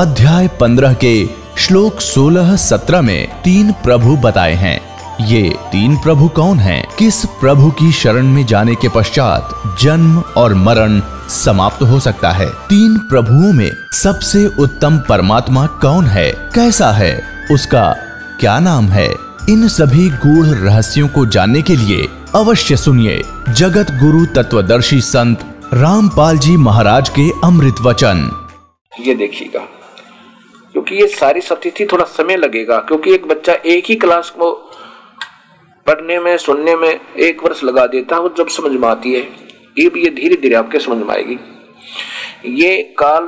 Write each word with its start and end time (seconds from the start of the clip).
अध्याय 0.00 0.48
पंद्रह 0.48 0.94
के 0.94 1.28
श्लोक 1.58 2.00
सोलह 2.00 2.56
सत्रह 2.56 3.02
में 3.02 3.42
तीन 3.42 3.72
प्रभु 3.72 4.16
बताए 4.16 4.54
हैं। 4.54 4.80
ये 5.26 5.54
तीन 5.72 5.96
प्रभु 5.96 6.28
कौन 6.28 6.58
हैं? 6.58 6.88
किस 6.98 7.24
प्रभु 7.24 7.70
की 7.70 7.92
शरण 7.92 8.26
में 8.26 8.46
जाने 8.46 8.74
के 8.74 8.88
पश्चात 8.88 9.76
जन्म 9.80 10.20
और 10.36 10.54
मरण 10.54 11.00
समाप्त 11.28 11.82
हो 11.82 12.00
सकता 12.00 12.30
है? 12.30 12.48
तीन 12.50 12.98
प्रभुओं 12.98 13.52
में 13.52 13.70
सबसे 13.92 14.46
उत्तम 14.46 14.98
परमात्मा 14.98 15.66
कौन 15.66 16.04
है? 16.04 16.32
कैसा 16.54 16.90
है? 16.92 17.22
उसका 17.52 17.96
क्या 18.40 18.58
नाम 18.58 18.88
है? 18.88 19.08
इन 19.48 19.68
सभी 19.68 20.10
गूढ़ 20.10 20.46
रहस्यों 20.46 21.08
को 21.08 21.26
जानने 21.26 21.62
के 21.62 21.76
लिए 21.76 22.08
अवश्य 22.34 22.76
सुनिए 22.76 23.22
जगत 23.48 23.90
गुरु 23.90 24.26
तत्वदर्शी 24.26 25.00
संत 25.00 25.44
रामपाल 25.74 26.38
जी 26.38 26.56
महाराज 26.56 27.08
के 27.08 27.30
अमृत 27.44 27.74
वचन। 27.82 28.30
ये 29.06 29.14
देखिएगा। 29.14 29.66
क्योंकि 30.90 31.04
ये 31.04 31.08
सारी 31.08 31.40
सब्सिडी 31.40 31.86
थोड़ा 31.86 32.04
समय 32.04 32.36
लगेगा, 32.36 32.78
क्योंकि 32.78 33.14
एक 33.14 33.26
बच्चा 33.26 33.52
एक 33.52 33.84
ही 33.86 33.94
क्लास 33.94 34.30
को 34.30 34.52
पढ़ने 35.86 36.18
में, 36.18 36.36
सुनने 36.36 36.76
में 36.76 37.00
एक 37.18 37.44
वर्ष 37.44 37.64
लगा 37.64 37.86
देता 37.86 38.16
है, 38.16 38.22
वो 38.22 38.34
जब 38.38 38.48
समझ 38.48 38.72
में 38.72 38.88
आती 38.88 39.12
है। 39.12 39.20
ये 39.78 39.88
भी 39.88 40.04
ये 40.04 40.10
धीरे 40.10 40.36
धीरे 40.36 40.54
आपके 40.54 40.78
समझ 40.78 41.06
में 41.06 41.14
आएगी। 41.14 41.38
ये 42.44 42.82
काल 42.98 43.26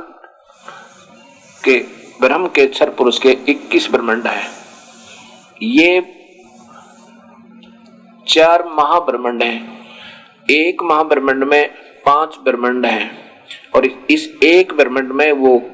के, 1.63 1.79
ब्रह्म 2.21 2.47
के 2.47 2.67
क्षर 2.67 2.89
पुरुष 2.89 3.19
के 3.19 3.37
21 3.47 3.91
ब्रह्मंड 3.91 4.27
है। 4.27 4.43
ये 5.63 6.15
चार 8.27 8.63
महाब्रह्मंड 8.67 9.43
है। 9.43 9.69
एक 10.51 10.83
महाब्रह्मंड 10.83 11.43
में 11.43 11.69
पाँच 12.05 12.37
ब्रह्मंड 12.43 12.85
है। 12.85 13.33
और 13.75 13.85
इस 13.85 14.37
एक 14.43 14.73
ब्रह्मंड 14.73 15.11
में 15.11 15.31
वो 15.31 15.69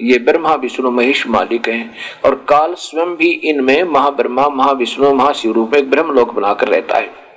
ये 0.00 0.18
ब्रह्मा, 0.18 0.54
विष्णु, 0.54 0.90
महेश 0.90 1.26
मालिक 1.26 1.68
हैं 1.68 1.94
और 2.24 2.34
काल 2.34 2.74
स्वयं 2.74 3.16
भी 3.16 3.30
इनमें 3.30 3.82
महाब्रह्मा, 3.82 4.48
महाविष्णु 4.48 5.14
महाशिव 5.14 5.52
रूप 5.52 5.70
में 5.72 5.90
ब्रह्मलोक 5.90 6.34
बनाकर 6.34 6.68
रहता 6.68 6.98
है। 6.98 7.28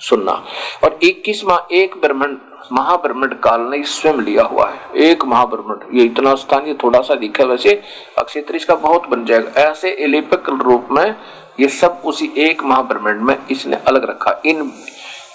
सुनना। 0.00 0.44
और 0.84 0.98
इक्कीसवा 1.02 1.68
एक 1.72 1.94
ब्रह्मंड 1.94 2.38
महाब्रह्मंड 2.72 3.34
काल 3.34 3.60
ने 3.60 3.82
स्वयं 3.82 4.14
लिया 4.14 4.42
हुआ 4.42 4.70
है। 4.70 4.78
एक 4.96 5.24
महाब्रह्मंड। 5.24 5.98
ये 5.98 6.04
इतना 6.04 6.34
स्थानीय 6.34 6.74
थोड़ा 6.74 7.00
सा 7.00 7.14
दिखा, 7.14 7.44
वैसे 7.44 7.82
अक्षेत्र 8.18 8.56
इसका 8.56 8.74
बहुत 8.74 9.06
बन 9.06 9.24
जाएगा। 9.24 9.60
ऐसे 9.60 9.90
एलिपिक 9.90 10.48
रूप 10.48 10.88
में 10.92 11.16
ये 11.60 11.68
सब 11.68 12.02
उसी 12.04 12.32
एक 12.38 12.62
महाब्रह्मंड 12.64 13.20
में 13.20 13.36
इसने 13.50 13.76
अलग 13.76 14.10
रखा। 14.10 14.42
इन 14.46 14.72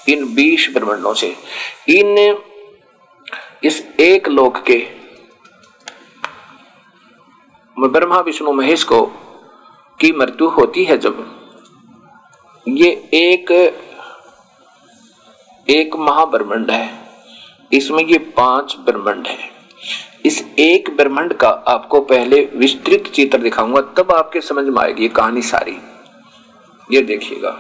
इन 0.10 0.36
बीस 0.36 0.70
ब्रह्मंडों 0.74 1.14
से। 1.14 1.36
इन 1.90 2.38
इस 3.64 3.88
एक 4.00 4.28
लोक 4.28 4.58
के 4.58 5.01
ब्रह्मा, 7.90 8.20
विष्णु, 8.20 8.52
महेश 8.54 8.84
को 8.84 9.06
की 10.00 10.12
मृत्यु 10.12 10.48
होती 10.48 10.84
है 10.84 10.98
जब 10.98 11.38
ये 12.68 12.90
एक 13.14 13.52
एक 15.70 15.96
महाब्रह्मंड 15.96 16.72
है। 16.72 17.10
इसमें 17.74 18.04
ये 18.04 18.18
पाँच 18.18 18.78
ब्रह्मंड 18.80 19.28
है। 19.28 19.52
इस 20.26 20.46
एक 20.60 20.90
ब्रह्मंड 20.98 21.34
का 21.34 21.50
आपको 21.50 22.02
पहले 22.02 22.50
विस्तृत 22.56 23.04
चित्र 23.08 23.38
दिखाऊँगा, 23.38 23.82
तब 23.82 24.12
आपके 24.12 24.42
समझ 24.42 24.66
में 24.66 24.82
आएगी 24.82 25.08
कहानी 25.10 25.42
सारी। 25.42 25.78
ये 26.92 27.02
देखिएगा। 27.02 27.58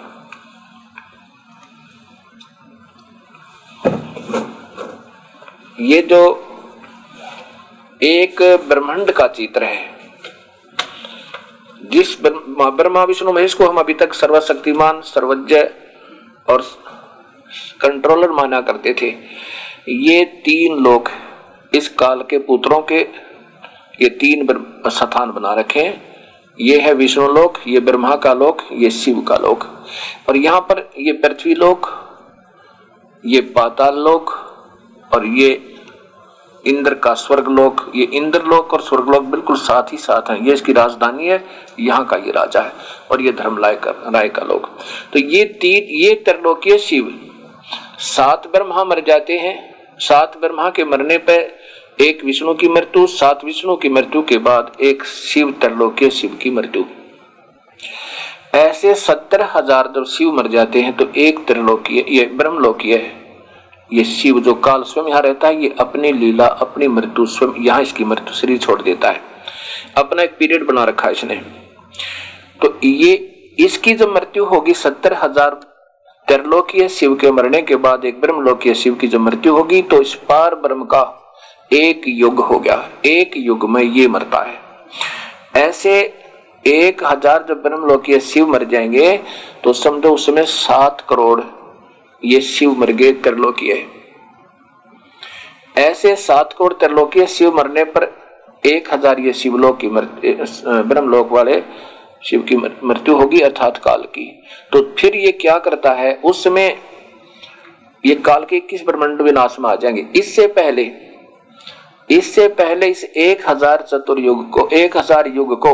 ये 5.79 6.01
जो 6.01 6.47
एक 8.03 8.41
ब्रह्मांड 8.41 9.11
का 9.11 9.27
चित्र 9.27 9.63
है 9.63 9.91
जिस 11.91 12.18
ब्रह्मा 12.22 13.03
विष्णु 13.03 13.31
महेश 13.34 13.53
को 13.53 13.66
हम 13.66 13.78
अभी 13.78 13.94
तक 13.94 14.13
सर्वशक्तिमान, 14.13 15.02
सर्वज्ञ 15.03 15.56
और 16.47 16.62
कंट्रोलर 17.81 18.31
माना 18.31 18.62
करते 18.62 18.94
थे, 19.02 19.09
ये 19.90 20.24
तीन 20.46 20.78
लोग 20.84 21.09
इस 21.74 21.88
काल 21.90 22.22
के 22.22 22.38
पुत्रों 22.40 22.81
के, 22.81 23.00
ये 24.02 24.09
तीन 24.12 24.47
स्थान 24.90 25.31
बना 25.31 25.53
रखे 25.53 25.79
हैं। 25.79 26.09
ये 26.59 26.79
है 26.79 26.94
विष्णु 26.94 27.28
लोक, 27.28 27.57
ये 27.68 27.79
ब्रह्मा 27.79 28.16
का 28.16 28.34
लोक, 28.34 28.62
ये 28.73 28.90
शिव 28.91 29.19
का 29.22 29.35
लोक। 29.38 29.63
और 30.29 30.38
यहाँ 30.38 30.62
पर 30.62 30.90
ये 31.00 31.13
पृथ्वी 31.13 31.56
लोक, 31.56 31.88
ये 33.23 33.41
पाताल 33.56 34.00
लोक 34.00 34.31
और 35.12 35.25
ये 35.28 35.50
इंद्र 36.66 36.94
का 36.95 37.13
स्वर्गलोक, 37.16 37.91
ये 37.95 38.03
इंद्र 38.13 38.41
लोक 38.44 38.73
और 38.73 38.81
स्वर्गलोक 38.81 39.23
बिल्कुल 39.25 39.55
साथ 39.57 39.91
ही 39.94 39.97
साथ 39.97 40.29
है। 40.29 40.45
ये 40.45 40.53
इसकी 40.53 40.73
राजधानी 40.73 41.27
है, 41.27 41.44
यहाँ 41.79 42.05
का 42.05 42.17
ये 42.17 42.31
राजा 42.31 42.61
है 42.61 42.72
और 43.11 43.22
ये 43.22 43.31
धर्मलाय 43.33 43.75
का, 43.75 43.91
राय 44.07 44.29
का 44.29 44.44
लोक। 44.44 44.69
तो 45.13 45.19
ये 45.19 45.44
तीन, 45.61 45.88
ये 45.95 46.13
त्रिलोकीय 46.25 46.77
शिव, 46.79 47.13
सात 47.99 48.47
ब्रह्मा 48.47 48.83
मर 48.83 49.03
जाते 49.07 49.38
हैं। 49.38 49.59
सात 49.99 50.38
ब्रह्मा 50.41 50.69
के 50.69 50.83
मरने 50.85 51.17
पर 51.19 51.49
एक 52.01 52.23
विष्णु 52.25 52.53
की 52.53 52.67
मृत्यु, 52.67 53.05
सात 53.07 53.43
विष्णु 53.45 53.75
की 53.75 53.89
मृत्यु 53.89 54.22
के 54.23 54.38
बाद 54.39 54.72
एक 54.81 55.03
शिव, 55.05 55.51
त्रिलोकीय 55.61 56.09
शिव 56.11 56.38
की 56.41 56.51
मृत्यु। 56.51 56.83
ऐसे 58.55 58.93
सत्तर 58.95 59.41
हज़ार 59.53 59.91
जब 59.95 60.05
शिव 60.07 60.31
मर 60.33 60.47
जाते 60.47 60.81
हैं 60.81 60.95
तो 60.97 61.07
एक 61.17 61.45
त्रिलोकीय, 61.47 62.05
ये 62.09 62.25
ब्रह्मलोकीय 62.33 62.95
है। 62.95 63.20
ये 63.91 64.03
शिव 64.03 64.40
जो 64.40 64.53
काल 64.56 64.84
स्वयं 64.84 65.07
यहाँ 65.09 65.22
रहता 65.22 65.47
है, 65.47 65.63
ये 65.63 65.75
अपनी 65.79 66.12
लीला, 66.12 66.46
अपनी 66.46 66.88
मृत्यु 66.88 67.25
स्वयं 67.28 67.63
यहाँ 67.63 67.81
इसकी 67.81 68.03
मृत्यु 68.03 68.34
शरीर 68.34 68.57
छोड़ 68.57 68.81
देता 68.81 69.09
है। 69.09 69.22
अपना 69.97 70.24
एक 70.24 70.38
पीरियड 70.40 70.66
बना 70.66 70.84
रखा 70.84 71.07
है 71.07 71.13
इसने। 71.13 71.35
तो 72.62 72.78
ये 72.84 73.13
इसकी 73.59 73.94
जब 73.96 74.13
मृत्यु 74.13 74.46
होगी, 74.46 74.74
सत्तर 74.74 75.13
हज़ार 75.13 75.59
त्रिलोकीय 76.28 76.88
शिव 76.90 77.16
के 77.16 77.31
मरने 77.31 77.62
के 77.62 77.75
बाद 77.78 78.06
एक 78.06 78.22
ब्रह्मलोकीय 78.22 78.74
शिव 78.74 78.96
की 78.96 79.07
जब 79.07 79.19
मृत्यु 79.19 79.53
होगी 79.53 79.81
तो 79.84 80.02
इस 80.02 80.13
पार 80.29 80.56
ब्रह्म 80.58 80.84
का 80.85 81.03
एक 81.72 82.03
युग 82.08 82.40
हो 82.41 82.59
गया। 82.59 82.84
एक 83.06 83.31
युग 83.38 83.69
में 83.69 83.81
ये 83.84 84.08
मरता 84.08 84.41
है। 84.41 84.59
ऐसे 85.59 86.00
एक 86.63 87.03
हज़ार 87.03 87.46
जब 87.50 87.62
ब्रह्मलोकीय 87.63 88.19
शिव 88.22 88.47
मर 88.47 88.63
जाएँगे 88.63 89.18
तो 89.63 89.73
समझो 89.73 90.13
उसमें 90.13 90.44
सात 90.46 91.06
करोड़ 91.09 91.41
ये 92.23 92.41
शिव 92.41 92.73
मर 92.79 92.91
गए 92.91 93.11
त्रिलोकीय 93.23 93.85
ऐसे 95.77 96.15
सात 96.17 96.53
करोड़ 96.53 96.73
त्रिलोकीय 96.73 97.25
शिव 97.27 97.55
मरने 97.57 97.83
पर 97.85 98.03
एक 98.63 98.93
हज़ार 98.93 99.19
ये 99.19 99.33
शिवलोक 99.33 99.79
की 99.79 99.87
ब्रह्मलोक 99.87 101.31
वाले 101.31 101.61
शिव 102.23 102.41
की 102.41 102.55
मृत्यु 102.55 103.15
होगी 103.15 103.39
अर्थात 103.41 103.77
काल 103.77 104.01
की। 104.07 104.25
तो 104.71 104.81
फिर 104.99 105.15
ये 105.15 105.31
क्या 105.33 105.57
करता 105.59 105.93
है 105.93 106.13
उस 106.23 106.43
समय 106.43 106.75
ये 108.03 108.15
काल 108.17 108.45
के 108.45 108.59
किस 108.61 108.85
ब्रह्मंड 108.85 109.22
विनाश 109.22 109.55
में 109.59 109.69
आ 109.69 109.75
जाएँगे। 109.75 110.05
इससे 110.16 110.47
पहले 110.49 110.91
इससे 112.09 112.47
पहले 112.49 112.87
इस 112.87 113.03
एक 113.03 113.49
हज़ार 113.49 113.81
चतुर्युग 113.81 114.49
को, 114.49 114.67
एक 114.69 114.97
हज़ार 114.97 115.28
युग 115.28 115.59
को, 115.61 115.72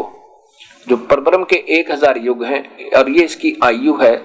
जो 0.88 0.98
परब्रह्म 0.98 1.44
के 1.44 1.56
एक 1.80 1.92
हज़ार 1.92 2.18
युग 2.18 2.44
हैं, 2.44 2.92
और 2.92 3.10
ये 3.10 3.24
इसकी 3.26 3.56
आयु 3.64 3.96
है 3.96 4.16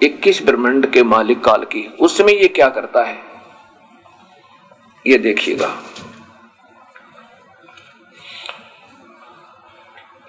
इक्कीस 0.00 0.42
ब्रह्मांड 0.42 0.86
के 0.92 1.02
मालिक 1.04 1.40
काल 1.44 1.64
की। 1.64 1.86
उसमें 2.00 2.32
ये 2.32 2.48
क्या 2.48 2.68
करता 2.70 3.04
है? 3.04 3.18
ये 5.04 5.18
देखिएगा। 5.18 5.74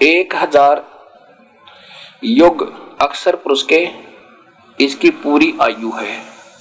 एक 0.02 0.36
हज़ार 0.36 0.84
युग 2.24 2.62
अक्सर 3.02 3.36
पुरुष 3.36 3.64
के 3.64 3.88
इसकी 4.80 5.10
पूरी 5.18 5.54
आयु 5.62 5.92
है। 5.92 6.18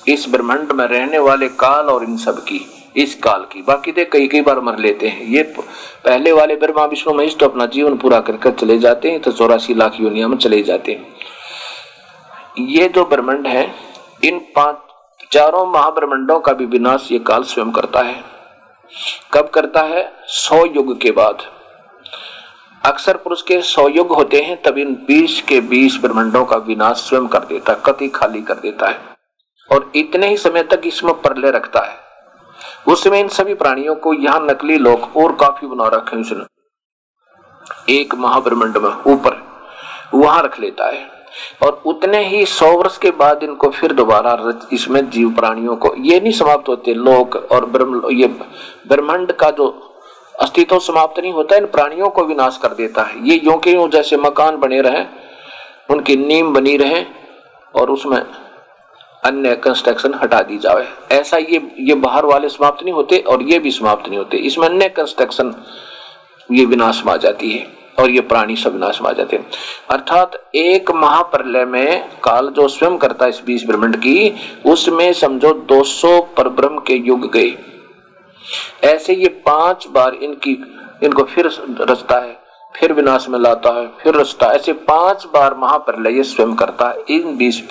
इस 0.08 0.28
ब्रह्मांड 0.28 0.72
में 0.72 0.84
रहने 0.86 1.18
वाले 1.20 1.48
काल 1.50 1.86
और 1.86 2.04
इन 2.04 2.16
सब 2.16 2.38
की, 2.44 2.60
इस 2.96 3.14
काल 3.14 3.44
की। 3.52 3.62
बाकी 3.62 3.92
तो 3.92 4.04
कई 4.12 4.26
कई 4.28 4.40
बार 4.40 4.60
मर 4.60 4.78
लेते 4.78 5.08
हैं। 5.08 5.24
ये 5.26 5.42
पहले 5.56 6.32
वाले 6.32 6.56
ब्रह्मा, 6.56 6.84
विष्णु, 6.84 7.14
महेश 7.14 7.36
तो 7.40 7.46
अपना 7.46 7.66
जीवन 7.68 7.96
पूरा 7.96 8.20
कर 8.20 8.36
कर 8.36 8.50
चले 8.52 8.78
जाते 8.78 9.10
हैं 9.10 9.20
तो 9.20 9.32
चौरासी 9.32 9.74
लाख 9.74 10.00
योनिया 10.00 10.28
में 10.28 10.36
चले 10.38 10.62
जाते 10.62 10.92
हैं। 10.92 11.19
ये 12.58 12.88
जो 12.88 13.04
ब्रह्मंड 13.04 13.46
है, 13.46 13.74
इन 14.24 14.38
पाँच, 14.38 14.76
चारों 15.32 15.66
महाब्रह्मंडों 15.66 16.40
का 16.40 16.52
भी 16.52 16.66
विनाश 16.66 17.08
ये 17.12 17.18
काल 17.18 17.42
स्वयं 17.42 17.70
करता 17.72 18.00
है। 18.00 18.24
कब 19.32 19.48
करता 19.48 19.80
है? 19.80 20.12
सौ 20.24 20.64
युग 20.64 21.00
के 21.00 21.10
बाद। 21.10 21.38
अक्सर 22.84 23.16
पुरुष 23.16 23.42
के 23.42 23.62
सौ 23.62 23.88
युग 23.88 24.12
होते 24.12 24.40
हैं, 24.40 24.62
तब 24.62 24.78
इन 24.78 24.94
बीस 24.94 25.42
के 25.42 25.60
बीस 25.60 25.98
ब्रह्मंडों 26.00 26.44
का 26.44 26.56
विनाश 26.56 26.96
स्वयं 26.96 27.26
कर 27.26 27.38
देता 27.38 27.72
है, 27.72 27.78
कति 27.86 28.08
खाली 28.08 28.42
कर 28.42 28.54
देता 28.54 28.86
है। 28.88 29.00
और 29.72 29.92
इतने 29.94 30.28
ही 30.28 30.36
समय 30.36 30.62
तक 30.62 30.80
इसमें 30.84 31.14
परले 31.14 31.50
रखता 31.50 31.80
है। 31.80 31.96
उसमें 32.92 33.20
इन 33.20 33.28
सभी 33.28 33.54
प्राणियों 33.54 33.94
को 33.94 34.14
यहाँ 34.14 34.40
नकली 34.40 34.78
लोग 34.78 35.16
और 35.16 35.32
काफ़ी 35.32 35.66
बना 35.66 35.88
रखे 35.88 36.16
उसने। 36.16 36.44
एक 37.98 38.14
महाब्रह्मंड 38.14 38.76
में 38.76 38.90
ऊपर, 38.90 39.42
वहाँ 40.14 40.42
रख 40.42 40.60
लेता 40.60 40.86
है। 40.86 41.19
और 41.62 41.80
उतने 41.86 42.24
ही 42.24 42.44
सौ 42.46 42.70
वर्ष 42.72 42.96
के 42.98 43.10
बाद 43.12 43.42
इनको 43.42 43.68
फिर 43.70 43.92
दोबारा 43.92 44.36
इसमें 44.72 45.08
जीव 45.10 45.30
प्राणियों 45.34 45.76
को, 45.76 45.94
ये 45.98 46.20
नहीं 46.20 46.32
समाप्त 46.32 46.68
होते, 46.68 46.94
लोक 46.94 47.36
और 47.52 47.64
ब्रह्म, 47.66 48.10
ये 48.12 48.26
ब्रह्मांड 48.88 49.32
का 49.32 49.50
जो 49.50 49.68
अस्तित्व 50.34 50.78
समाप्त 50.78 51.20
नहीं 51.20 51.32
होता, 51.32 51.56
इन 51.56 51.66
प्राणियों 51.68 52.08
को 52.08 52.24
विनाश 52.24 52.58
कर 52.62 52.74
देता 52.74 53.02
है। 53.02 53.28
ये 53.28 53.40
यो 53.44 53.56
के 53.56 53.72
यूँ 53.72 53.88
जैसे 53.90 54.16
मकान 54.16 54.56
बने 54.56 54.80
रहे, 54.80 55.04
उनकी 55.90 56.16
नींव 56.16 56.50
बनी 56.52 56.76
रहे 56.76 57.04
और 57.74 57.90
उसमें 57.90 58.20
अन्य 59.22 59.54
कंस्ट्रक्शन 59.56 60.14
हटा 60.14 60.40
दी 60.42 60.58
जाए 60.58 60.86
ऐसा 61.12 61.36
ये 61.36 61.60
ये 61.80 61.94
बाहर 61.96 62.24
वाले 62.24 62.48
समाप्त 62.48 62.82
नहीं 62.84 62.94
होते 62.94 63.18
और 63.28 63.42
ये 63.42 63.58
भी 63.58 63.70
समाप्त 63.70 64.08
नहीं 64.08 64.18
होते। 64.18 64.36
इसमें 64.38 64.68
अन्य 64.68 64.88
कंस्ट्रक्शन 64.88 65.54
ये 66.48 66.64
विनाश 66.64 67.02
में 67.06 67.12
आ 67.12 67.16
जाती 67.16 67.50
है। 67.50 67.66
और 68.00 68.10
ये 68.10 68.20
प्राणी 68.22 68.56
सब 68.56 68.72
विनाश 68.72 69.00
में 69.02 69.08
आ 69.10 69.12
जाते 69.12 69.36
हैं। 69.36 69.46
अर्थात 69.90 70.40
एक 70.56 70.90
महाप्रलय 70.92 71.64
में 71.66 72.08
काल 72.24 72.48
जो 72.50 72.68
स्वयं 72.68 72.96
करता 72.98 73.24
है 73.24 73.30
इस 73.30 73.40
बीस 73.46 73.64
ब्रह्मंड 73.66 73.96
की, 73.96 74.34
उसमें 74.66 75.12
समझो 75.14 75.52
200 75.68 76.20
परब्रह्म 76.36 76.78
के 76.86 76.94
युग 77.06 77.30
गए। 77.32 77.56
ऐसे 78.84 79.14
ये 79.14 79.28
पाँच 79.46 79.86
बार 79.88 80.14
इनकी, 80.14 80.52
इनको 81.04 81.22
फिर 81.24 81.46
रचता 81.80 82.18
है, 82.18 82.38
फिर 82.74 82.92
विनाश 82.92 83.28
में 83.28 83.38
लाता 83.38 83.70
है, 83.72 83.86
फिर 84.02 84.14
रचता 84.14 84.46
ऐसे 84.52 84.72
पाँच 84.72 85.26
बार 85.34 85.54
महाप्रलय 85.56 86.22
स्वयं 86.24 86.54
करता 86.54 86.88
है 86.88 87.04
इन 87.10 87.36
बीस 87.36 87.62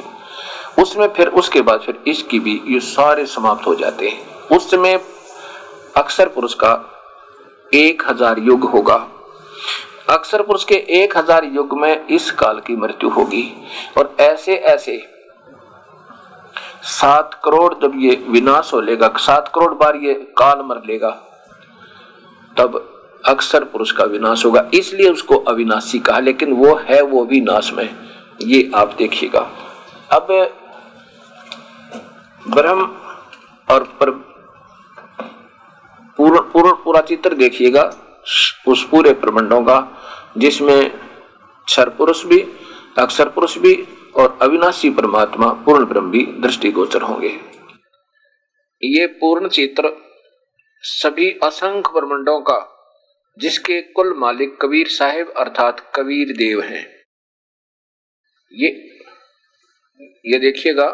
उसमें 0.80 1.08
फिर, 1.08 1.28
उसके 1.30 1.62
बाद 1.62 1.80
फिर 1.80 2.04
इसकी 2.08 2.40
भी 2.40 2.62
ये 2.68 2.80
सारे 2.80 3.26
समाप्त 3.26 3.66
हो 3.68 3.74
जाते 3.76 4.08
हैं। 4.08 4.48
उस 4.50 4.70
समय 4.72 5.00
अक्सर 5.98 6.28
पुरुष 6.28 6.54
का 6.54 6.72
एक 7.72 8.04
हज़ार 8.08 8.40
युग 8.40 8.64
होगा। 8.66 8.96
अक्सर 10.10 10.42
पुरुष 10.42 10.64
के 10.64 10.76
एक 10.96 11.18
हज़ार 11.18 11.46
युग 11.46 11.78
में 11.80 12.08
इस 12.08 12.30
काल 12.32 12.60
की 12.60 12.76
मृत्यु 12.76 13.10
होगी। 13.10 13.44
और 13.98 14.16
ऐसे 14.20 14.56
ऐसे। 14.56 14.98
सात 16.84 17.34
करोड़ 17.44 17.74
जब 17.82 17.94
ये 17.96 18.16
विनाश 18.30 18.74
हो 18.74 18.80
लेगा, 18.82 19.08
सात 19.18 19.52
करोड़ 19.56 19.74
बार 19.74 19.96
ये 19.98 20.14
काल 20.38 20.62
मर 20.66 20.82
लेगा, 20.86 21.10
तब 22.58 22.86
अक्सर 23.24 23.64
पुरुष 23.64 23.92
का 23.92 24.04
विनाश 24.06 24.46
होगा। 24.46 24.70
इसलिए 24.74 25.10
उसको 25.10 25.36
अविनाशी 25.46 26.00
कहा, 26.00 26.20
लेकिन 26.20 26.54
वो 26.54 26.76
है, 26.82 27.02
वो 27.02 27.26
भी 27.26 27.42
नाश 27.42 27.72
में। 27.74 27.90
ये 28.42 28.70
आप 28.76 28.96
देखिएगा। 28.98 29.40
अब 30.12 30.28
ब्रह्म 32.46 32.90
और 33.68 33.84
पर 34.00 34.10
पूर्ण 36.20 36.40
पूर्ण 36.44 36.72
पूरा 36.84 37.02
चित्र 37.02 37.34
देखिएगा, 37.36 37.84
उस 38.68 38.88
पूरे 38.92 39.14
प्रबंधों 39.16 39.62
का। 39.64 39.78
जिसमें 40.36 40.90
क्षर 41.68 41.90
पुरुष 41.90 42.26
भी 42.26 42.42
अक्षर 42.98 43.30
पुरुष 43.30 43.58
भी 43.58 43.74
और 44.16 44.38
अविनाशी 44.42 44.90
परमात्मा 44.90 45.48
पूर्ण 45.66 45.86
ब्रह्म 45.86 46.12
भी 46.12 46.26
दृष्टिगोचर 46.42 47.02
होंगे। 47.02 47.30
ये 48.84 49.06
पूर्ण 49.20 49.48
चित्र 49.50 49.92
सभी 50.84 51.30
असंख्य 51.44 51.92
ब्रह्मंडों 51.94 52.40
का, 52.42 52.60
जिसके 53.38 53.82
कुल 53.82 54.14
मालिक 54.18 54.58
कबीर 54.62 54.88
साहेब 54.88 55.34
अर्थात 55.38 55.80
कबीर 55.96 56.36
देव 56.38 56.62
हैं। 56.62 56.86
ये 58.52 58.70
ये 60.26 60.40
देखिएगा 60.40 60.88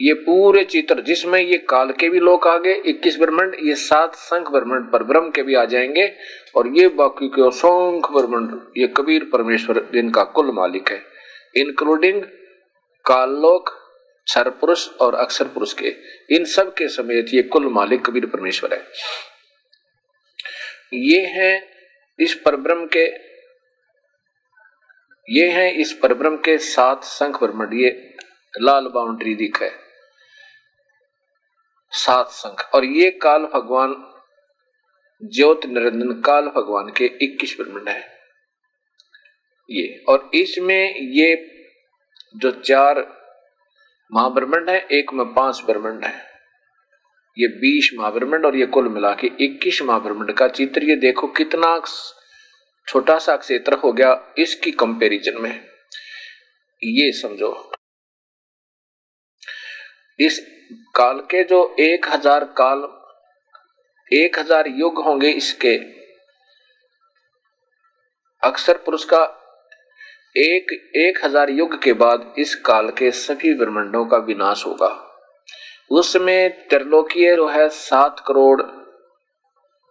ये 0.00 0.14
पूरे 0.14 0.64
चित्र 0.64 1.00
जिसमें 1.00 1.40
ये 1.40 1.58
काल 1.58 1.92
के 1.92 2.08
भी 2.08 2.20
लोग 2.20 2.46
आ 2.46 2.58
गए, 2.58 2.74
इक्कीस 2.74 3.18
ब्रह्मंड, 3.18 3.56
ये 3.62 3.74
सात 3.74 4.14
संख 4.14 4.50
ब्रह्मंड 4.50 4.92
पर 4.92 5.02
ब्रह्म 5.02 5.30
के 5.30 5.42
भी 5.42 5.54
आ 5.54 5.64
जाएँगे, 5.64 6.16
और 6.56 6.68
ये 6.68 6.88
बाकी 6.88 7.28
के 7.28 7.46
असंख्य 7.46 8.14
ब्रह्मंड, 8.14 8.72
ये 8.76 8.86
कबीर 8.86 9.24
परमेश्वर, 9.24 9.90
जिनका 9.92 10.24
कुल 10.24 10.50
मालिक 10.50 10.88
है। 10.88 11.02
इंक्लूडिंग 11.56 12.22
कालोक 13.04 13.68
क्षर 14.24 14.50
पुरुष 14.50 14.88
और 14.88 15.14
अक्षर 15.14 15.44
पुरुष 15.44 15.72
के, 15.72 15.96
इन 16.30 16.44
सब 16.44 16.74
के 16.74 16.88
समेत 16.88 17.34
ये 17.34 17.42
कुल 17.42 17.66
मालिक 17.66 18.04
कबीर 18.06 18.26
परमेश्वर 18.26 18.74
है। 18.74 18.86
ये 20.94 21.20
है 21.26 21.68
इस 22.18 22.34
परब्रह्म 22.34 22.86
के, 22.96 23.04
ये 25.28 25.48
है 25.48 25.80
इस 25.80 25.92
परब्रह्म 25.92 26.36
के 26.36 26.58
सात 26.58 27.04
संख 27.04 27.42
ब्रह्मंड, 27.42 27.74
ये 27.74 28.14
लाल 28.60 28.84
बाउंड्री 28.84 29.34
दिख 29.34 29.62
है। 29.62 29.79
सात 31.92 32.28
संख। 32.28 32.70
और 32.74 32.84
ये 32.84 33.10
काल 33.10 33.44
भगवान 33.44 33.94
ज्योत 35.22 35.66
निरंजन 35.66 36.20
काल 36.20 36.46
भगवान 36.46 36.92
के 36.96 37.04
इक्कीस 37.04 37.56
ब्रह्मंड 37.60 37.88
है। 37.88 38.00
ये, 39.70 40.04
और 40.08 40.30
इसमें 40.34 40.94
ये 40.94 41.34
जो 42.36 42.50
चार 42.50 42.98
महाब्रह्मंड 44.12 44.70
है, 44.70 44.78
एक 44.92 45.12
में 45.12 45.32
पाँच 45.34 45.62
ब्रह्मंड 45.66 46.04
है। 46.04 46.30
ये 47.38 47.48
बीस 47.48 47.90
महाब्रह्मंड 47.94 48.46
और 48.46 48.56
ये 48.56 48.66
कुल 48.66 48.88
मिला 48.88 49.14
के 49.14 49.26
इक्कीस 49.40 49.82
महाब्रह्मंड 49.82 50.32
का 50.32 50.48
चित्र। 50.48 50.84
ये 50.84 50.96
देखो 50.96 51.26
कितना 51.26 51.78
छोटा 52.88 53.18
सा 53.18 53.36
क्षेत्र 53.36 53.74
हो 53.74 53.92
गया 53.92 54.34
इसकी 54.38 54.70
कंपैरिजन 54.70 55.40
में। 55.40 55.52
ये 56.82 57.12
समझो। 57.12 57.72
इस 60.18 60.40
काल 60.94 61.18
के 61.30 61.42
जो 61.44 61.62
एक 61.80 62.06
हज़ार 62.08 62.44
काल, 62.58 62.88
एक 64.10 64.38
हज़ार 64.38 64.68
युग 64.68 65.02
होंगे 65.04 65.30
इसके, 65.30 65.74
अक्सर 68.42 68.76
पुरुष 68.76 69.04
का 69.04 69.22
एक 70.36 70.72
एक 70.96 71.24
हज़ार 71.24 71.50
युग 71.50 71.80
के 71.82 71.92
बाद 71.92 72.34
इस 72.38 72.54
काल 72.54 72.90
के 72.90 73.10
सभी 73.10 73.54
ब्रह्मंडों 73.54 74.04
का 74.06 74.16
विनाश 74.16 74.66
होगा। 74.66 74.88
उसमें 75.90 76.68
त्रिलोकीय 76.68 77.34
जो 77.36 77.48
है, 77.48 77.68
सात 77.68 78.22
करोड़ 78.26 78.62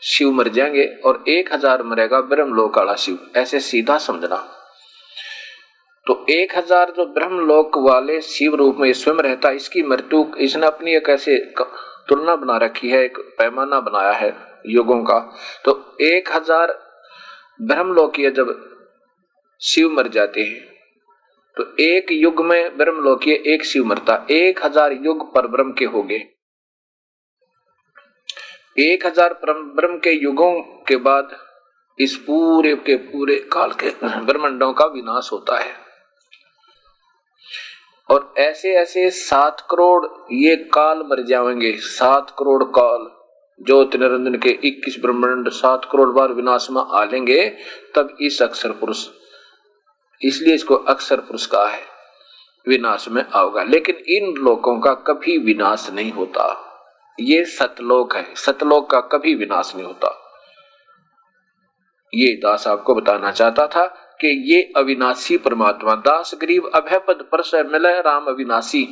शिव 0.02 0.32
मर 0.32 0.48
जाएँगे 0.48 0.86
और 1.06 1.24
एक 1.28 1.54
हज़ार 1.54 1.84
मरेगा 1.84 2.22
ब्रह्मलोक 2.22 2.78
वाला 2.78 2.96
शिव। 2.96 3.32
ऐसे 3.38 3.60
सीधा 3.60 3.98
समझना। 3.98 4.38
तो 6.06 6.26
एक 6.32 6.58
हज़ार 6.58 6.92
जो 6.92 7.06
ब्रह्मलोक 7.08 7.78
वाले 7.80 8.20
शिव 8.24 8.56
रूप 8.56 8.78
में 8.80 8.92
स्वयं 8.94 9.18
रहता, 9.20 9.50
इसकी 9.52 9.84
मृत्यु, 9.84 10.26
इसने 10.38 10.66
अपनी 10.68 10.96
एक 10.96 11.10
ऐसे 11.10 11.38
तुलना 12.10 12.36
बना 12.36 12.58
रखी 12.58 12.90
है, 12.90 13.04
एक 13.06 13.18
पैमाना 13.38 13.80
बनाया 13.82 14.12
है 14.14 14.34
युगों 14.68 15.02
का। 15.04 15.20
तो 15.66 15.98
एक 16.04 16.30
हज़ार 16.36 16.78
ब्रह्मलोकीय 17.64 18.30
जब 18.32 18.56
शिव 19.62 19.90
मर 19.92 20.08
जाते 20.10 20.42
हैं 20.42 20.68
तो 21.58 21.64
एक 21.82 22.12
युग 22.12 22.42
में 22.46 22.78
ब्रह्मलोकीय 22.78 23.34
एक 23.54 23.64
शिव 23.66 23.86
मरता, 23.86 24.26
एक 24.32 24.66
हज़ार 24.66 24.94
युग 25.04 25.34
पर 25.34 25.48
ब्रह्म 25.48 25.72
के 25.74 25.86
हो 25.88 26.04
गए 26.04 26.20
एक 28.82 29.06
हज़ार 29.06 29.34
ब्रह्म 29.44 29.98
के 29.98 30.12
युगों 30.14 30.52
के 30.88 30.96
बाद 31.00 31.36
इस 32.00 32.16
पूरे 32.28 32.74
के 32.86 32.96
पूरे 33.06 33.36
काल 33.54 33.72
के 33.82 33.90
ब्रह्मंडों 34.02 34.72
का 34.74 34.86
विनाश 34.86 35.30
होता 35.32 35.58
है। 35.60 35.74
और 38.10 38.34
ऐसे 38.38 38.76
ऐसे 38.76 39.10
सात 39.10 39.62
करोड़ 39.70 40.06
ये 40.34 40.56
काल 40.56 40.98
मर 40.98 41.26
जाएँगे। 41.26 41.78
सात 41.78 42.30
करोड़ 42.30 42.64
काल। 42.64 43.20
ज्योति 43.66 43.98
निरंजन 43.98 44.36
के 44.36 44.50
इक्कीस 44.50 44.98
ब्रह्मांड 45.02 45.50
सात 45.50 45.86
करोड़ 45.92 46.10
बार 46.10 46.34
विनाश 46.34 46.68
में 46.72 46.82
आ 46.82 47.04
लेंगे, 47.04 47.58
तब 47.96 48.18
इस 48.22 48.42
अक्षर 48.42 48.72
पुरुष, 48.72 49.08
इसलिए 50.22 50.56
इसको 50.56 50.76
अक्षर 50.76 51.18
पुरुष 51.18 51.46
कहा 51.46 51.68
है, 51.68 51.82
विनाश 52.68 53.10
में 53.10 53.26
आओगा। 53.34 53.64
लेकिन 53.64 53.96
इन 53.96 54.34
लोगों 54.34 54.80
का 54.80 54.94
कभी 54.94 55.38
विनाश 55.38 55.90
नहीं 55.94 56.12
होता। 56.12 56.66
ये 57.20 57.46
सतलोक 57.46 58.16
है। 58.16 58.36
सतलोक 58.36 58.90
का 58.90 59.02
कभी 59.02 59.36
विनाश 59.36 59.74
नहीं 59.76 59.86
होता। 59.86 60.16
ये 62.14 62.34
दास 62.34 62.68
आपको 62.68 62.96
बताना 62.96 63.32
चाहता 63.32 63.68
था 63.68 64.09
कि 64.22 64.56
ये 64.56 64.74
अविनाशी 64.78 65.38
परमात्मा, 65.38 65.96
दास 65.96 66.36
गरीब 66.42 66.72
अभय 66.76 67.00
पद 67.00 67.26
पर 67.32 67.42
से 67.42 67.64
मिले 67.64 68.02
राम 68.02 68.26
अविनाशी। 68.26 68.88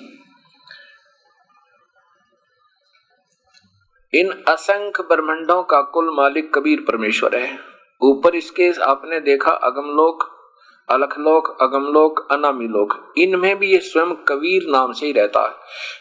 इन 4.13 4.43
असंख्य 4.47 5.03
ब्रह्मंडों 5.03 5.63
का 5.63 5.81
कुल 5.81 6.15
मालिक 6.15 6.53
कबीर 6.53 6.79
परमेश्वर 6.79 7.35
है। 7.35 7.59
ऊपर 8.01 8.35
इसके 8.35 8.71
आपने 8.83 9.19
देखा 9.19 9.51
अगमलोक, 9.51 10.23
अलखलोक, 10.89 11.57
अगमलोक 11.61 12.27
अनामी 12.31 12.67
लोक 12.67 13.13
इनमें 13.17 13.59
भी 13.59 13.71
ये 13.71 13.79
स्वयं 13.79 14.13
कबीर 14.13 14.63
नाम 14.69 14.91
से 14.91 15.05
ही 15.05 15.11
रहता 15.11 15.41
है। 15.41 15.53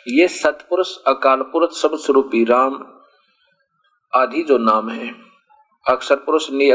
ये 0.08 0.28
सतपुरुष 0.28 0.96
अकाल 1.06 1.42
पुरुष 1.42 1.82
सब 1.82 1.94
स्वरूपी 1.94 2.44
राम 2.44 2.86
आदि 4.14 4.42
जो 4.42 4.58
नाम 4.58 4.88
है। 4.88 5.14
अक्षर 5.88 6.16
पुरुष 6.16 6.50
नि 6.50 6.70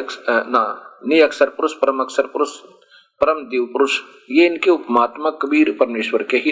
ना 1.04 1.24
अक्षर 1.24 1.50
पुरुष, 1.50 1.74
परम 1.74 2.00
अक्षर 2.00 2.28
पुरुष, 2.28 2.58
परम 3.22 3.44
दिव 3.46 3.66
पुरुष, 3.66 4.00
ये 4.32 4.46
इनके 4.46 4.70
उपमात्मक 4.70 5.40
कबीर 5.42 5.72
परमेश्वर 5.72 6.24
के 6.24 6.38
ही 6.38 6.52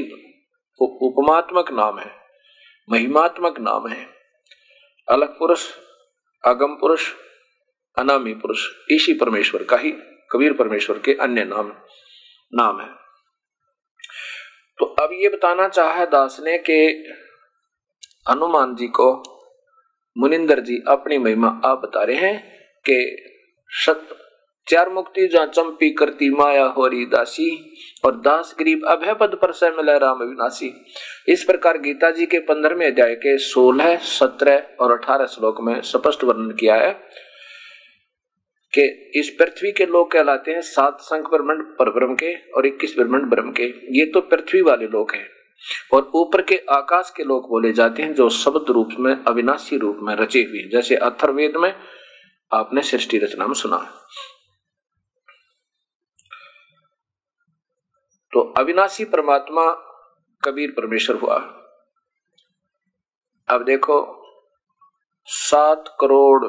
उपमात्मक 0.81 1.71
नाम 1.71 1.99
है, 1.99 2.11
महिमात्मक 2.89 3.59
नाम 3.59 3.87
है। 3.87 4.05
अलग 5.07 5.37
पुरुष, 5.39 5.65
अगम 6.43 6.75
पुरुष, 6.75 7.11
अनामी 7.97 8.33
पुरुष 8.33 8.67
इसी 8.91 9.13
परमेश्वर 9.13 9.63
का 9.63 9.77
ही 9.77 9.91
कबीर 10.31 10.53
परमेश्वर 10.53 10.99
के 10.99 11.13
अन्य 11.13 11.43
नाम 11.43 11.71
नाम 12.53 12.81
है। 12.81 12.87
तो 14.79 14.85
अब 14.85 15.09
ये 15.13 15.29
बताना 15.29 15.67
चाहा 15.67 16.05
दास 16.05 16.37
ने 16.39 16.57
कि 16.57 16.77
हनुमान 18.29 18.75
जी 18.75 18.87
को, 18.87 19.11
मुनिंदर 20.17 20.59
जी 20.59 20.77
अपनी 20.87 21.17
महिमा 21.17 21.47
आप 21.65 21.81
बता 21.83 22.03
रहे 22.03 22.15
हैं 22.15 22.37
कि 22.85 23.25
चार 24.69 24.89
मुक्ति 24.89 25.27
जहाँ 25.27 25.45
चंपी 25.47 25.89
करती 25.91 26.29
माया 26.29 26.65
होरी 26.67 27.05
दासी, 27.05 27.49
और 28.05 28.15
दास 28.17 28.55
गरीब 28.59 28.85
अभय 28.87 29.13
पद 29.13 29.37
पर 29.41 29.51
से 29.51 29.69
मिले 29.71 29.97
राम 29.99 30.19
विनाशी 30.19 30.71
इस 31.27 31.43
प्रकार 31.43 31.77
गीता 31.77 32.11
जी 32.11 32.25
के 32.25 32.39
पंद्रहवें 32.41 32.85
अध्याय 32.87 33.15
के 33.15 33.37
सोलह, 33.37 33.95
सत्रह 33.95 34.77
और 34.79 34.91
अठारह 34.91 35.25
श्लोक 35.25 35.61
में 35.61 35.79
स्पष्ट 35.83 36.23
वर्णन 36.23 36.51
किया 36.59 36.75
है 36.75 36.91
कि 38.73 38.81
इस 39.19 39.29
पृथ्वी 39.39 39.71
के 39.71 39.85
लोग 39.85 40.11
कहलाते 40.11 40.51
हैं 40.51 40.61
सात 40.63 40.97
संख 41.01 41.29
ब्रह्मंड 41.29 41.63
पर 41.77 41.89
ब्रह्म 41.89 42.15
के, 42.15 42.33
और 42.47 42.65
इक्कीस 42.65 42.95
ब्रह्मंड 42.97 43.29
ब्रह्म 43.29 43.51
के। 43.51 43.63
ये 43.99 44.05
तो 44.05 44.21
पृथ्वी 44.23 44.61
वाले 44.61 44.87
लोग 44.87 45.11
हैं, 45.11 45.27
और 45.93 46.11
ऊपर 46.15 46.41
के 46.41 46.61
आकाश 46.71 47.13
के 47.17 47.23
लोग 47.23 47.49
बोले 47.49 47.71
जाते 47.73 48.03
हैं 48.03 48.13
जो 48.15 48.29
शब्द 48.35 48.69
रूप 48.69 48.89
में, 48.99 49.15
अविनाशी 49.27 49.77
रूप 49.77 49.99
में 50.01 50.15
रचे 50.15 50.43
हुए 50.43 50.67
जैसे 50.71 50.95
अथर्वेद 50.97 51.57
में 51.57 51.73
आपने 52.51 52.81
सृष्टि 52.81 53.17
रचना 53.17 53.47
में 53.47 53.53
सुना 53.53 53.77
तो 58.33 58.53
अविनाशी 58.57 59.05
परमात्मा 59.05 59.71
कबीर 60.45 60.71
परमेश्वर 60.71 61.15
हुआ। 61.15 61.35
अब 63.47 63.63
देखो, 63.65 64.25
सात 65.25 65.97
करोड़ 65.99 66.47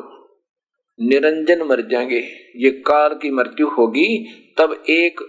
निरंजन 1.04 1.62
मर 1.62 1.80
जाएँगे। 1.80 2.18
ये 2.56 2.70
काल 2.70 3.14
की 3.14 3.30
मृत्यु 3.30 3.68
होगी, 3.68 4.34
तब 4.58 4.72
एक 4.72 5.20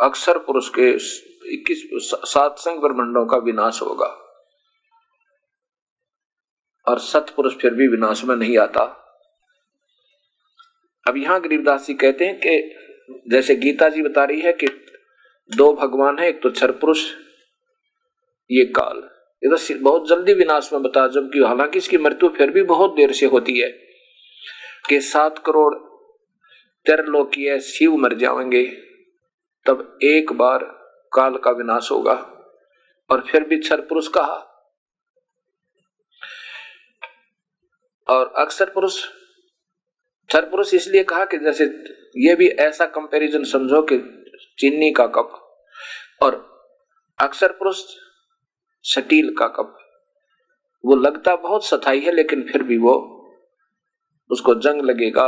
अक्षर 0.00 0.38
पुरुष 0.38 0.68
के 0.78 0.90
इक्कीस 1.54 2.10
सात 2.24 2.58
संग 2.58 2.80
ब्रह्मंडों 2.80 3.26
का 3.26 3.36
विनाश 3.36 3.82
होगा। 3.82 4.06
और 6.88 6.98
सतपुरुष 6.98 7.56
फिर 7.56 7.74
भी 7.74 7.88
विनाश 7.88 8.24
में 8.24 8.36
नहीं 8.36 8.58
आता। 8.58 8.82
अब 11.08 11.16
यहाँ 11.16 11.40
गरीबदास 11.40 11.86
जी 11.86 11.94
कहते 11.94 12.24
हैं 12.24 12.40
कि 12.46 12.74
जैसे 13.28 13.56
गीता 13.56 13.88
जी 13.88 14.02
बता 14.02 14.24
रही 14.24 14.40
है 14.40 14.52
कि 14.52 14.83
दो 15.50 15.72
भगवान 15.72 16.18
है, 16.18 16.28
एक 16.28 16.42
तो 16.42 16.50
क्षर 16.50 16.70
पुरुष, 16.70 17.04
ये 18.50 18.64
काल। 18.64 19.10
ये 19.42 19.56
तो 19.56 19.78
बहुत 19.80 20.08
जल्दी 20.08 20.34
विनाश 20.34 20.72
में 20.72 20.82
बता, 20.82 21.06
जबकि 21.06 21.38
हालाँकि 21.38 21.78
इसकी 21.78 21.98
मृत्यु 21.98 22.28
फिर 22.28 22.50
भी 22.50 22.62
बहुत 22.62 22.94
देर 22.94 23.12
से 23.12 23.26
होती 23.26 23.58
है, 23.58 23.68
कि 24.88 25.00
सात 25.00 25.38
करोड़ 25.38 25.74
त्रिलोकीय 26.86 27.58
शिव 27.60 27.96
मर 27.96 28.14
जाएँगे, 28.14 28.64
तब 29.66 29.98
एक 30.02 30.32
बार 30.32 30.64
काल 31.12 31.36
का 31.36 31.50
विनाश 31.50 31.90
होगा, 31.90 32.14
और 33.10 33.26
फिर 33.30 33.44
भी 33.44 33.56
क्षर 33.56 33.80
पुरुष 33.80 34.08
कहा? 34.08 34.50
और 38.08 38.32
अक्षर 38.36 38.70
पुरुष 38.70 39.04
क्षर 40.30 40.44
पुरुष 40.44 40.74
इसलिए 40.74 41.04
कहा 41.04 41.24
कि 41.24 41.38
जैसे 41.38 41.64
ये 42.16 42.34
भी 42.34 42.48
ऐसा 42.48 42.86
कंपैरिजन 42.86 43.44
समझो 43.44 43.82
कि 43.82 43.96
चीनी 44.58 44.90
का 44.92 45.06
कप 45.06 45.40
और 46.22 46.34
अक्षर 47.18 47.52
पुरुष 47.52 47.82
स्टील 48.84 49.34
का 49.38 49.46
कप। 49.48 49.76
वो 50.84 50.96
लगता 50.96 51.36
बहुत 51.36 51.64
सथाई 51.66 52.00
है, 52.00 52.12
लेकिन 52.12 52.42
फिर 52.42 52.62
भी 52.62 52.78
वो 52.78 52.94
उसको 54.30 54.54
जंग 54.54 54.82
लगेगा, 54.82 55.26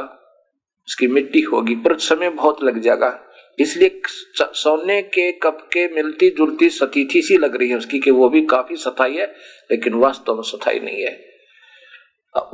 उसकी 0.88 1.06
मिट्टी 1.06 1.40
होगी, 1.40 1.74
पर 1.74 1.98
समय 1.98 2.30
बहुत 2.30 2.62
लग 2.62 2.80
जाएगा। 2.80 3.22
इसलिए 3.58 4.00
सोने 4.40 5.02
के 5.02 5.32
कप 5.32 5.68
के 5.72 5.86
मिलती 5.88 6.30
जुलती 6.30 6.68
सतीथी 6.70 7.22
सी 7.22 7.36
लग 7.38 7.56
रही 7.56 7.68
है 7.68 7.76
उसकी 7.76 7.98
कि 7.98 8.10
वो 8.10 8.28
भी 8.28 8.44
काफ़ी 8.46 8.76
सथाई 8.76 9.16
है, 9.16 9.26
लेकिन 9.70 9.94
वास्तव 9.94 10.34
में 10.34 10.42
सथाई 10.42 10.80
नहीं 10.80 11.02
है। 11.02 11.35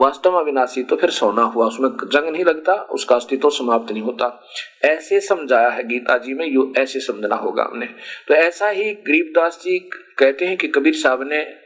वास्तव 0.00 0.32
अविनाशी 0.32 0.82
तो 0.82 0.96
फिर 0.96 1.10
सोना 1.10 1.42
हुआ। 1.42 1.66
उसमें 1.66 1.88
जंग 1.90 2.28
नहीं 2.28 2.44
लगता, 2.44 2.72
उसका 2.72 3.16
अस्तित्व 3.16 3.50
समाप्त 3.50 3.92
नहीं 3.92 4.02
होता। 4.02 4.44
ऐसे 4.84 5.20
समझाया 5.20 5.68
है 5.68 5.88
गीता 5.88 6.18
जी 6.18 6.34
में, 6.34 6.46
यू 6.46 6.72
ऐसे 6.78 7.00
समझना 7.00 7.36
होगा 7.36 7.62
हमने। 7.62 7.86
तो 8.28 8.34
ऐसा 8.34 8.68
ही 8.68 8.94
गरीबदास 8.94 9.60
जी 9.64 9.78
कहते 10.18 10.44
हैं 10.44 10.56
कि 10.56 10.68
कबीर 10.68 10.94
साहब 10.94 11.22
ने 11.22 11.62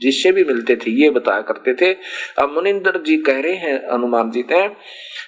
जिससे 0.00 0.32
भी 0.32 0.44
मिलते 0.44 0.76
थे, 0.76 0.90
ये 0.90 1.10
बताया 1.10 1.40
करते 1.40 1.74
थे। 1.74 1.96
अब 2.38 2.52
मुनिंदर 2.52 3.02
जी 3.02 3.16
कह 3.16 3.40
रहे 3.40 3.54
हैं, 3.54 3.94
हनुमान 3.94 4.30
जी 4.30 4.44
हैं 4.50 4.76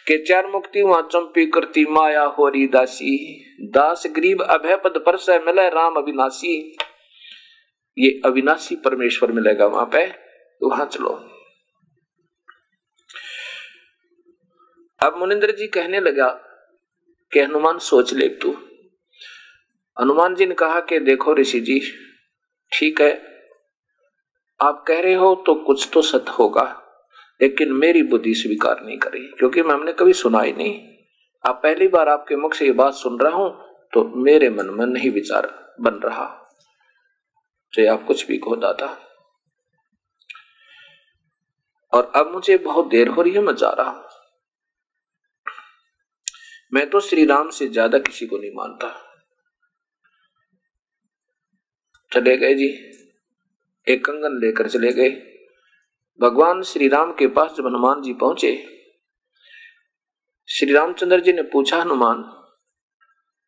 कि 0.06 0.24
चार 0.28 0.46
मुक्ति 0.46 0.82
वहाँ 0.82 1.02
चंपी 1.02 1.46
करती 1.46 1.86
माया 1.90 2.22
होरी 2.22 2.66
दासी। 2.66 3.44
दास 3.60 4.02
गरीब 4.16 4.42
अभय 4.42 4.76
पद 4.76 5.02
पर 5.06 5.16
से 5.16 5.38
मिले, 5.38 5.68
राम 5.68 5.94
अविनाशी। 5.94 6.76
ये 7.98 8.20
अविनाशी 8.24 8.76
परमेश्वर 8.76 9.32
मिलेगा 9.32 9.66
वहाँ 9.66 9.86
पे। 9.86 10.06
तो 10.60 10.70
वहाँ 10.70 10.86
चलो। 10.86 11.35
अब 15.00 15.16
मुनिंद्र 15.18 15.52
जी 15.52 15.66
कहने 15.68 16.00
लगा 16.00 16.28
कि 17.32 17.40
हनुमान 17.40 17.78
सोच 17.80 18.12
ले 18.14 18.28
तू। 18.42 18.50
हनुमान 19.96 20.34
जी 20.34 20.46
ने 20.46 20.54
कहा 20.54 20.80
कि 20.82 20.98
देखो 21.00 21.34
ऋषि 21.34 21.60
जी, 21.60 21.80
ठीक 22.72 23.00
है, 23.00 23.12
आप 24.60 24.84
कह 24.88 25.00
रहे 25.00 25.14
हो 25.14 25.34
तो 25.46 25.54
कुछ 25.56 25.88
तो 25.92 26.02
सत्य 26.02 26.32
होगा, 26.32 26.64
लेकिन 27.40 27.72
मेरी 27.74 28.02
बुद्धि 28.04 28.34
स्वीकार 28.34 28.82
नहीं 28.84 28.98
करी, 28.98 29.26
क्योंकि 29.38 29.62
मैं 29.62 29.74
हमने 29.74 29.92
कभी 29.92 30.12
सुना 30.14 30.40
ही 30.40 30.52
नहीं। 30.52 30.80
आप 31.44 31.60
पहली 31.62 31.88
बार 31.88 32.08
आपके 32.08 32.36
मुख 32.36 32.54
से 32.54 32.66
ये 32.66 32.72
बात 32.74 32.94
सुन 32.94 33.18
रहा 33.20 33.34
हूँ 33.34 33.50
तो 33.92 34.04
मेरे 34.24 34.48
मन 34.50 34.70
में 34.70 34.86
नहीं 34.86 35.10
विचार 35.12 35.46
बन 35.80 36.00
रहा। 36.04 36.26
चाहे 37.72 37.88
आप 37.88 38.04
कुछ 38.06 38.26
भी 38.26 38.38
कहो, 38.38 38.56
दादा। 38.56 38.86
और 41.92 42.10
अब 42.16 42.32
मुझे 42.32 42.56
बहुत 42.58 42.88
देर 42.88 43.08
हो 43.08 43.22
रही 43.22 43.32
है, 43.32 43.40
मैं 43.40 43.54
जा 43.54 43.70
रहा 43.70 43.90
हूँ। 43.90 44.04
मैं 46.72 46.88
तो 46.90 47.00
श्री 47.00 47.24
राम 47.24 47.50
से 47.50 47.68
ज़्यादा 47.68 47.98
किसी 47.98 48.26
को 48.26 48.38
नहीं 48.38 48.50
मानता। 48.50 48.88
चले 52.12 52.36
गए 52.36 52.54
जी। 52.54 52.68
एक 53.86 54.04
कंगन 54.04 54.38
लेकर 54.40 54.68
चले 54.68 54.92
गए। 54.92 55.10
भगवान 56.20 56.62
श्री 56.62 56.88
राम 56.88 57.12
के 57.12 57.26
पास 57.26 57.54
जब 57.56 57.66
हनुमान 57.66 58.02
जी 58.02 58.12
पहुँचे 58.12 58.52
श्री 60.48 60.72
रामचंद्र 60.72 61.20
जी 61.20 61.32
ने 61.32 61.42
पूछा, 61.42 61.80
हनुमान, 61.80 62.22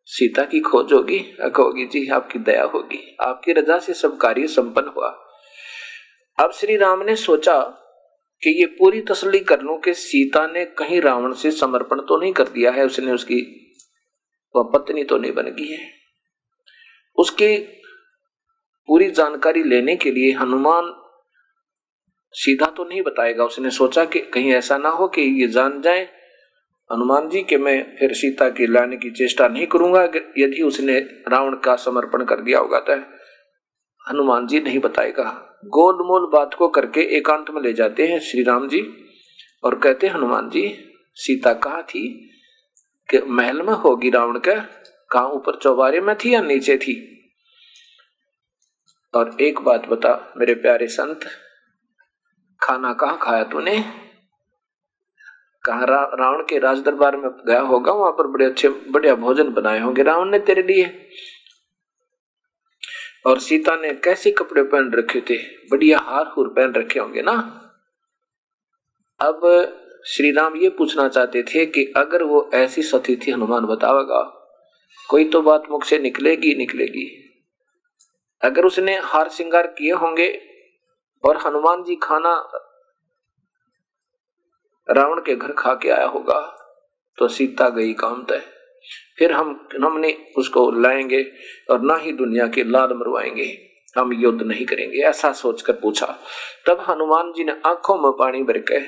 सीता 0.08 0.44
की 0.44 0.60
खोज 0.60 0.92
होगी? 0.92 1.18
कहोगी 1.18 1.86
जी, 1.86 2.06
आपकी 2.08 2.38
दया 2.38 2.64
होगी। 2.64 3.16
आपकी 3.20 3.52
रजा 3.52 3.78
से 3.78 3.94
सब 3.94 4.16
कार्य 4.16 4.46
संपन्न 4.46 4.92
हुआ 4.96 5.08
अब 6.38 6.52
श्री 6.52 6.76
राम 6.76 7.02
ने 7.02 7.16
सोचा 7.16 7.54
कि 8.42 8.50
ये 8.50 8.66
पूरी 8.66 9.00
तसली 9.00 9.40
कर 9.40 9.62
लू 9.62 9.76
कि 9.78 9.94
सीता 9.94 10.46
ने 10.46 10.64
कहीं 10.64 11.00
रावण 11.00 11.32
से 11.32 11.50
समर्पण 11.50 12.00
तो 12.00 12.20
नहीं 12.20 12.32
कर 12.32 12.48
दिया 12.48 12.70
है, 12.70 12.84
उसने 12.84 13.12
उसकी, 13.12 13.40
वह 14.54 14.70
पत्नी 14.74 15.04
तो 15.04 15.18
नहीं 15.18 15.32
बन 15.32 15.50
गई 15.50 15.66
है। 15.66 15.80
उसकी 17.18 17.56
पूरी 18.88 19.10
जानकारी 19.10 19.62
लेने 19.62 19.96
के 19.96 20.10
लिए 20.10 20.32
हनुमान 20.32 20.94
सीधा 22.34 22.66
तो 22.66 22.84
नहीं 22.84 23.02
बताएगा। 23.02 23.44
उसने 23.44 23.70
सोचा 23.70 24.04
कि 24.04 24.18
कहीं 24.34 24.52
ऐसा 24.52 24.78
ना 24.78 24.88
हो 24.88 25.08
कि 25.08 25.22
ये 25.42 25.48
जान 25.48 25.80
जाए। 25.82 26.02
हनुमान 26.90 27.28
जी 27.28 27.42
कि 27.42 27.56
मैं 27.56 27.96
फिर 27.96 28.12
सीता 28.12 28.48
की 28.48 28.66
लाने 28.66 28.96
की 28.96 29.10
चेष्टा 29.10 29.48
नहीं 29.48 29.66
करूँगा 29.66 30.02
यदि 30.38 30.62
उसने 30.62 30.98
रावण 31.28 31.56
का 31.56 31.76
समर्पण 31.76 32.24
कर 32.24 32.40
दिया 32.40 32.58
होगा 32.58 32.80
तो 32.80 32.96
हनुमान 34.02 34.46
जी 34.46 34.60
नहीं 34.60 34.78
बताएगा। 34.78 35.47
गोलमोल 35.64 36.30
बात 36.32 36.54
को 36.54 36.68
करके 36.68 37.00
एकांत 37.00 37.50
में 37.50 37.62
ले 37.62 37.72
जाते 37.72 38.06
हैं 38.06 38.20
श्री 38.20 38.42
राम 38.42 38.68
जी 38.68 39.06
और 39.64 39.78
कहते 39.78 40.06
हनुमान 40.06 40.50
जी 40.50 40.94
सीता 41.14 41.54
कहा 41.54 41.82
थी? 41.82 42.30
कि 43.10 43.18
महल 43.18 43.62
में 43.62 43.72
होगी 43.72 44.10
रावण 44.10 44.38
का? 44.38 44.54
कहा 45.10 45.26
ऊपर 45.26 45.56
चौबारे 45.56 46.00
में 46.00 46.16
थी 46.16 46.34
या 46.34 46.40
नीचे 46.40 46.78
थी? 46.78 47.14
और 49.14 49.36
एक 49.40 49.60
बात 49.60 49.88
बता 49.88 50.32
मेरे 50.36 50.54
प्यारे 50.54 50.86
संत 50.86 51.20
खाना 52.62 52.92
कहा 52.92 53.16
खाया 53.16 53.44
तूने? 53.44 53.84
कहा 55.64 55.84
रा, 55.84 56.10
रावण 56.14 56.42
के 56.42 56.58
राज 56.58 56.78
दरबार 56.78 57.16
में 57.16 57.30
गया 57.46 57.60
होगा? 57.60 57.92
वहाँ 57.92 58.12
पर 58.12 58.26
बड़े 58.26 58.46
अच्छे 58.46 58.68
बढ़िया 58.68 59.14
भोजन 59.14 59.52
बनाए 59.52 59.80
होंगे 59.80 60.02
रावण 60.02 60.30
ने 60.30 60.38
तेरे 60.38 60.62
लिए। 60.62 61.08
और 63.26 63.38
सीता 63.38 63.76
ने 63.76 63.92
कैसे 63.94 64.30
कपड़े 64.30 64.62
पहन 64.62 64.92
रखे 64.92 65.20
थे? 65.20 65.36
बढ़िया 65.70 65.98
हार 65.98 66.26
हुर 66.26 66.48
पहन 66.48 66.72
रखे 66.72 66.98
होंगे 67.00 67.22
ना? 67.22 67.34
अब 69.20 69.40
श्री 70.06 70.30
राम 70.32 70.56
ये 70.56 70.68
पूछना 70.70 71.08
चाहते 71.08 71.42
थे 71.42 71.66
कि 71.66 71.92
अगर 71.96 72.22
वो 72.22 72.50
ऐसी 72.54 72.82
सती 72.82 73.16
थी, 73.16 73.30
हनुमान 73.30 73.64
बतावेगा 73.64 74.22
कोई 75.08 75.24
तो 75.24 75.42
बात 75.42 75.62
मुख 75.70 75.84
से 75.84 75.98
निकलेगी 75.98 76.54
निकलेगी। 76.54 77.06
अगर 78.42 78.64
उसने 78.64 78.98
हार 78.98 79.28
श्रृंगार 79.28 79.66
किए 79.66 79.92
होंगे 79.92 80.28
और 81.24 81.36
हनुमान 81.36 81.82
जी 81.84 81.96
खाना 81.96 82.34
रावण 84.88 85.20
के 85.20 85.34
घर 85.36 85.52
खा 85.52 85.74
के 85.74 85.90
आया 85.90 86.06
होगा 86.06 86.40
तो 87.18 87.28
सीता 87.28 87.68
गई 87.68 87.92
काम 87.92 88.24
तय। 88.24 88.42
हम, 89.24 89.68
हमने 89.84 90.26
उसको 90.36 90.70
लाएँगे 90.70 91.32
और 91.70 91.80
ना 91.80 91.96
ही 91.96 92.12
दुनिया 92.12 92.46
के 92.46 92.64
लाल 92.64 92.88
मरवाएँगे। 92.92 93.68
हम 93.98 94.12
युद्ध 94.12 94.42
नहीं 94.42 94.66
करेंगे, 94.66 94.98
ऐसा 94.98 95.32
सोचकर 95.32 95.72
पूछा। 95.72 96.18
तब 96.66 96.80
हनुमान 96.80 97.32
जी 97.32 97.44
ने 97.44 97.52
आँखों 97.66 97.98
में 97.98 98.12
पानी 98.12 98.42
भर 98.42 98.58
के 98.58 98.80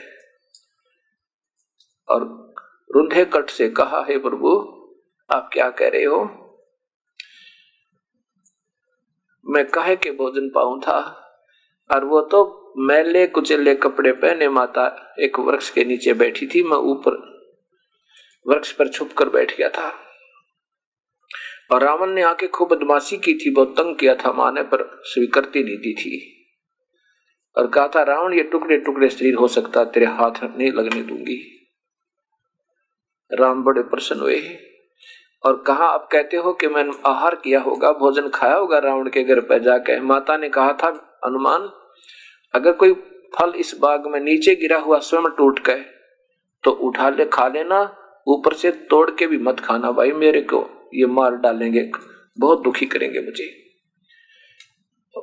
और 2.09 2.51
रुंधे 2.97 3.25
कट 3.25 3.51
से 3.51 3.69
कहा, 3.69 4.07
हे 4.09 4.19
प्रभु, 4.19 4.51
आप 5.35 5.51
क्या 5.53 5.71
कह 5.71 5.89
रहे 5.89 6.05
हो? 6.05 6.25
मैं 9.47 9.67
कहे 9.67 9.97
के 9.97 10.11
भोजन 10.11 10.49
पाऊ 10.49 10.81
था? 10.81 11.27
और 11.91 12.05
वो 12.05 12.21
तो 12.21 12.73
मैले 12.77 13.27
कुचले 13.27 13.75
कपड़े 13.75 14.13
पहने 14.13 14.49
माता 14.49 15.15
एक 15.19 15.39
वृक्ष 15.39 15.71
के 15.71 15.85
नीचे 15.85 16.13
बैठी 16.13 16.47
थी, 16.47 16.63
मैं 16.63 16.77
ऊपर 16.77 17.31
वृक्ष 18.47 18.73
पर 18.73 18.89
छुप 18.89 19.13
कर 19.13 19.29
बैठ 19.29 19.57
गया 19.57 19.69
था। 19.69 20.10
और 21.73 21.83
रावण 21.83 22.11
ने 22.11 22.23
आके 22.23 22.47
खूब 22.47 22.75
बदमाशी 22.75 23.17
की 23.17 23.35
थी, 23.35 23.51
बहुत 23.51 23.75
तंग 23.77 23.97
किया 23.97 24.15
था 24.15 24.33
माने 24.33 24.63
पर 24.63 25.01
स्वीकृति 25.05 25.63
नहीं 25.65 25.77
दी 25.77 25.95
थी। 25.95 26.37
और 27.57 27.67
कहा 27.67 27.89
था, 27.89 28.03
रावण, 28.03 28.33
ये 28.35 28.43
टुकड़े 28.43 28.77
टुकड़े 28.77 29.09
शरीर 29.09 29.35
हो 29.35 29.49
सकता 29.49 29.85
तेरे 29.85 30.07
हाथ 30.07 30.45
नहीं 30.45 30.73
लगने 30.73 31.03
दूँगी। 31.03 31.57
राम 33.33 33.63
बड़े 33.65 33.83
प्रसन्न 33.83 34.21
हुए। 34.21 34.43
और 35.45 35.63
कहा 35.67 35.85
आप 35.85 36.09
कहते 36.13 36.37
हो 36.37 36.53
कि 36.53 36.67
मैंने 36.67 36.93
आहार 37.07 37.35
किया 37.35 37.61
होगा, 37.61 37.93
भोजन 37.93 38.29
खाया 38.29 38.55
होगा 38.55 38.79
रावण 38.79 39.11
के 39.11 39.23
घर 39.23 39.41
पर 39.41 39.59
जाके? 39.59 40.01
माता 40.01 40.37
ने 40.37 40.49
कहा 40.49 40.73
था 40.73 41.21
अनुमान 41.25 41.71
अगर 42.55 42.73
कोई 42.73 42.93
फल 43.39 43.53
इस 43.57 43.79
बाग 43.81 44.07
में 44.07 44.21
नीचे 44.21 44.55
गिरा 44.55 44.79
हुआ 44.79 44.99
स्वयं 44.99 45.31
टूट 45.39 45.61
गए 45.61 45.85
तो 46.65 46.71
उठा 46.71 47.11
ले, 47.11 47.25
खा 47.25 47.49
लेना, 47.49 47.97
ऊपर 48.29 48.53
से 48.53 48.71
तोड़ 48.71 49.11
के 49.11 49.27
भी 49.27 49.39
मत 49.39 49.61
खाना, 49.61 49.93
भाई 49.93 50.13
मेरे 50.13 50.41
को। 50.41 50.80
ये 50.95 51.07
मार 51.07 51.37
डालेंगे, 51.37 51.91
बहुत 52.39 52.63
दुखी 52.63 52.87
करेंगे 52.87 53.21
मुझे। 53.21 53.49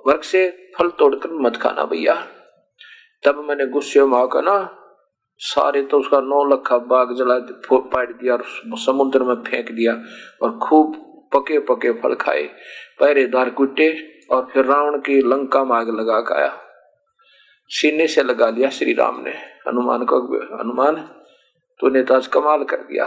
वर्ग 0.08 0.22
से 0.22 0.72
फल 0.78 0.90
तोड़कर 0.90 1.32
मत 1.34 1.58
खाना 1.58 1.84
भैया। 1.86 2.16
तब 3.24 3.36
मैंने 3.40 3.66
गुस्से 3.66 4.04
में 4.04 4.18
आकर 4.18 4.44
ना, 4.44 4.58
सारे 5.40 5.82
तो 5.84 6.00
उसका 6.00 6.20
नौ 6.20 6.44
लखा 6.46 6.78
बाग 6.78 7.14
जला 7.16 7.38
पाट 7.74 8.10
दिया 8.12 8.34
और 8.34 8.44
समुद्र 8.78 9.24
में 9.24 9.36
फेंक 9.44 9.72
दिया 9.72 9.94
और 10.42 10.58
खूब 10.58 10.96
पके 11.34 11.60
पके 11.60 11.92
फल 11.94 12.16
खाए। 12.16 12.44
पहरेदार 13.00 13.50
कुटे 13.50 13.90
और 14.32 14.48
फिर 14.54 14.66
रावण 14.66 14.98
की 14.98 15.22
लंका 15.22 15.64
में 15.64 15.76
आग 15.76 15.90
लगा 15.90 16.22
खाया 16.22 16.58
सीने 17.70 18.08
से 18.08 18.24
लगा 18.24 18.50
लिया 18.50 18.70
श्री 18.70 18.94
राम 18.94 19.22
ने। 19.22 19.32
हनुमान 19.68 20.06
को, 20.06 20.18
हनुमान 20.58 20.96
तो 21.80 22.16
आज 22.16 22.28
कमाल 22.28 22.64
कर 22.64 22.78
दिया। 22.78 23.06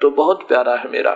तो 0.00 0.10
बहुत 0.10 0.48
प्यारा 0.48 0.76
है 0.76 0.90
मेरा। 0.90 1.12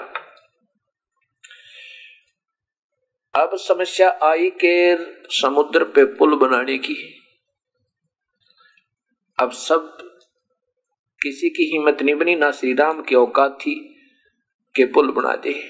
अब 3.36 3.50
समस्या 3.54 4.18
आई 4.22 4.50
के 4.50 4.96
समुद्र 5.30 5.84
पे 5.84 6.04
पुल 6.04 6.36
बनाने 6.36 6.78
की। 6.78 7.22
अब 9.38 9.50
सब 9.50 9.98
किसी 11.22 11.50
की 11.50 11.72
हिम्मत 11.72 12.02
नहीं 12.02 12.14
बनी, 12.14 12.34
ना 12.34 12.50
श्री 12.50 12.74
राम 12.74 13.02
की 13.02 13.14
औकात 13.14 13.58
थी 13.60 13.96
कि 14.76 14.84
पुल 14.84 15.10
बना 15.10 15.36
दे। 15.36 15.62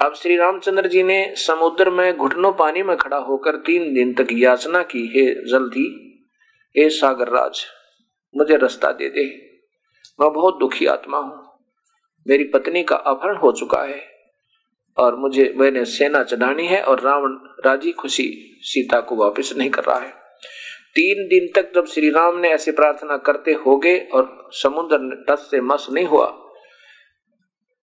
अब 0.00 0.14
श्री 0.14 0.36
रामचंद्र 0.36 0.88
जी 0.88 1.02
ने 1.02 1.34
समुद्र 1.36 1.90
में 1.90 2.16
घुटनों 2.16 2.52
पानी 2.52 2.82
में 2.82 2.96
खड़ा 2.96 3.16
होकर 3.16 3.56
तीन 3.56 3.94
दिन 3.94 4.14
तक 4.14 4.28
याचना 4.32 4.82
की, 4.82 5.06
हे 5.06 5.50
जल्दी, 5.50 6.16
हे 6.78 6.90
सागर 6.90 7.28
राज, 7.28 7.64
मुझे 8.36 8.56
रास्ता 8.56 8.92
दे 8.92 9.08
दे। 9.08 9.26
मैं 10.20 10.32
बहुत 10.32 10.58
दुखी 10.58 10.86
आत्मा 10.86 11.18
हूँ। 11.18 11.58
मेरी 12.28 12.44
पत्नी 12.44 12.82
का 12.82 12.96
अपहरण 12.96 13.36
हो 13.36 13.52
चुका 13.52 13.82
है। 13.82 14.09
और 14.96 15.16
मुझे, 15.16 15.54
मैंने 15.56 15.84
सेना 15.84 16.22
चढ़ानी 16.22 16.66
है 16.66 16.82
और 16.82 17.00
रावण 17.00 17.30
राज़ी 17.66 17.92
खुशी 17.92 18.58
सीता 18.62 19.00
को 19.00 19.16
वापस 19.16 19.54
नहीं 19.56 19.70
कर 19.70 19.84
रहा 19.84 19.98
है। 19.98 20.10
तीन 20.94 21.28
दिन 21.28 21.48
तक 21.54 21.74
जब 21.74 21.86
श्री 21.86 22.10
राम 22.10 22.38
ने 22.38 22.48
ऐसी 22.48 22.70
प्रार्थना 22.70 23.16
करते 23.16 23.52
हो 23.52 23.76
गए 23.76 23.98
और 23.98 24.50
समुद्र 24.52 25.24
टस 25.28 25.48
से 25.50 25.60
मस 25.60 25.86
नहीं 25.90 26.06
हुआ, 26.06 26.26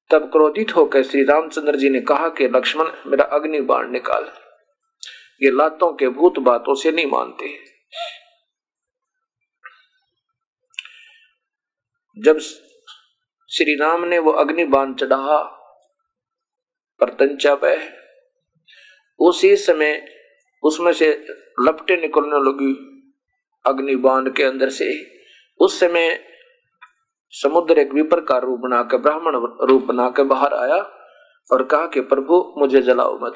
तब 0.09 0.31
क्रोधित 0.31 0.75
होकर 0.75 1.03
श्री 1.03 1.23
रामचंद्र 1.23 1.75
जी 1.75 1.89
ने 1.89 2.01
कहा 2.01 2.29
कि, 2.29 2.47
लक्ष्मण, 2.47 2.85
मेरा 3.07 3.25
अग्नि 3.25 3.61
बाण 3.61 3.91
निकाल। 3.91 4.31
ये 5.43 5.51
लातों 5.51 5.93
के 5.93 6.09
भूत 6.09 6.39
बातों 6.39 6.75
से 6.75 6.91
नहीं 6.91 7.05
मानते। 7.05 7.59
जब 12.19 12.39
श्री 13.49 13.75
राम 13.75 14.05
ने 14.05 14.19
वो 14.19 14.31
अग्नि 14.31 14.63
बाण 14.63 14.93
चढ़ा 14.93 15.56
परतंचा 16.99 17.55
पे 17.55 17.89
उसी 19.19 19.55
समय 19.55 20.05
उसमें 20.63 20.93
से 20.93 21.25
लपटे 21.59 22.01
निकलने 22.01 22.35
लगी 22.35 22.87
अग्नि 23.65 23.95
बाँध 23.95 24.33
के 24.35 24.43
अंदर 24.43 24.69
से। 24.69 25.17
उस 25.59 25.79
समय 25.79 26.23
समुद्र 27.29 27.79
एक 27.79 27.93
विपर 27.93 28.21
का 28.21 28.37
रूप 28.37 28.59
बनाकर, 28.59 28.97
ब्राह्मण 28.97 29.31
रूप 29.67 29.83
बनाकर 29.83 30.23
बाहर 30.23 30.53
आया 30.53 30.83
और 31.51 31.63
कहा 31.63 31.87
कि, 31.87 32.01
प्रभु, 32.01 32.53
मुझे 32.57 32.81
जलाओ 32.81 33.19
मत। 33.19 33.33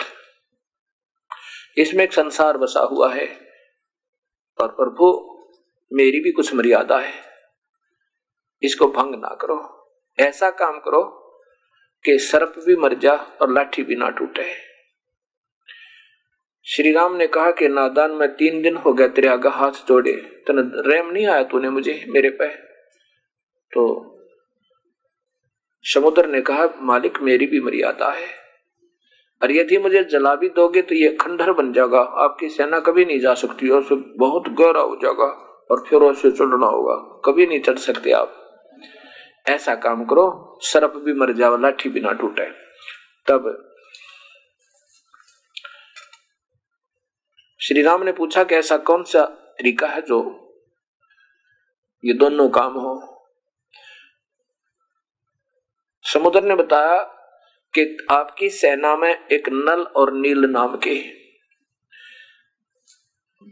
इसमें 1.78 2.04
एक 2.04 2.14
संसार 2.14 2.58
बसा 2.58 2.80
हुआ 2.80 3.14
है 3.14 3.28
और 4.62 4.68
प्रभु, 4.68 5.28
मेरी 5.94 6.20
भी 6.20 6.32
कुछ 6.32 6.56
मर्यादा 6.56 7.00
है। 7.00 7.14
इसको 8.64 8.88
भंग 8.88 9.16
ना 9.16 9.36
करो, 9.42 9.88
ऐसा 10.20 10.50
काम 10.50 10.80
करो 10.80 11.21
कि 12.06 12.18
सर्प 12.18 12.54
भी 12.66 12.76
मर 12.76 12.94
जा 12.94 13.14
और 13.14 13.54
लाठी 13.54 13.84
भी 13.84 13.96
ना 13.96 14.10
टूटे। 14.10 14.72
श्री 16.64 16.92
राम 16.92 17.16
ने 17.16 17.28
कहा 17.28 17.52
कि 17.52 17.68
नादान, 17.68 18.12
में 18.12 18.30
तीन 18.30 18.62
दिन 18.62 18.78
हो 18.78 18.94
गया 18.94 19.08
तेरे 19.08 19.28
आगे 19.28 19.50
हाथ 19.50 19.72
जोड़े। 19.72 20.14
तने 20.48 20.92
रेम 20.92 21.12
नहीं 21.12 21.28
आया 21.28 21.44
तूने 21.44 21.70
मुझे, 21.70 22.06
मेरे 22.10 22.30
पे? 22.30 22.48
तो 23.74 24.08
समुद्र 25.84 26.26
ने 26.26 26.42
कहा, 26.42 26.70
मालिक, 26.82 27.22
मेरी 27.22 27.46
भी 27.46 27.60
मर्यादा 27.60 28.12
है। 28.12 28.42
और 29.44 29.52
यदि 29.52 29.78
मुझे 29.78 30.04
जला 30.04 30.36
भी 30.36 30.50
दोगे 30.50 30.82
तो 30.82 30.96
ये 30.96 31.18
खंडर 31.22 31.52
बन 31.52 31.74
जाएगा। 31.74 32.00
आपकी 32.00 32.50
सेना 32.50 32.80
कभी 32.80 33.06
नहीं 33.06 33.20
जा 33.20 33.34
सकती 33.34 33.70
और 33.70 34.14
बहुत 34.18 34.50
गहरा 34.50 34.82
हो 34.82 34.96
जाएगा 34.96 35.58
और 35.72 35.86
फिर 35.90 36.00
उसे 36.00 36.32
चढ़ना 36.32 36.66
होगा। 36.66 37.22
कभी 37.26 37.46
नहीं 37.46 37.62
चढ़ 37.62 37.78
सकते 37.78 38.12
आप। 38.12 38.41
ऐसा 39.50 39.76
काम 39.76 40.06
करो, 40.06 40.60
सरप 40.62 40.94
भी 40.96 41.14
मर 41.14 41.34
जाओ, 41.34 41.58
लाठी 41.58 41.90
भी 41.90 42.00
ना 42.00 42.12
टूटे। 42.12 42.50
तब 43.28 43.68
श्री 47.62 47.82
राम 47.82 48.04
ने 48.04 48.12
पूछा 48.12 48.44
कि 48.44 48.56
ऐसा 48.56 48.78
कौन 48.78 49.04
सा 49.04 49.26
तरीका 49.60 49.88
है 49.88 50.02
जो 50.02 50.38
ये 52.06 52.14
दोनों 52.14 52.50
काम 52.50 52.74
हो? 52.74 53.08
समुद्र 56.04 56.44
ने 56.44 56.56
बताया 56.56 57.02
कि 57.74 57.98
आपकी 58.12 58.50
सेना 58.50 58.96
में 58.96 59.28
एक 59.28 59.50
नल 59.50 59.82
और 59.82 60.14
नील 60.14 60.40
नाम 60.40 60.78
के 60.78 61.22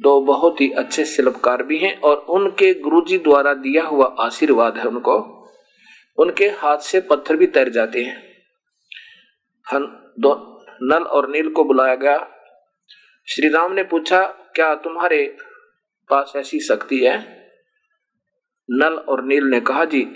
दो 0.01 0.21
बहुत 0.21 0.61
ही 0.61 0.71
अच्छे 0.71 1.05
शिल्पकार 1.05 1.63
भी 1.63 1.77
हैं 1.77 2.01
और 2.01 2.17
उनके 2.17 2.73
गुरुजी 2.73 3.17
द्वारा 3.17 3.53
दिया 3.53 3.85
हुआ 3.85 4.15
आशीर्वाद 4.19 4.77
है 4.77 4.83
उनको। 4.83 5.38
उनके 6.19 6.45
हाथ 6.45 6.77
से 6.77 7.01
पत्थर 7.01 7.35
भी 7.35 7.47
तैर 7.47 7.69
जाते 7.69 8.03
हैं। 8.03 8.43
हन, 9.71 10.13
दो 10.19 10.65
नल 10.83 11.03
और 11.03 11.29
नील 11.29 11.49
को 11.49 11.63
बुलाया 11.63 11.95
गया। 11.95 12.17
श्री 13.27 13.49
राम 13.49 13.73
ने 13.73 13.83
पूछा 13.83 14.25
क्या 14.25 14.75
तुम्हारे 14.75 15.37
पास 16.09 16.33
ऐसी 16.35 16.59
शक्ति 16.59 17.05
है? 17.05 17.39
नल 18.71 18.93
और 18.93 19.23
नील 19.23 19.43
ने 19.43 19.59
कहा 19.59 19.85
जी 19.85 20.07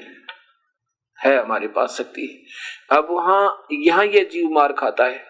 है 1.26 1.38
हमारे 1.40 1.68
पास 1.68 1.98
शक्ति। 1.98 2.48
अब 2.92 3.08
वहाँ 3.10 3.68
यहाँ 3.72 4.06
ये 4.06 4.26
जीव 4.26 4.50
मार 4.50 4.74
खाता 4.74 5.06
है। 5.06 5.26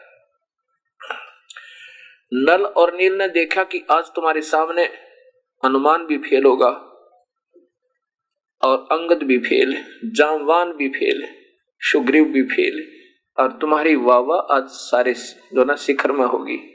नल 2.33 2.65
और 2.65 2.93
नील 2.93 3.13
ने 3.13 3.27
देखा 3.27 3.63
कि 3.63 3.85
आज 3.91 4.05
तुम्हारे 4.05 4.41
सामने 4.41 4.85
अनुमान 5.63 6.05
भी 6.05 6.17
फेल 6.17 6.43
होगा। 6.43 6.92
और 8.63 8.87
अंगद 8.91 9.23
भी 9.23 9.37
फेल, 9.37 9.85
जामवान 10.05 10.73
भी 10.73 10.89
फेल, 10.89 11.27
सुग्रीव 11.79 12.25
भी 12.25 12.43
फेल, 12.43 12.91
और 13.39 13.51
तुम्हारी 13.51 13.95
वाह 13.95 14.55
आज 14.57 14.63
सारे 14.63 15.13
जो 15.53 15.63
ना 15.63 15.75
शिखर 15.75 16.11
में 16.11 16.25
होगी। 16.25 16.69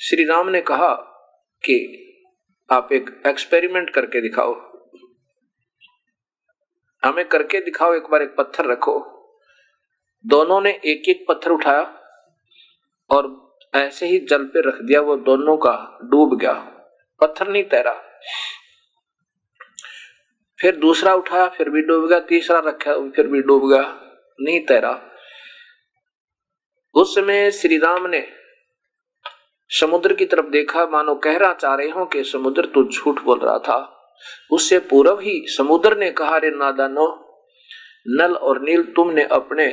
श्री 0.00 0.24
राम 0.24 0.48
ने 0.48 0.60
कहा 0.60 0.94
कि 1.64 1.98
आप 2.72 2.92
एक 2.92 3.22
एक्सपेरिमेंट 3.26 3.90
करके 3.90 4.20
दिखाओ। 4.20 4.72
हमें 7.04 7.28
करके 7.28 7.60
दिखाओ, 7.60 7.94
एक 7.94 8.02
बार 8.02 8.22
एक 8.22 8.34
पत्थर 8.38 8.66
रखो। 8.66 9.22
दोनों 10.26 10.60
ने 10.60 10.70
एक 10.70 11.08
एक 11.08 11.26
पत्थर 11.28 11.50
उठाया 11.50 12.00
और 13.10 13.54
ऐसे 13.74 14.06
ही 14.06 14.18
जल 14.18 14.44
पे 14.44 14.68
रख 14.68 14.74
दिया, 14.74 15.00
वो 15.00 15.16
दोनों 15.16 15.56
का 15.56 15.98
डूब 16.04 16.38
गया। 16.38 16.71
पत्थर 17.22 17.48
नहीं 17.48 17.64
तैरा। 17.64 17.92
फिर 20.60 20.76
दूसरा 20.76 21.14
उठाया 21.14 21.48
फिर 21.48 21.68
भी 21.68 21.82
डूब 21.82 22.08
गया 22.08 22.20
तीसरा 22.20 22.58
रखा, 22.58 22.92
फिर 22.94 23.26
भी 23.26 23.40
डूब 23.40 23.70
गया 23.70 24.00
नहीं 24.40 24.60
तैरा। 24.60 25.10
उस 26.94 27.14
समय 27.14 27.50
श्री 27.50 27.76
राम 27.78 28.06
ने 28.06 28.26
समुद्र 29.70 30.14
की 30.14 30.24
तरफ़ 30.24 30.46
देखा, 30.46 30.86
मानो 30.86 31.14
कहना 31.14 31.52
चाह 31.52 31.74
रहे 31.74 31.88
हो 31.88 32.04
कि 32.04 32.24
समुद्र 32.24 32.66
तो 32.66 32.84
झूठ 32.90 33.20
बोल 33.20 33.38
रहा 33.38 33.58
था। 33.58 33.98
उससे 34.50 34.78
पूर्व 34.78 35.20
ही 35.20 35.42
समुद्र 35.46 35.96
ने 35.96 36.10
कहा 36.10 36.36
रे 36.36 36.50
नादानो 36.50 37.06
नल 38.06 38.36
और 38.36 38.62
नील 38.62 38.82
तुमने 38.82 39.24
अपने 39.24 39.68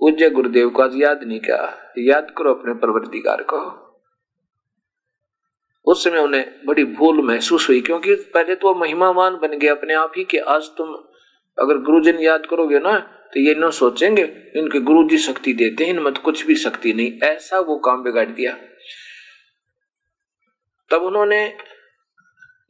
पूज्य 0.00 0.30
गुरुदेव 0.30 0.70
का 0.70 0.90
याद 0.92 1.22
नहीं 1.22 1.40
किया। 1.40 1.92
याद 1.98 2.34
करो 2.38 2.54
अपने 2.54 2.74
प्रवर्तिकार 2.74 3.42
को। 3.42 3.83
उस 5.86 6.04
समय 6.04 6.18
उन्हें 6.18 6.66
बड़ी 6.66 6.84
भूल 6.84 7.20
महसूस 7.22 7.68
हुई, 7.68 7.80
क्योंकि 7.80 8.14
पहले 8.34 8.54
तो 8.54 8.68
वो 8.68 8.74
महिमावान 8.74 9.36
बन 9.38 9.58
गए 9.58 9.68
अपने 9.68 9.94
आप 9.94 10.12
ही 10.16 10.24
कि 10.24 10.38
आज 10.38 10.68
तुम 10.76 10.94
अगर 11.58 11.78
गुरुजन 11.80 12.18
याद 12.20 12.46
करोगे 12.50 12.78
ना 12.78 12.98
तो 13.32 13.40
ये 13.40 13.54
न 13.54 13.70
सोचेंगे, 13.72 14.22
इनके 14.56 14.80
गुरु 14.80 15.02
जी 15.08 15.18
शक्ति 15.18 15.52
देते 15.54 15.84
हैं, 15.84 15.90
इनमें 15.90 16.12
तो 16.14 16.20
कुछ 16.22 16.46
भी 16.46 16.54
शक्ति 16.56 16.92
नहीं। 16.92 17.12
ऐसा 17.24 17.58
वो 17.60 17.76
काम 17.78 18.02
बिगाड़ 18.02 18.28
दिया। 18.28 18.52
तब 20.90 21.02
उन्होंने 21.02 21.40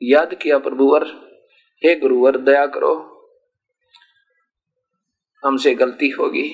याद 0.03 0.35
किया 0.35 0.59
प्रभुवर 0.59 1.05
हे 1.83 1.95
गुरुवर 1.97 2.37
दया 2.41 2.67
करो, 2.69 2.95
हमसे 5.43 5.75
गलती 5.75 6.09
होगी। 6.11 6.47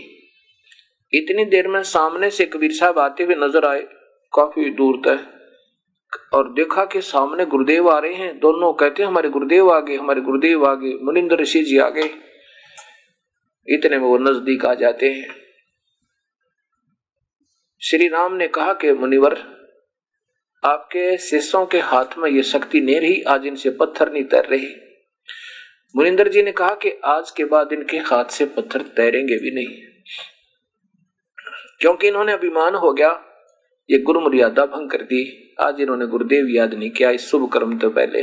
इतनी 1.12 1.44
देर 1.46 1.68
में 1.68 1.83
सामने 1.85 2.31
से 2.31 2.46
कबीर 2.46 2.73
साहब 2.73 2.99
आते 2.99 3.25
हुए 3.25 3.35
नज़र 3.37 3.66
आए, 3.66 3.83
काफ़ी 4.33 4.70
दूर 4.73 5.01
तक। 5.07 5.39
और 6.33 6.53
देखा 6.53 6.85
कि 6.85 7.01
सामने 7.01 7.44
गुरुदेव 7.44 7.90
आ 7.90 7.99
रहे 7.99 8.14
हैं। 8.14 8.38
दोनों 8.38 8.73
कहते 8.73 9.03
हैं, 9.03 9.11
हमारे 9.11 9.29
गुरुदेव 9.29 9.70
आ 9.70 9.81
गए, 9.81 9.96
हमारे 9.96 10.20
गुरुदेव 10.20 10.66
आ 10.66 10.75
गए, 10.75 10.99
मुनिंदर 11.03 11.40
ऋषि 11.40 11.62
जी 11.62 11.79
आ 11.79 11.88
गए। 11.88 12.11
इतने 13.68 13.90
में 13.90 14.09
वो 14.09 14.18
नज़दीक 14.18 14.64
आ 14.64 14.75
जाते 14.75 15.12
हैं। 15.12 15.35
श्री 17.83 18.09
राम 18.09 18.33
ने 18.33 18.49
कहा 18.49 18.75
कि 18.75 18.92
मुनिवर, 18.92 19.61
आपके 20.64 21.18
शिष्यों 21.18 21.66
के 21.66 21.79
हाथ 21.79 22.05
में 22.18 22.31
ये 22.31 22.42
शक्ति 22.42 22.81
नहीं 22.81 23.01
रही 23.01 23.23
आज 23.23 23.46
इनसे 23.46 23.70
पत्थर 23.70 24.12
नहीं 24.12 24.25
तैर 24.25 24.44
रहे। 24.44 24.90
मुनिंदर 25.96 26.29
जी 26.29 26.42
ने 26.42 26.53
कहा 26.53 26.75
कि 26.75 26.90
आज 27.05 27.31
के 27.31 27.44
बाद 27.44 27.73
इनके 27.73 27.96
हाथ 27.96 28.25
से 28.25 28.44
पत्थर 28.44 28.83
तैरेंगे 28.83 29.38
भी 29.38 29.51
नहीं। 29.51 29.68
क्योंकि 31.81 32.09
इन्होंने 32.09 32.33
अभिमान 32.33 32.75
हो 32.75 32.92
गया 32.92 33.27
ये 33.90 33.98
गुरु 33.98 34.20
मर्यादा 34.20 34.64
भंग 34.66 34.90
कर 34.90 35.03
दी। 35.03 35.57
आज 35.61 35.81
इन्होंने 35.81 36.07
गुरुदेव 36.07 36.48
याद 36.48 36.74
नहीं 36.74 36.90
किया, 36.90 37.11
इस 37.11 37.31
शुभ 37.31 37.53
कर्म 37.53 37.79
तो 37.79 37.90
पहले। 37.90 38.20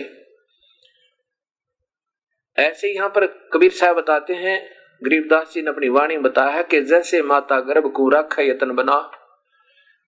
ऐसे 2.58 2.94
यहाँ 2.96 3.10
पर 3.10 3.26
कबीर 3.54 3.72
साहब 3.72 3.96
बताते 3.96 4.34
हैं, 4.34 4.70
गरीबदास 5.04 5.54
जी 5.54 5.62
ने 5.62 5.70
अपनी 5.70 5.90
वाणी 5.90 6.18
बताया 6.18 6.50
है 6.50 6.64
कि 6.64 6.82
जैसे 6.82 7.22
माता 7.22 7.60
गर्भ 7.60 7.92
को 7.92 8.10
रख, 8.10 8.40
यतन 8.40 8.72
बना, 8.72 9.12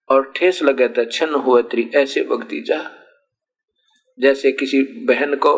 और 0.10 0.32
ठेस 0.36 0.64
लगे 0.64 0.88
तो 0.88 1.06
छन्न 1.06 1.36
हुए 1.36 1.64
त्री 1.64 1.90
ऐसे 1.96 2.24
भक्ति 2.24 2.62
जा। 2.62 2.92
जैसे 4.20 4.52
किसी 4.52 4.82
बहन 4.82 5.36
को, 5.36 5.54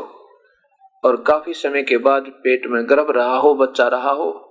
और 1.04 1.24
काफ़ी 1.28 1.54
समय 1.54 1.84
के 1.84 1.98
बाद 1.98 2.24
पेट 2.24 2.68
में 2.68 2.90
गर्भ 2.90 3.12
रहा 3.12 3.38
हो, 3.38 3.56
बच्चा 3.56 3.88
रहा 3.88 4.12
हो 4.12 4.51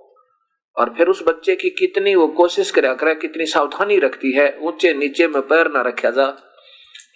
और 0.77 0.93
फिर 0.97 1.07
उस 1.07 1.23
बच्चे 1.27 1.55
की 1.55 1.69
कितनी 1.69 2.15
वो 2.15 2.27
कोशिश 2.27 2.71
करा 2.71 2.93
करे 2.93 3.15
कितनी 3.15 3.45
सावधानी 3.45 3.97
रखती 3.99 4.31
है, 4.31 4.57
ऊँचे 4.61 4.93
नीचे 4.93 5.27
में 5.27 5.41
पैर 5.41 5.71
ना 5.71 5.81
रखा 5.81 6.11
जा 6.11 6.33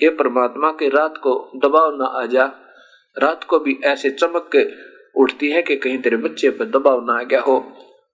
ये 0.02 0.10
परमात्मा 0.10 0.72
के, 0.72 0.90
रात 0.90 1.18
को 1.18 1.52
दबाव 1.56 1.96
ना 1.98 2.06
आ 2.22 2.26
जा। 2.26 2.46
रात 3.18 3.44
को 3.44 3.60
भी 3.60 3.78
ऐसे 3.84 4.10
चमक 4.10 4.50
के 4.56 4.64
उठती 5.22 5.52
है 5.52 5.62
कि 5.62 5.76
कहीं 5.76 5.98
तेरे 5.98 6.18
बच्चे 6.18 6.50
पर 6.50 6.66
दबाव 6.70 7.04
ना 7.06 7.20
आ 7.20 7.24
गया 7.24 7.42
हो 7.42 7.56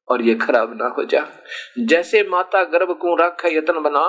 और 0.07 0.21
ये 0.21 0.35
खराब 0.35 0.73
ना 0.81 0.87
हो 0.87 1.03
जा। 1.03 1.25
जैसे 1.79 2.23
माता 2.23 2.63
गर्भ 2.63 2.91
को 2.91 3.15
रख 3.15 3.45
यतन 3.45 3.79
बना 3.79 4.03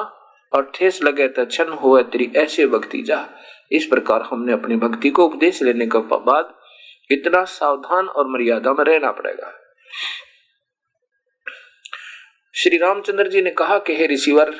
और 0.52 0.70
ठेस 0.74 1.02
लगे 1.02 1.28
तो 1.28 1.44
छन 1.44 1.68
हो 1.82 2.00
तेरी 2.02 2.30
ऐसे 2.36 2.66
भक्ति 2.66 3.02
जा। 3.02 3.26
इस 3.72 3.86
प्रकार 3.86 4.22
हमने 4.22 4.52
अपनी 4.52 4.76
भक्ति 4.76 5.10
को 5.10 5.24
उपदेश 5.26 5.62
लेने 5.62 5.86
के 5.86 5.98
बाद 5.98 6.52
इतना 7.10 7.44
सावधान 7.44 8.08
और 8.08 8.28
मर्यादा 8.28 8.72
में 8.72 8.84
रहना 8.84 9.10
पड़ेगा। 9.12 9.52
श्री 12.54 12.78
रामचंद्र 12.78 13.28
जी 13.28 13.40
ने 13.42 13.50
कहा 13.50 13.78
कि 13.78 13.94
हे 13.96 14.06
ऋषिवर, 14.06 14.50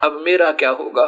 अब 0.00 0.20
मेरा 0.20 0.50
क्या 0.52 0.70
होगा? 0.70 1.04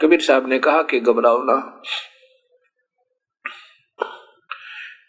कबीर 0.00 0.20
साहब 0.20 0.48
ने 0.48 0.58
कहा 0.58 0.82
कि 0.82 1.00
घबराओ 1.00 1.42
ना। 1.42 1.56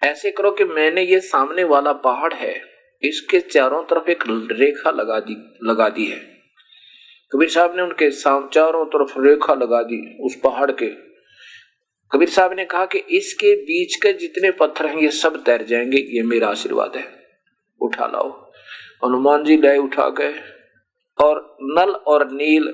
ऐसे 0.03 0.31
करो 0.31 0.51
कि 0.51 0.63
मैंने 0.63 1.01
ये 1.01 1.19
सामने 1.19 1.63
वाला 1.63 1.93
पहाड़ 1.93 2.33
है, 2.33 2.53
इसके 3.03 3.39
चारों 3.39 3.83
तरफ़ 3.83 4.09
एक 4.09 4.23
रेखा 4.51 4.91
लगा 4.91 5.19
दी 5.19 5.35
लगा 5.63 5.89
दी 5.89 6.05
है। 6.05 6.19
कबीर 7.31 7.49
साहब 7.49 7.75
ने 7.75 7.81
उनके 7.81 8.11
चारों 8.11 8.85
तरफ़ 8.85 9.19
रेखा 9.19 9.53
लगा 9.53 9.81
दी 9.83 10.05
उस 10.25 10.39
पहाड़ 10.43 10.71
के। 10.71 11.12
कबीर 12.13 12.29
साहब 12.29 12.53
ने 12.53 12.65
कहा 12.65 12.85
कि 12.85 12.97
इसके 12.97 13.55
बीच 13.55 13.95
के 13.95 14.13
जितने 14.13 14.51
पत्थर 14.51 14.85
हैं, 14.85 14.97
ये 14.97 15.09
सब 15.09 15.43
तैर 15.43 15.63
जाएँगे, 15.63 15.97
ये 15.97 16.23
मेरा 16.23 16.47
आशीर्वाद 16.47 16.95
है। 16.95 17.05
उठा 17.81 18.07
लाओ। 18.07 18.51
हनुमान 19.05 19.43
जी 19.43 19.57
लय 19.57 19.77
उठा 19.77 20.09
गए 20.09 20.33
और 21.23 21.57
नल 21.61 21.89
और 21.89 22.31
नील, 22.31 22.67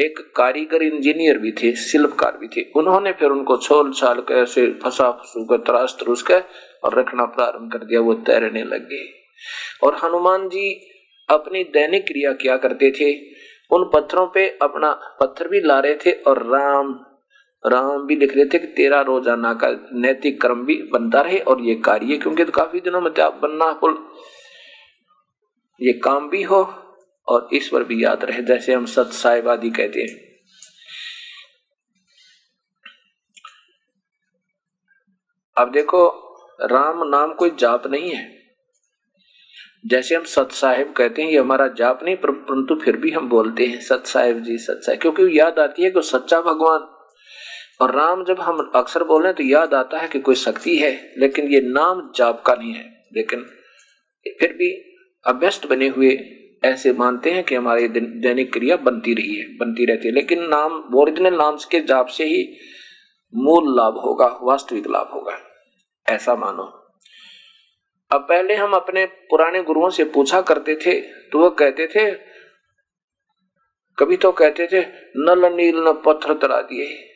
एक 0.00 0.32
कारीगर 0.36 0.82
इंजीनियर 0.82 1.38
भी 1.38 1.52
थे, 1.52 1.76
शिल्पकार 1.76 2.36
भी 2.36 2.48
थे। 2.48 2.70
उन्होंने 2.76 3.12
फिर 3.12 3.28
उनको 3.28 3.56
छोल 3.56 3.92
छाल 3.92 4.20
कर 4.20 4.34
ऐसे 4.34 4.66
फंसा 4.66 5.10
फसू 5.10 5.44
कर 5.44 5.56
त्रास 5.56 5.96
त्रुस 5.98 6.22
कर 6.22 6.44
और 6.84 6.98
रखना 6.98 7.24
प्रारंभ 7.24 7.72
कर 7.72 7.78
दिया, 7.78 8.00
वो 8.00 8.14
तैरने 8.14 8.64
लग 8.64 8.88
गए। 8.88 9.10
और 9.82 9.94
हनुमान 10.04 10.48
जी 10.48 10.90
अपनी 11.30 11.64
दैनिक 11.64 12.06
क्रिया 12.06 12.32
किया 12.32 12.56
करते 12.56 12.90
थे? 12.90 13.20
उन 13.70 13.90
पत्थरों 13.94 14.26
पे 14.26 14.58
अपना 14.62 15.16
पत्थर 15.20 15.48
भी 15.48 15.60
ला 15.60 15.80
रहे 15.80 15.94
थे 15.94 16.10
और 16.10 16.46
राम 16.46 17.04
राम 17.64 18.06
भी 18.06 18.16
लिख 18.16 18.34
रहे 18.36 18.44
थे 18.44 18.58
कि 18.58 18.66
तेरा 18.76 19.00
रोज़ाना 19.02 19.52
का 19.54 19.68
नैतिक 19.94 20.40
कर्म 20.42 20.64
भी 20.66 20.76
बनता 20.92 21.20
रहे 21.20 21.38
और 21.40 21.60
ये 21.60 21.74
कार्य, 21.84 22.16
क्योंकि 22.16 22.44
तो 22.44 22.52
काफ़ी 22.52 22.80
दिनों 22.80 23.00
में 23.00 23.12
बनना 23.12 23.72
पुल 23.74 23.96
ये 25.80 25.92
काम 26.00 26.28
भी 26.30 26.42
हो 26.42 26.62
और 27.28 27.48
ईश्वर 27.54 27.84
भी 27.84 28.02
याद 28.04 28.24
रहे, 28.24 28.42
जैसे 28.42 28.74
हम 28.74 28.84
सत 28.86 29.10
साहिब 29.12 29.48
आदि 29.48 29.70
कहते 29.70 30.00
हैं। 30.00 30.20
अब 35.56 35.70
देखो, 35.72 36.06
राम 36.60 37.02
नाम 37.08 37.32
कोई 37.34 37.50
जाप 37.58 37.86
नहीं 37.86 38.10
है। 38.10 38.30
जैसे 39.86 40.14
हम 40.14 40.24
सत 40.24 40.50
साहिब 40.52 40.92
कहते 40.92 41.22
हैं, 41.22 41.30
ये 41.30 41.38
हमारा 41.38 41.66
जाप 41.68 42.02
नहीं 42.04 42.16
परंतु 42.16 42.74
फिर 42.74 42.96
भी 42.96 43.10
हम 43.10 43.28
बोलते 43.28 43.66
हैं 43.66 43.80
सत 43.80 44.06
साहिब 44.06 44.42
जी, 44.42 44.58
सत 44.58 44.80
साहिब, 44.82 45.00
क्योंकि 45.00 45.38
याद 45.38 45.58
आती 45.58 45.82
है 45.82 45.90
कि 45.90 46.02
सच्चा 46.04 46.40
भगवान 46.42 46.88
और 47.82 47.94
राम 47.96 48.24
जब 48.24 48.40
हम 48.40 48.70
अक्सर 48.74 49.04
बोल 49.04 49.22
रहे 49.22 49.28
हैं 49.28 49.36
तो 49.36 49.44
याद 49.44 49.74
आता 49.74 49.98
है 49.98 50.08
कि 50.08 50.20
कोई 50.20 50.34
शक्ति 50.34 50.76
है, 50.76 50.92
लेकिन 51.18 51.48
ये 51.48 51.60
नाम 51.60 52.10
जाप 52.16 52.42
का 52.42 52.54
नहीं 52.54 52.72
है। 52.72 52.84
लेकिन 53.14 53.40
फिर 54.40 54.52
भी 54.52 54.70
अभ्यस्त 55.26 55.66
बने 55.66 55.88
हुए 55.88 56.10
ऐसे 56.64 56.92
मानते 56.92 57.30
हैं 57.30 57.42
कि 57.44 57.54
हमारी 57.54 57.88
दैनिक 57.88 58.52
क्रिया 58.52 58.76
बनती 58.76 59.14
रही 59.14 59.34
है, 59.34 59.46
बनती 59.56 59.86
रहती 59.86 60.08
है। 60.08 60.14
लेकिन 60.14 60.42
नाम 60.48 60.72
ओरिजिनल 60.94 61.34
नाम 61.34 61.56
के 61.70 61.80
जाप 61.80 62.06
से 62.08 62.24
ही 62.24 62.42
मूल 63.34 63.76
लाभ 63.76 63.94
होगा, 63.94 64.26
वास्तविक 64.42 64.86
लाभ 64.86 65.10
होगा। 65.14 65.38
ऐसा 66.06 66.34
मानो। 66.34 66.64
अब 68.10 68.20
पहले 68.20 68.54
हम 68.54 68.72
अपने 68.72 69.04
पुराने 69.30 69.62
गुरुओं 69.62 69.88
से 69.90 70.04
पूछा 70.06 70.40
करते 70.40 70.74
थे 70.76 71.00
तो 71.00 71.38
वो 71.38 71.50
कहते 71.50 71.86
थे, 71.86 72.10
कभी 73.98 74.16
तो 74.16 74.32
कहते 74.32 74.66
थे, 74.66 74.80
नल 75.16 75.52
नील 75.54 75.76
न 75.78 75.92
पत्थर 76.06 76.34
तरा 76.34 76.60
दिए। 76.62 77.11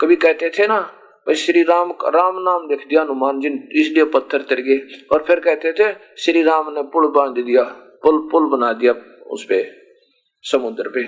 कभी 0.00 0.16
कहते 0.16 0.50
थे 0.50 0.66
ना, 0.66 0.80
भाई 1.26 1.34
श्री 1.34 1.62
राम 1.62 1.90
राम 2.06 2.38
नाम 2.38 2.68
लिख 2.70 2.86
दिया 2.88 3.02
हनुमान 3.02 3.40
जी 3.40 3.48
इसलिए 3.80 4.04
पत्थर 4.04 4.42
तर 4.42 4.60
गए 4.60 4.78
और 5.12 5.24
फिर 5.24 5.40
कहते 5.40 5.72
थे, 5.72 5.92
श्री 6.18 6.42
राम 6.42 6.72
ने 6.72 6.82
पुल 6.82 7.06
बाँध 7.08 7.44
दिया, 7.44 7.62
पुल 8.02 8.18
पुल 8.32 8.48
बना 8.48 8.72
दिया 8.72 8.92
उस 9.26 9.46
पे, 9.48 9.70
समुद्र 10.44 10.88
पे। 10.88 11.00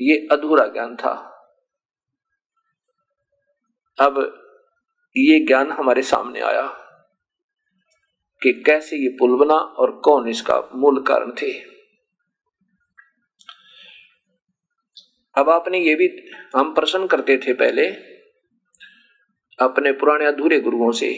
ये 0.00 0.28
अधूरा 0.32 0.66
ज्ञान 0.66 0.96
था। 0.96 1.12
अब 3.98 4.16
ये 5.16 5.38
ज्ञान 5.46 5.70
हमारे 5.72 6.02
सामने 6.02 6.40
आया 6.40 6.62
कि 8.42 8.52
कैसे 8.66 8.96
ये 8.96 9.08
पुल 9.08 9.36
बना 9.36 9.54
और 9.54 9.90
कौन 10.04 10.28
इसका 10.28 10.60
मूल 10.74 11.02
कारण 11.02 11.30
थे। 11.42 11.73
अब 15.36 15.48
आपने 15.50 15.78
ये 15.78 15.94
भी 15.94 16.08
हम 16.56 16.74
प्रश्न 16.74 17.06
करते 17.06 17.36
थे 17.36 17.52
पहले 17.54 17.86
अपने 19.58 19.92
पुराने 19.92 20.26
अधूरे 20.26 20.58
गुरुओं 20.60 20.90
से, 20.90 21.12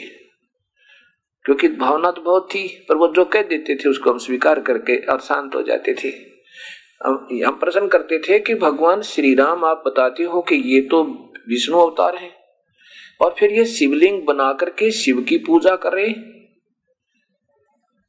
क्योंकि 1.45 1.69
भावना 1.71 2.11
तो 2.11 2.23
बहुत 2.23 2.49
थी, 2.55 2.67
पर 2.89 2.97
वो 2.97 3.09
जो 3.09 3.25
कह 3.25 3.43
देते 3.43 3.75
थे 3.75 3.89
उसको 3.89 4.11
हम 4.11 4.19
स्वीकार 4.19 4.61
करके 4.61 4.97
और 5.07 5.21
शांत 5.21 5.55
हो 5.55 5.63
जाते 5.63 5.95
थे। 5.95 6.09
हम 7.45 7.59
प्रश्न 7.61 7.89
करते 7.89 8.19
थे 8.19 8.39
कि 8.39 8.55
भगवान 8.55 9.03
श्री 9.03 9.35
राम 9.35 9.65
आप 9.65 9.83
बताते 9.87 10.23
हो 10.25 10.41
कि 10.43 10.57
ये 10.67 10.81
तो 10.81 11.03
विष्णु 11.49 11.79
अवतार 11.79 12.17
है, 12.17 12.31
और 13.21 13.35
फिर 13.39 13.53
ये 13.53 13.65
शिवलिंग 13.65 14.23
बना 14.25 14.53
करके 14.53 14.91
शिव 14.91 15.21
की 15.23 15.39
पूजा 15.39 15.77
कर 15.77 15.97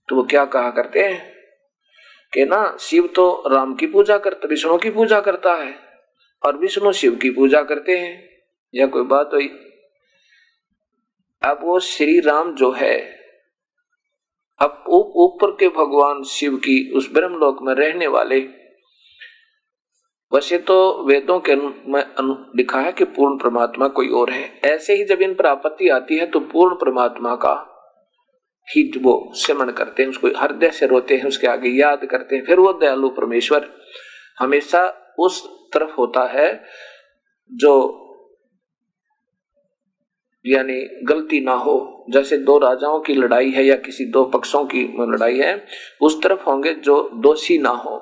तो 0.10 0.16
वो 0.16 0.24
क्या 0.24 0.46
कहा 0.46 0.70
करते 0.72 1.00
हैं? 1.00 1.34
कि 2.34 2.46
ना, 2.46 2.78
शिव 2.80 3.08
तो 3.08 3.44
राम 3.48 3.76
की 3.76 3.88
पूजा 3.88 4.18
करता, 4.18 4.48
विष्णु 4.48 4.78
की 4.78 4.90
पूजा 4.90 5.20
करता 5.22 5.54
है। 5.54 5.87
और 6.44 6.58
विष्णु 6.58 6.92
शिव 6.92 7.16
की 7.16 7.30
पूजा 7.30 7.62
करते 7.64 7.98
हैं 7.98 8.14
यह 8.74 8.88
कोई 8.88 9.04
बात 9.06 9.30
हुई? 9.34 9.48
अब 11.42 11.60
वो 11.64 11.80
श्री 11.80 12.20
राम 12.20 12.54
जो 12.56 12.72
है, 12.72 12.98
अब 14.60 14.84
ऊपर 14.90 15.52
के 15.52 15.68
भगवान 15.70 16.24
शिव 16.24 16.56
की 16.58 16.80
उस 16.92 17.12
ब्रह्मलोक 17.14 17.62
में 17.62 17.74
रहने 17.76 18.08
वाले, 18.08 18.40
वैसे 20.32 20.58
तो 20.60 20.76
वेदों 21.04 21.40
के 21.40 21.56
में 21.56 22.04
लिखा 22.58 22.80
है 22.80 22.92
कि 22.92 23.06
पूर्ण 23.08 23.38
परमात्मा 23.38 23.88
कोई 23.90 24.10
और 24.12 24.30
है। 24.30 24.60
ऐसे 24.66 24.94
ही 24.94 25.04
जब 25.06 25.22
इन 25.22 25.34
पर 25.36 25.46
आपत्ति 25.46 25.90
आती 25.90 26.18
है 26.18 26.26
तो 26.28 26.40
पूर्ण 26.40 26.76
परमात्मा 26.76 27.36
का 27.36 27.54
ही 28.68 28.92
वो 28.98 29.32
सिमरण 29.36 29.72
करते 29.72 30.04
हैं, 30.04 30.10
उसको 30.10 30.28
हृदय 30.38 30.70
से 30.70 30.88
रोते 30.88 31.18
हैं, 31.18 31.26
उसके 31.26 31.48
आगे 31.48 31.70
याद 31.72 32.06
करते 32.06 32.36
हैं। 32.36 32.46
फिर 32.46 32.60
वो 32.60 32.74
दयालु 32.74 33.10
परमेश्वर 33.10 33.70
हमेशा 34.40 34.88
उस 35.20 35.44
तरफ़ 35.74 35.92
होता 35.92 36.26
है, 36.32 36.64
जो 37.52 38.04
यानी 40.46 40.82
गलती 41.04 41.40
ना 41.40 41.54
हो। 41.54 42.06
जैसे 42.10 42.38
दो 42.38 42.58
राजाओं 42.58 43.00
की 43.00 43.14
लड़ाई 43.14 43.50
है 43.52 43.64
या 43.66 43.76
किसी 43.76 44.06
दो 44.06 44.24
पक्षों 44.26 44.64
की 44.66 44.84
लड़ाई 45.12 45.38
है, 45.38 45.66
उस 46.02 46.22
तरफ़ 46.24 46.44
होंगे 46.44 46.74
जो 46.74 47.10
दोषी 47.14 47.58
ना 47.58 47.70
हो। 47.70 48.02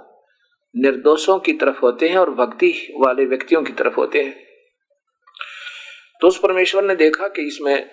निर्दोषों 0.75 1.37
की 1.39 1.53
तरफ़ 1.53 1.79
होते 1.79 2.09
हैं 2.09 2.17
और 2.17 2.31
भक्ति 2.31 2.73
वाले 2.97 3.25
व्यक्तियों 3.25 3.63
की 3.63 3.73
तरफ़ 3.73 3.95
होते 3.95 4.23
हैं। 4.23 4.35
तो 6.21 6.27
उस 6.27 6.39
परमेश्वर 6.39 6.83
ने 6.83 6.95
देखा 6.95 7.27
कि 7.27 7.41
इसमें 7.41 7.89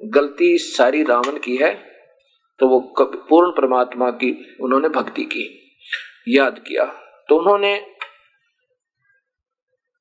गलती 0.00 0.56
सारी 0.58 1.02
रावण 1.02 1.38
की 1.38 1.56
है 1.56 1.74
तो 2.60 2.68
वो 2.68 2.80
पूर्ण 2.98 3.50
परमात्मा 3.50 4.10
की 4.10 4.56
उन्होंने 4.60 4.88
भक्ति 4.88 5.22
की, 5.24 5.44
याद 6.28 6.58
किया। 6.58 6.84
तो 7.28 7.38
उन्होंने 7.38 7.78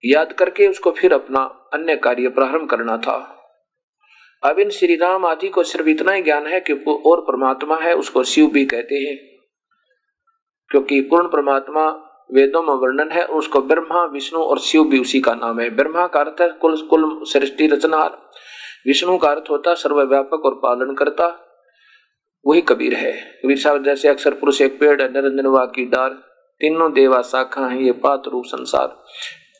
याद 0.05 0.33
करके 0.33 0.67
उसको 0.67 0.91
फिर 0.91 1.13
अपना 1.13 1.39
अन्य 1.73 1.95
कार्य 1.95 2.29
प्रारंभ 2.29 2.69
करना 2.69 2.97
था। 2.97 3.39
अब 4.43 4.59
इन 4.59 4.69
श्री 4.69 4.95
राम 4.95 5.25
आदि 5.25 5.47
को 5.47 5.63
सिर्फ़ 5.63 5.87
इतना 5.87 6.11
ही 6.11 6.21
ज्ञान 6.21 6.47
है 6.47 6.59
कि 6.59 6.73
और 7.05 7.21
परमात्मा 7.21 7.77
है, 7.77 7.93
उसको 7.93 8.23
शिव 8.23 8.47
भी 8.47 8.65
कहते 8.65 8.95
हैं। 8.95 9.33
क्योंकि 10.69 11.01
पूर्ण 11.01 11.27
परमात्मा 11.27 12.09
वेदों 12.33 12.63
में 12.63 12.73
वर्णन 12.73 13.11
है 13.11 13.25
उसको 13.25 13.61
ब्रह्मा, 13.61 14.05
विष्णु 14.05 14.39
और 14.39 14.59
शिव 14.59 14.83
भी 14.83 14.99
उसी 14.99 15.21
का 15.21 15.33
नाम 15.33 15.59
है। 15.59 15.69
ब्रह्मा 15.69 16.07
का 16.07 16.19
अर्थ 16.19 16.41
है 16.41 16.49
कुल 16.49 16.81
कुल 16.81 17.19
सृष्टि 17.23 17.67
रचनार 17.67 18.09
विष्णु 18.87 19.17
का 19.17 19.27
अर्थ 19.27 19.43
होता 19.49 19.73
सर्वव्यापक 19.73 20.45
और 20.45 20.55
पालन 20.55 20.95
करता। 20.95 21.39
वही 22.47 22.61
कबीर 22.61 22.93
है। 22.93 23.39
कबीर 23.43 23.57
साहब 23.57 23.83
जैसे 23.83 24.07
अक्सर 24.07 24.33
पुरुष 24.33 24.61
एक 24.61 24.79
पेड़ 24.79 25.01
है 25.01 25.13
निरंजन 25.13 25.47
वा 25.47 25.65
की 25.65 25.85
डार, 25.85 26.09
तीनों 26.59 26.93
देवा 26.93 27.21
शाखा 27.21 27.67
है, 27.67 27.83
ये 27.83 27.91
पात 27.91 28.23
रूप 28.27 28.43
संसार। 28.45 29.03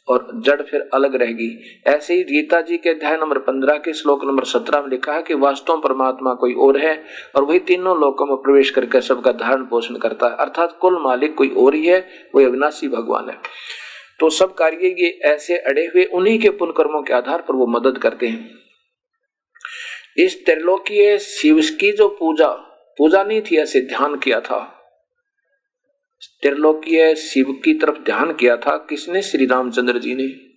और 0.07 0.27
जड़ 0.35 0.61
फिर 0.61 0.89
अलग 0.93 1.15
रहेगी। 1.15 1.81
ऐसे 1.87 2.13
ही 2.13 2.23
गीता 2.23 2.61
जी 2.61 2.77
के 2.77 2.89
अध्याय 2.89 3.17
नंबर 3.17 3.37
पंद्रह 3.37 3.77
के 3.77 3.93
श्लोक 3.93 4.25
नंबर 4.25 4.43
सत्रह 4.43 4.81
में 4.81 4.89
लिखा 4.89 5.13
है 5.13 5.23
कि 5.23 5.33
वास्तव 5.33 5.81
परमात्मा 5.81 6.33
कोई 6.33 6.53
और 6.53 6.77
है 6.77 7.03
और 7.35 7.43
वही 7.43 7.59
तीनों 7.59 7.99
लोकों 7.99 8.25
में 8.25 8.35
प्रवेश 8.35 8.69
करके 8.69 9.01
सबका 9.01 9.31
धारण 9.31 9.63
पोषण 9.63 9.95
करता 9.95 10.27
है। 10.27 10.35
अर्थात 10.35 10.77
कुल 10.81 11.01
मालिक 11.03 11.35
कोई 11.35 11.49
और 11.49 11.75
ही 11.75 11.85
है, 11.85 12.07
वही 12.35 12.45
अविनाशी 12.45 12.87
भगवान 12.87 13.29
है। 13.29 13.37
तो 14.19 14.29
सब 14.29 14.53
कार्य 14.53 14.95
ये 14.99 15.19
ऐसे 15.25 15.57
अड़े 15.57 15.85
हुए, 15.85 16.03
उन्हीं 16.03 16.39
के 16.39 16.49
पुण्य 16.49 16.73
कर्मों 16.77 17.01
के 17.01 17.13
आधार 17.13 17.41
पर 17.41 17.55
वो 17.55 17.67
मदद 17.67 17.97
करते 17.97 18.27
हैं। 18.27 18.49
इस 20.17 20.45
त्रिलोकीय 20.45 21.17
शिव 21.17 21.61
की 21.79 21.91
जो 21.91 22.07
पूजा 22.09 22.47
पूजा 22.97 23.23
नहीं 23.23 23.41
थी, 23.41 23.57
ऐसे 23.57 23.81
ध्यान 23.81 24.15
किया 24.15 24.39
था। 24.39 24.82
त्रिलोकीय 26.27 27.15
शिव 27.15 27.61
की 27.63 27.73
तरफ़ 27.73 27.99
ध्यान 27.99 28.33
किया 28.33 28.57
था, 28.57 28.77
किसने? 28.77 29.21
श्री 29.21 29.45
रामचंद्र 29.45 29.99
जी 29.99 30.15
ने। 30.15 30.53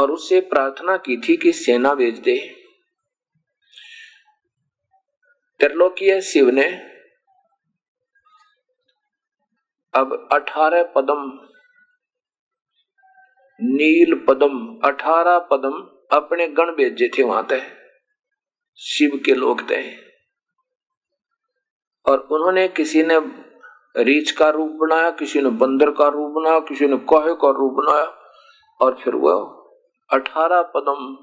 और 0.00 0.10
उससे 0.10 0.40
प्रार्थना 0.40 0.96
की 0.96 1.16
थी 1.16 1.36
कि 1.36 1.52
सेना 1.52 1.94
भेज 1.94 2.18
दे। 2.18 2.64
त्रिलोकीय 5.60 6.20
शिव 6.20 6.50
ने। 6.50 6.94
अब 9.94 10.28
अठारह 10.32 10.82
पदम, 10.82 11.48
नील 13.60 14.24
पदम, 14.28 14.80
अठारह 14.84 15.38
पदम 15.38 15.90
अपने 16.16 16.48
गण 16.48 16.64
भेजे 16.64 17.10
थे 17.18 17.22
वहाँ 17.22 17.46
तय, 17.46 17.76
शिव 18.76 19.22
के 19.24 19.34
लोग 19.34 19.68
तय। 19.68 19.96
और 22.06 22.18
उन्होंने 22.20 22.68
किसी 22.68 23.02
ने 23.02 23.43
रीछ 23.96 24.30
का 24.30 24.48
रूप 24.48 24.70
बनाया, 24.70 25.10
किसी 25.10 25.40
ने 25.40 25.48
बंदर 25.48 25.90
का 25.90 26.08
रूप 26.08 26.30
बनाया, 26.30 26.58
किसी 26.58 26.86
ने 26.86 26.96
कोहे 26.96 27.34
का 27.34 27.50
रूप 27.50 27.72
बनाया, 27.72 28.04
और 28.80 29.00
फिर 29.04 29.14
वह 29.14 29.60
अठारह 30.10 30.62
पदम, 30.62 31.16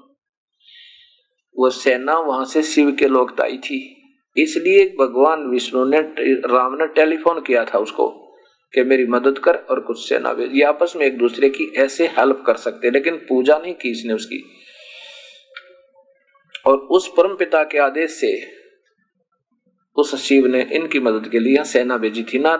वो 1.58 1.70
सेना 1.70 2.18
वहाँ 2.18 2.44
से 2.44 2.62
शिव 2.62 2.92
के 2.92 3.08
लोग 3.08 3.40
आई 3.40 3.58
थी। 3.58 3.98
इसलिए 4.36 4.96
भगवान 5.00 5.46
विष्णु 5.46 5.84
ने 5.84 6.00
राम 6.48 6.74
ने 6.74 6.86
टेलीफोन 6.86 7.40
किया 7.40 7.64
था 7.64 7.78
उसको 7.78 8.08
कि 8.74 8.82
मेरी 8.82 9.06
मदद 9.06 9.38
कर 9.38 9.54
और 9.54 9.80
कुछ 9.80 10.08
सेना 10.08 10.32
भेज। 10.32 10.52
ये 10.54 10.62
आपस 10.62 10.92
में 10.96 11.06
एक 11.06 11.18
दूसरे 11.18 11.48
की 11.48 11.72
ऐसे 11.76 12.06
हेल्प 12.06 12.42
कर 12.46 12.56
सकते 12.56 12.90
लेकिन 12.90 13.16
पूजा 13.16 13.58
नहीं 13.58 13.74
की 13.74 13.90
इसने 13.90 14.12
उसकी। 14.12 14.44
और 16.66 16.76
उस 16.76 17.12
परम 17.16 17.36
पिता 17.36 17.64
के 17.64 17.78
आदेश 17.78 18.10
से 18.10 18.61
उस 19.96 20.14
शिव 20.22 20.46
ने 20.46 20.62
इनकी 20.72 21.00
मदद 21.00 21.28
के 21.28 21.38
लिए 21.38 21.64
सेना 21.64 21.96
भेजी 21.98 22.22
थी। 22.24 22.38
ना 22.38 22.54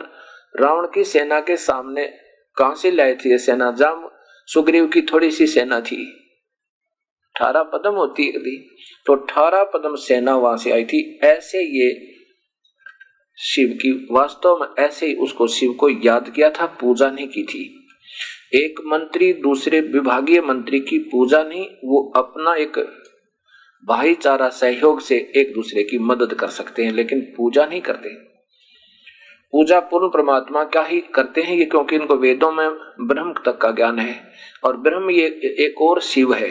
रावण 0.55 0.87
की 0.95 1.05
सेना 1.05 1.40
के 1.40 1.57
सामने 1.57 2.05
कहाँ 2.57 2.75
से 2.75 2.90
लाई 2.90 3.14
थी 3.14 3.38
सेना? 3.38 3.71
जाम, 3.73 4.09
सुग्रीव 4.49 4.87
की 4.87 5.03
थोड़ी 5.03 5.31
सी 5.31 5.47
सेना 5.47 5.81
थी। 5.81 6.05
अठारह 7.37 7.62
पदम 7.64 7.95
होती 7.95 8.31
थी 8.33 8.57
तो 9.07 9.14
अठारह 9.14 9.64
पदम 9.64 9.95
सेना 9.97 10.37
वहाँ 10.37 10.57
से 10.57 10.71
आई 10.71 10.85
थी। 10.85 11.18
ऐसे 11.25 11.59
ये 11.59 12.09
शिव 13.38 13.68
की, 13.83 13.90
वास्तव 14.12 14.59
में 14.61 14.68
ऐसे 14.79 15.07
ही 15.07 15.14
उसको 15.14 15.47
शिव 15.47 15.73
को 15.73 15.88
याद 15.88 16.29
किया 16.31 16.51
था, 16.51 16.66
पूजा 16.81 17.11
नहीं 17.11 17.29
की 17.29 17.42
थी। 17.42 17.62
एक 18.55 18.81
मंत्री, 18.87 19.33
दूसरे 19.33 19.81
विभागीय 19.81 20.40
मंत्री 20.40 20.81
की 20.81 20.99
पूजा 20.99 21.42
नहीं, 21.42 21.66
वो 21.85 22.12
अपना 22.16 22.55
एक 22.55 22.79
भाईचारा 23.85 24.49
सहयोग 24.49 25.01
से 25.01 25.16
एक 25.37 25.53
दूसरे 25.55 25.83
की 25.83 25.99
मदद 25.99 26.35
कर 26.35 26.49
सकते 26.49 26.85
हैं, 26.85 26.92
लेकिन 26.92 27.21
पूजा 27.37 27.66
नहीं 27.66 27.81
करते। 27.81 28.09
पूजा 29.53 29.81
पूर्ण 29.81 30.09
परमात्मा 30.09 30.62
क्या 30.64 30.83
ही 30.83 31.01
करते 31.14 31.42
हैं 31.42 31.57
ये, 31.57 31.64
क्योंकि 31.64 31.97
इनको 31.97 32.16
वेदों 32.16 32.51
में 32.53 32.68
ब्रह्म 33.01 33.33
तक 33.47 33.59
का 33.59 33.71
ज्ञान 33.71 33.99
है, 33.99 34.14
और 34.64 34.77
ब्रह्म 34.77 35.11
ये 35.11 35.27
एक 35.61 35.83
और 35.83 36.01
शिव 36.01 36.35
है। 36.35 36.51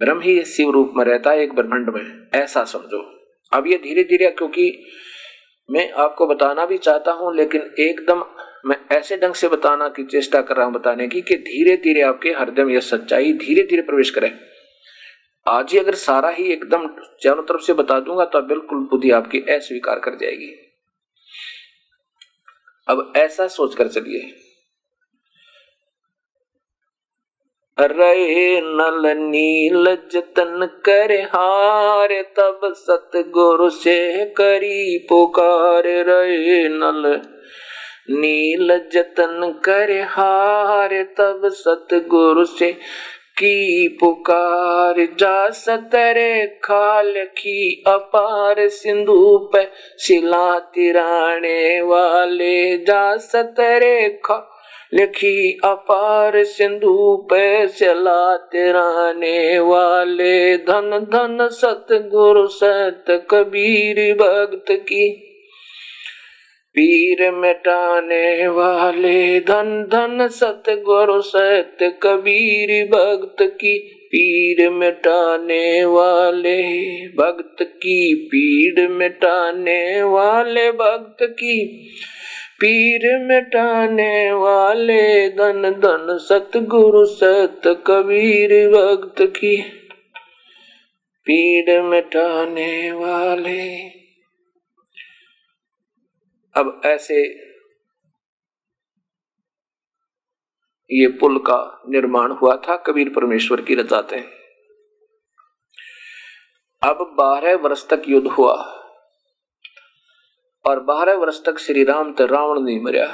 ब्रह्म 0.00 0.20
ही 0.20 0.44
शिव 0.44 0.70
रूप 0.70 0.92
में 0.96 1.04
रहता 1.04 1.30
है 1.30 1.42
एक 1.42 1.54
ब्रह्मांड 1.54 1.90
में, 1.90 2.02
ऐसा 2.34 2.64
समझो। 2.64 3.02
अब 3.52 3.66
ये 3.66 3.76
धीरे 3.78 4.04
धीरे 4.04 4.30
क्योंकि 4.30 4.70
मैं 5.68 5.90
आपको 5.92 6.26
बताना 6.26 6.66
भी 6.66 6.78
चाहता 6.78 7.12
हूँ, 7.12 7.34
लेकिन 7.36 7.70
एकदम 7.80 8.24
मैं 8.66 8.76
ऐसे 8.92 9.16
ढंग 9.16 9.34
से 9.34 9.48
बताना 9.48 9.88
की 9.88 10.04
चेष्टा 10.04 10.40
कर 10.40 10.56
रहा 10.56 10.66
हूँ 10.66 10.74
बताने 10.74 11.08
की, 11.08 11.20
कि 11.20 11.36
धीरे 11.36 11.76
धीरे 11.76 12.02
आपके 12.02 12.30
हृदय 12.30 12.64
में 12.64 12.74
यह 12.74 12.80
सच्चाई 12.80 13.32
धीरे 13.32 13.62
धीरे 13.62 13.82
प्रवेश 13.82 14.10
करे। 14.10 14.32
आज 15.46 15.72
ही 15.72 15.78
अगर 15.78 15.94
सारा 15.94 16.28
ही 16.28 16.52
एकदम 16.52 16.86
चारों 17.22 17.42
तरफ़ 17.42 17.62
से 17.62 17.72
बता 17.72 17.98
दूँगा 18.00 18.24
तो 18.24 18.40
बिल्कुल 18.42 18.78
बुद्धि 18.90 19.10
आपकी 19.10 19.38
अस्वीकार 19.54 19.98
कर 19.98 20.14
जाएगी। 20.14 20.52
अब 22.88 23.12
ऐसा 23.16 23.46
सोचकर 23.48 23.88
चलिए। 23.88 24.20
रे 27.78 28.60
नल 28.60 29.06
नील 29.18 29.86
जतन 30.12 30.68
कर 30.84 31.12
हार, 31.12 32.08
तब 32.36 32.60
सतगुरु 32.76 33.70
से 33.70 34.24
करी 34.34 34.98
पुकार। 35.08 35.86
रे 35.86 36.68
नल 36.68 37.20
नील 38.10 38.76
जतन 38.92 39.60
कर 39.64 40.00
हार, 40.08 41.02
तब 41.18 41.48
सतगुरु 41.52 42.44
से 42.44 42.72
की 43.36 43.88
पुकार 44.00 44.94
जा 45.20 45.50
सतरे 45.50 46.46
खाल 46.64 47.12
की 47.16 47.84
अपार 47.86 48.68
सिंधु 48.68 49.50
पे 49.52 49.68
शिला 49.98 50.58
तिराने 50.58 51.80
वाले 51.80 52.76
जा 52.78 53.16
सतरे 53.16 54.08
खा 54.24 54.50
लिखी 54.94 55.60
अपार 55.64 56.42
सिंधु 56.44 57.26
पे 57.30 57.68
शिला 57.68 58.36
तिराने 58.36 59.58
वाले 59.58 60.56
धन 60.56 61.06
धन 61.12 61.48
सतगुरु 61.52 62.46
सत 62.46 63.04
कबीर 63.30 64.14
भक्त 64.14 64.66
की। 64.70 65.30
पीर 66.76 67.30
मिटाने 67.30 68.48
वाले 68.48 69.40
धन 69.40 69.88
धन 69.92 70.28
सत 70.28 70.62
गुरु 70.68 71.20
सत 71.20 71.76
कबीर, 72.02 72.86
भक्त 72.86 73.36
की 73.42 73.78
पीर 74.06 74.70
मिटाने 74.70 75.84
वाले, 75.84 76.62
भक्त 77.06 77.62
की 77.62 78.14
पीर 78.14 78.88
मिटाने 78.88 80.02
वाले, 80.02 80.72
भक्त 80.72 81.16
की 81.22 81.88
पीर 82.60 83.18
मिटाने 83.18 84.32
वाले, 84.32 85.28
धन 85.28 85.62
धन 85.78 86.06
सतगुरु, 86.10 87.04
सत 87.04 87.60
कबीर, 87.66 88.68
भक्त 88.68 89.22
की 89.22 89.56
पीर 91.26 91.82
मिटाने 91.82 92.90
वाले। 92.90 94.03
अब 96.56 96.80
ऐसे 96.84 97.22
ये 100.90 101.06
पुल 101.20 101.38
का 101.38 101.82
निर्माण 101.88 102.32
हुआ 102.32 102.56
था, 102.56 102.76
कबीर 102.76 103.08
परमेश्वर 103.08 103.60
की 103.60 103.74
रजाते 103.74 104.16
अब 106.82 107.14
बारह 107.18 107.56
वर्ष 107.56 107.88
तक 107.88 108.02
युद्ध 108.08 108.26
हुआ 108.26 108.54
और 110.64 110.80
बारह 110.80 111.14
वर्ष 111.14 111.44
तक 111.46 111.58
श्री 111.58 111.84
राम 111.84 112.12
तो 112.12 112.26
रावण 112.26 112.60
नहीं 112.60 112.80
मरा। 112.82 113.06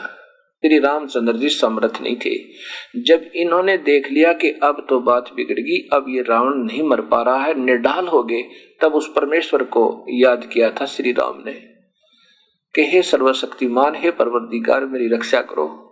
श्री 0.62 0.78
रामचंद्र 0.78 1.32
जी 1.32 1.48
समर्थ 1.48 2.00
नहीं 2.02 2.16
थे। 2.16 2.34
जब 3.02 3.30
इन्होंने 3.34 3.76
देख 3.78 4.10
लिया 4.10 4.32
कि 4.32 4.50
अब 4.62 4.86
तो 4.88 5.00
बात 5.00 5.32
बिगड़ 5.34 5.58
गई, 5.60 5.78
अब 5.92 6.06
ये 6.08 6.22
रावण 6.22 6.54
नहीं 6.56 6.82
मर 6.82 7.00
पा 7.00 7.22
रहा 7.22 7.44
है 7.44 7.54
निर्डाल 7.54 8.06
हो 8.06 8.22
गए, 8.22 8.42
तब 8.80 8.94
उस 8.94 9.12
परमेश्वर 9.16 9.62
को 9.62 10.06
याद 10.10 10.50
किया 10.52 10.70
था 10.70 10.86
श्री 10.86 11.12
राम 11.12 11.42
ने। 11.46 11.69
कि 12.74 12.84
हे 12.84 13.02
सर्वशक्तिमान, 13.02 13.94
हे 13.94 14.10
परवरदिगार, 14.10 14.84
मेरी 14.84 15.08
रक्षा 15.08 15.40
करो, 15.40 15.86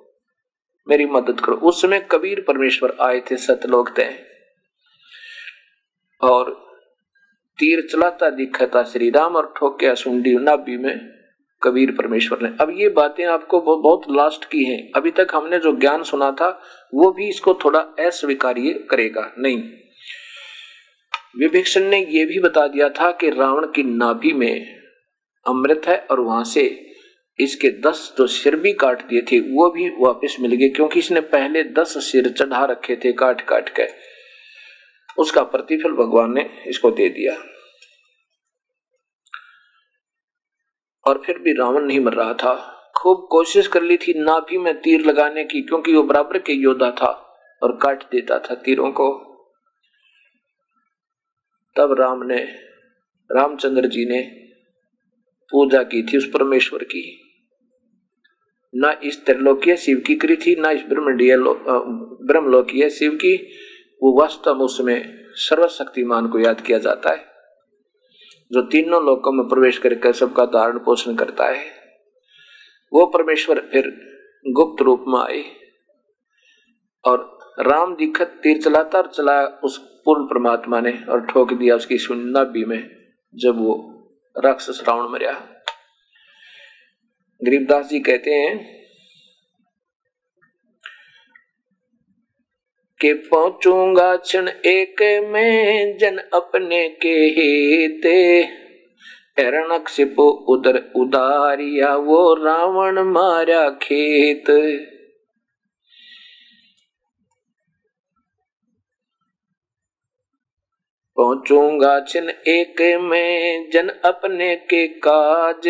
मेरी 0.89 1.07
मदद 1.07 1.41
करो। 1.41 1.57
उस 1.57 1.83
समय 1.83 2.09
कबीर 2.11 2.41
परमेश्वर 2.41 2.97
आए 3.01 3.21
थे 3.21 3.37
सतलोक 3.37 3.91
तय। 3.97 4.25
और 6.23 6.69
तीर 7.59 7.87
चलाता 7.93 8.31
दिखा 8.31 8.67
था 8.67 8.83
श्री 8.83 9.11
राम 9.11 9.37
और 9.37 9.55
ठोकिया 9.57 9.95
सुंडी 9.95 10.35
नाभि 10.35 10.77
में 10.77 11.01
कबीर 11.63 11.91
परमेश्वर 11.91 12.39
ने। 12.43 12.57
अब 12.61 12.71
ये 12.77 12.89
बातें 12.89 13.27
आपको 13.27 13.61
बहुत 13.61 14.03
लास्ट 14.11 14.45
की 14.45 14.65
हैं। 14.65 14.91
अभी 14.97 15.11
तक 15.11 15.29
हमने 15.35 15.59
जो 15.59 15.77
ज्ञान 15.77 16.03
सुना 16.03 16.31
था, 16.31 16.63
वो 16.95 17.13
भी 17.13 17.29
इसको 17.29 17.55
थोड़ा 17.55 17.81
अस्वीकार्य 17.81 18.87
करेगा। 18.91 19.33
नहीं। 19.39 19.63
विभीषण 21.39 21.81
ने 21.81 22.07
यह 22.11 22.27
भी 22.27 22.41
बता 22.41 22.67
दिया 22.67 22.89
था 22.89 23.11
कि 23.11 23.31
रावण 23.31 23.67
की 23.67 23.83
नाभि 23.83 24.33
में 24.33 24.78
अमृत 25.49 25.83
है 25.87 25.99
और 26.11 26.21
वहाँ 26.21 26.45
से 26.45 26.85
इसके 27.41 27.71
दस 27.71 28.15
जो 28.19 28.27
सिर 28.27 28.57
भी 28.57 28.73
काट 28.73 29.03
दिए 29.09 29.23
थे, 29.23 29.41
वो 29.41 29.71
भी 29.71 29.89
वापस 29.89 30.37
मिल 30.41 30.55
गए, 30.55 30.69
क्योंकि 30.69 30.99
इसने 30.99 31.21
पहले 31.21 31.63
दस 31.65 32.13
सिर 32.13 32.29
चढ़ा 32.29 32.65
रखे 32.65 32.97
थे 32.97 33.13
काट 33.13 33.41
काट 33.41 33.69
के। 33.69 33.87
उसका 35.19 35.43
प्रतिफल 35.43 35.93
भगवान 35.93 36.33
ने 36.33 36.51
इसको 36.67 36.91
दे 36.91 37.09
दिया। 37.09 37.37
और 41.07 41.23
फिर 41.27 41.39
भी 41.39 41.53
रावण 41.53 41.83
नहीं 41.83 42.01
मर 42.01 42.13
रहा 42.13 42.35
था। 42.35 42.75
खूब 42.97 43.29
कोशिश 43.31 43.67
कर 43.67 43.83
ली 43.83 43.97
थी 43.97 44.15
नाभि 44.17 44.59
में 44.59 44.81
तीर 44.81 45.01
लगाने 45.01 45.45
की, 45.45 45.63
क्योंकि 45.63 45.93
वो 45.93 46.03
बराबर 46.03 46.39
के 46.39 46.53
योद्धा 46.53 46.91
था 46.91 47.39
और 47.63 47.77
काट 47.77 48.03
देता 48.03 48.39
था 48.39 48.55
तीरों 48.55 48.91
को। 48.91 49.25
तब 51.77 51.97
राम 52.01 52.23
ने, 52.23 52.39
रामचंद्र 53.33 53.87
जी 53.87 54.05
ने 54.05 54.48
पूजा 55.51 55.83
की 55.83 56.03
थी, 56.03 56.17
उस 56.17 56.31
परमेश्वर 56.31 56.85
की। 56.85 57.21
ना 58.75 59.01
इस 59.05 59.25
त्रिलोकीय 59.25 59.77
शिव 59.77 60.03
की 60.07 60.15
करी 60.15 60.37
थी, 60.37 60.57
न 60.61 60.67
इस 60.67 60.83
ब्रह्मंडीय 60.83 61.37
ब्रह्मलोकीय 62.27 62.91
शिव 62.91 63.13
की। 63.13 63.37
वो 64.03 64.21
वास्तव 64.21 64.63
उसमें 64.63 65.25
सर्वशक्तिमान 65.33 66.29
को 66.29 66.39
याद 66.39 66.61
किया 66.61 66.79
जाता 66.79 67.11
है। 67.11 67.25
जो 68.53 68.63
तीनों 68.63 69.07
लोकों 69.07 69.33
में 69.33 69.49
प्रवेश 69.49 69.79
करके 69.79 70.13
सबका 70.13 70.45
धारण 70.45 70.79
पोषण 70.79 71.15
करता 71.15 71.47
है। 71.47 71.65
वो 72.93 73.07
परमेश्वर 73.07 73.69
फिर 73.73 73.85
गुप्त 74.49 74.83
रूप 74.83 75.05
में 75.09 75.21
आए 75.21 75.45
और 77.05 77.39
राम 77.61 77.95
दीखत 77.95 78.27
तीर 78.43 78.63
चलाता 78.63 78.99
और 78.99 79.07
चला 79.07 79.47
उस 79.47 79.79
पूर्ण 79.79 80.25
परमात्मा 80.25 80.81
ने 80.81 80.93
और 81.09 81.21
ठोक 81.21 81.53
दिया 81.53 81.77
उसकी 81.77 81.99
भी 82.53 82.65
में, 82.65 82.91
जब 83.35 83.59
वो 83.59 83.98
राक्षस 84.45 84.83
रावण 84.89 85.09
मरिया। 85.09 85.33
गरीबदास 87.41 87.89
जी 87.89 88.01
कहते 88.01 88.31
हैं 88.31 88.79
के 93.01 93.13
पहुंचूँगा 93.15 94.17
क्षण 94.17 94.49
एक 94.49 95.03
में 95.25 95.99
जन 95.99 96.19
अपने 96.19 96.89
के 96.89 97.09
हेते। 97.09 98.15
हिरणक्षिप 99.39 100.19
उदर 100.21 100.77
उदारिया 100.97 101.95
वो 101.97 102.35
रावण 102.35 102.99
मारा 102.99 103.71
खेत। 103.71 104.51
पहुंचूँगा 111.19 112.01
छिन 112.01 112.29
एक 112.31 112.81
में 113.03 113.71
जन 113.71 113.89
अपने 114.05 114.55
के 114.57 114.87
काज। 114.89 115.67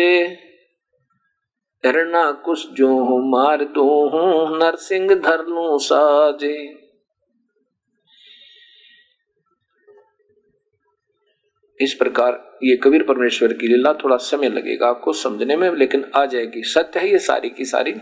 धरना 1.83 2.31
कुछ 2.31 2.67
जो 2.69 2.87
हूँ 2.87 3.19
मार 3.29 3.63
दू 3.65 3.83
हूँ, 4.09 4.59
नरसिंह 4.59 5.15
धर 5.15 5.45
लू 5.45 5.77
साजे। 5.77 6.55
इस 11.79 11.93
प्रकार 11.93 12.59
ये 12.63 12.75
कबीर 12.75 13.03
परमेश्वर 13.03 13.53
की 13.53 13.67
लीला 13.67 13.93
थोड़ा 13.93 14.17
समय 14.17 14.49
लगेगा, 14.49 14.87
आपको 14.87 15.13
समझने 15.13 15.55
में, 15.55 15.69
लेकिन 15.75 16.05
आ 16.15 16.25
जाएगी। 16.25 16.63
सत्य 16.63 16.99
है 16.99 17.11
ये 17.11 17.19
सारी 17.19 17.49
की 17.49 17.65
सारी। 17.65 17.93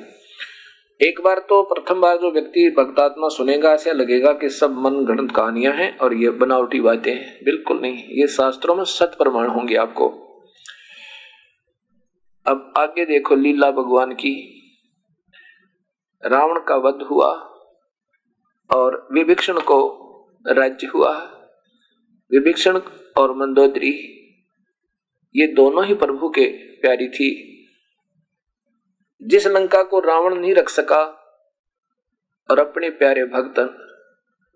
एक 1.00 1.20
बार 1.22 1.40
तो 1.40 1.62
प्रथम 1.64 2.00
बार 2.02 2.18
जो 2.18 2.32
व्यक्ति 2.32 2.70
भक्तात्मा 2.78 3.28
सुनेगा, 3.30 3.72
ऐसा 3.72 3.92
लगेगा 3.92 4.32
कि 4.34 4.50
सब 4.50 4.78
मन 4.78 4.96
गणित 5.06 5.32
कहानियाँ 5.36 5.74
हैं 5.74 5.98
और 5.98 6.14
ये 6.14 6.30
बनावटी 6.30 6.80
बातें 6.80 7.12
हैं। 7.12 7.44
बिल्कुल 7.46 7.80
नहीं, 7.82 8.04
ये 8.12 8.28
शास्त्रों 8.28 8.76
में 8.76 8.84
सत 8.84 9.16
प्रमाण 9.18 9.48
होंगे 9.48 9.76
आपको। 9.76 10.08
अब 12.46 12.74
आगे 12.78 13.06
देखो 13.06 13.36
लीला 13.36 13.72
भगवान 13.72 14.12
की। 14.14 14.34
रावण 16.24 16.60
का 16.60 16.76
वध 16.78 17.04
हुआ 17.04 17.32
और 18.70 19.08
विभीषण 19.12 19.60
को 19.62 19.80
राज्य 20.46 20.88
हुआ। 20.88 21.14
विभीषण 22.32 22.80
और 23.18 23.36
मंदोदरी, 23.36 23.92
ये 25.36 25.48
दोनों 25.48 25.86
ही 25.86 25.94
प्रभु 25.96 26.30
के 26.30 26.46
प्यारी 26.82 27.08
थी। 27.10 27.30
जिस 29.28 29.48
लंका 29.48 29.84
को 29.84 30.00
रावण 30.00 30.36
नहीं 30.36 30.54
रख 30.56 30.70
सका 30.70 31.04
और 32.50 32.60
अपने 32.60 32.90
प्यारे 32.90 33.24
भक्त 33.26 33.60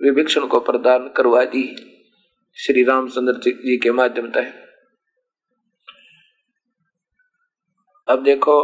विभीषण 0.02 0.46
को 0.48 0.60
प्रदान 0.60 1.08
करवा 1.08 1.44
दी 1.46 1.64
श्री 2.58 2.84
रामचंद्र 2.84 3.34
जी 3.34 3.78
के 3.78 3.92
माध्यम 3.92 4.32
से 4.32 4.42
अब 8.08 8.24
देखो, 8.24 8.56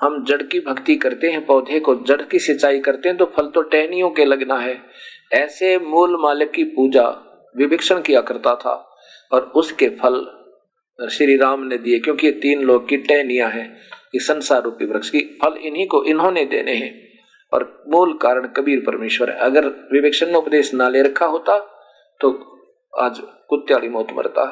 हम 0.00 0.24
जड़ 0.24 0.42
की 0.42 0.60
भक्ति 0.60 0.96
करते 0.96 1.30
हैं, 1.30 1.44
पौधे 1.46 1.80
को 1.80 1.94
जड़ 2.04 2.22
की 2.22 2.38
सिंचाई 2.38 2.80
करते 2.80 3.08
हैं 3.08 3.18
तो 3.18 3.24
फल 3.26 3.48
तो 3.48 3.62
टहनियों 3.62 4.10
के 4.10 4.24
लगना 4.24 4.58
है। 4.58 4.76
ऐसे 5.32 5.78
मूल 5.78 6.16
मालिक 6.22 6.50
की 6.50 6.64
पूजा 6.64 7.06
विभिक्षण 7.56 8.00
किया 8.02 8.20
करता 8.20 8.54
था 8.54 8.74
और 9.32 9.42
उसके 9.56 9.88
फल 9.88 10.20
श्री 11.08 11.36
राम 11.36 11.62
ने 11.62 11.78
दिए, 11.78 11.98
क्योंकि 11.98 12.26
ये 12.26 12.32
तीन 12.32 12.62
लोग 12.62 12.88
की 12.88 12.96
टहनिया 12.96 13.48
है, 13.48 13.64
ये 14.14 14.20
संसार 14.20 14.62
रूपी 14.62 14.84
वृक्ष 14.84 15.10
की 15.10 15.20
फल 15.42 15.56
इन्हीं 15.56 15.86
को 15.86 16.04
इन्होंने 16.04 16.44
देने 16.44 16.72
हैं। 16.72 17.10
और 17.52 17.84
मूल 17.88 18.12
कारण 18.12 18.46
कबीर 18.46 18.80
परमेश्वर 18.80 19.30
है। 19.30 19.36
अगर 19.36 19.66
विवेक्षण 19.66 20.34
उपदेश 20.34 20.74
ना 20.74 20.88
ले 20.88 21.02
रखा 21.02 21.26
होता 21.26 21.58
तो 22.20 22.28
आज 23.00 23.18
कुत्याली 23.48 23.88
मौत 23.88 24.06
मरता। 24.12 24.44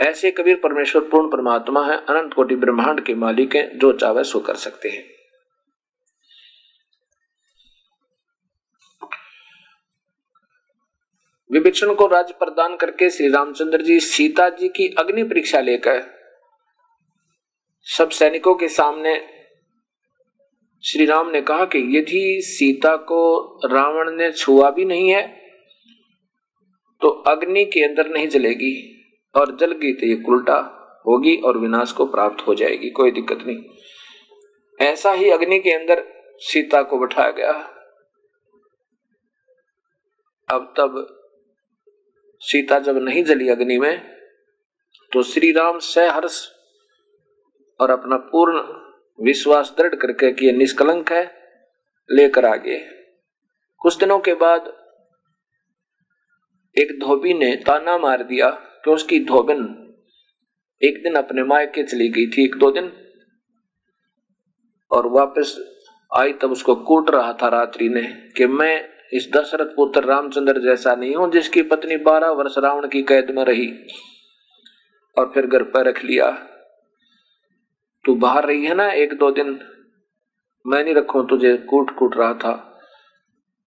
ऐसे 0.00 0.30
कबीर 0.30 0.56
परमेश्वर 0.56 1.02
पूर्ण 1.02 1.28
परमात्मा 1.28 1.86
है, 1.86 1.96
अनंत 1.96 2.34
कोटि 2.34 2.56
ब्रह्मांड 2.56 3.00
के 3.00 3.14
मालिक 3.14 3.56
हैं, 3.56 3.78
जो 3.78 3.92
चावे 3.92 4.24
सो 4.24 4.40
कर 4.40 4.54
सकते 4.54 4.88
हैं। 4.88 5.04
विभीषण 11.52 11.94
को 11.94 12.06
राज्य 12.06 12.34
प्रदान 12.38 12.76
करके 12.76 13.10
श्री 13.10 13.28
रामचंद्र 13.28 13.82
जी 13.82 14.00
सीता 14.00 14.48
जी 14.48 14.68
की 14.68 14.94
अग्नि 14.98 15.22
परीक्षा 15.22 15.60
लेकर 15.60 16.02
सब 17.86 18.10
सैनिकों 18.10 18.54
के 18.54 18.68
सामने 18.68 19.28
श्री 20.84 21.04
राम 21.04 21.30
ने 21.30 21.40
कहा 21.40 21.64
कि 21.64 21.98
यदि 21.98 22.40
सीता 22.42 22.96
को 22.96 23.20
रावण 23.64 24.10
ने 24.10 24.32
छुआ 24.32 24.70
भी 24.70 24.84
नहीं 24.84 25.10
है 25.10 25.40
तो 27.00 27.08
अग्नि 27.08 27.64
के 27.64 27.84
अंदर 27.84 28.08
नहीं 28.08 28.28
जलेगी 28.28 28.74
और 29.34 29.56
जल 29.56 29.72
गई 29.72 29.92
तो 29.92 30.06
ये 30.06 30.22
उल्टा 30.28 30.76
होगी 31.06 31.36
और 31.36 31.58
विनाश 31.58 31.92
को 31.92 32.06
प्राप्त 32.06 32.46
हो 32.46 32.54
जाएगी, 32.54 32.90
कोई 32.90 33.10
दिक्कत 33.10 33.38
नहीं। 33.46 34.86
ऐसा 34.86 35.12
ही 35.12 35.30
अग्नि 35.30 35.58
के 35.58 35.70
अंदर 35.70 36.04
सीता 36.36 36.82
को 36.82 36.98
बैठाया 36.98 37.30
गया। 37.30 37.52
अब 40.48 40.74
तब 40.76 41.16
सीता 42.42 42.78
जब 42.78 42.96
नहीं 42.96 43.24
जली 43.24 43.48
अग्नि 43.48 43.78
में 43.78 44.16
तो 45.12 45.22
श्री 45.22 45.52
राम 45.52 45.78
सहर्ष 45.78 46.48
और 47.80 47.90
अपना 47.90 48.16
पूर्ण 48.16 48.60
विश्वास 49.24 49.74
दृढ़ 49.78 49.94
करके 49.94 50.32
कि 50.32 50.46
ये 50.46 50.52
निष्कलंक 50.52 51.12
है, 51.12 51.24
लेकर 52.10 52.44
आ 52.44 52.54
गए। 52.56 52.78
कुछ 53.78 53.96
दिनों 53.96 54.18
के 54.18 54.34
बाद 54.34 54.72
एक 56.76 56.98
धोबी 57.00 57.34
ने 57.34 57.54
ताना 57.56 57.98
मार 57.98 58.22
दिया 58.22 58.50
कि 58.84 58.90
उसकी 58.90 59.24
धोबन 59.24 59.60
एक 60.82 61.02
दिन 61.02 61.14
अपने 61.14 61.42
मायके 61.42 61.82
चली 61.82 62.08
गई 62.08 62.26
थी, 62.26 62.44
एक 62.44 62.56
दो 62.56 62.70
दिन, 62.70 62.92
और 64.90 65.06
वापस 65.06 65.56
आई 66.16 66.32
तब 66.32 66.52
उसको 66.52 66.74
कूट 66.74 67.10
रहा 67.10 67.32
था 67.32 67.48
रात्रि 67.48 67.88
ने 67.88 68.02
कि 68.36 68.46
मैं 68.46 68.99
इस 69.12 69.30
दशरथ 69.36 69.66
पुत्र 69.66 70.04
रामचंद्र 70.04 70.60
जैसा 70.60 70.94
नहीं 70.94 71.14
हो, 71.14 71.30
जिसकी 71.30 71.62
पत्नी 71.62 71.96
बारह 71.96 72.28
वर्ष 72.28 72.54
रावण 72.58 72.88
की 72.88 73.02
कैद 73.02 73.30
में 73.30 73.44
रही 73.44 73.72
और 75.18 75.30
फिर 75.34 75.46
घर 75.46 75.62
पर 75.62 75.86
रख 75.86 76.04
लिया। 76.04 76.30
तू 78.04 78.14
बाहर 78.14 78.46
रही 78.46 78.66
है 78.66 78.74
ना 78.74 78.92
एक 78.92 79.14
दो 79.18 79.30
दिन? 79.30 79.60
मैं 80.66 80.84
नहीं 80.84 80.94
रखू, 80.94 81.22
तुझे 81.22 81.56
कूट 81.56 81.98
कूट 81.98 82.16
रहा 82.16 82.34
था। 82.34 82.82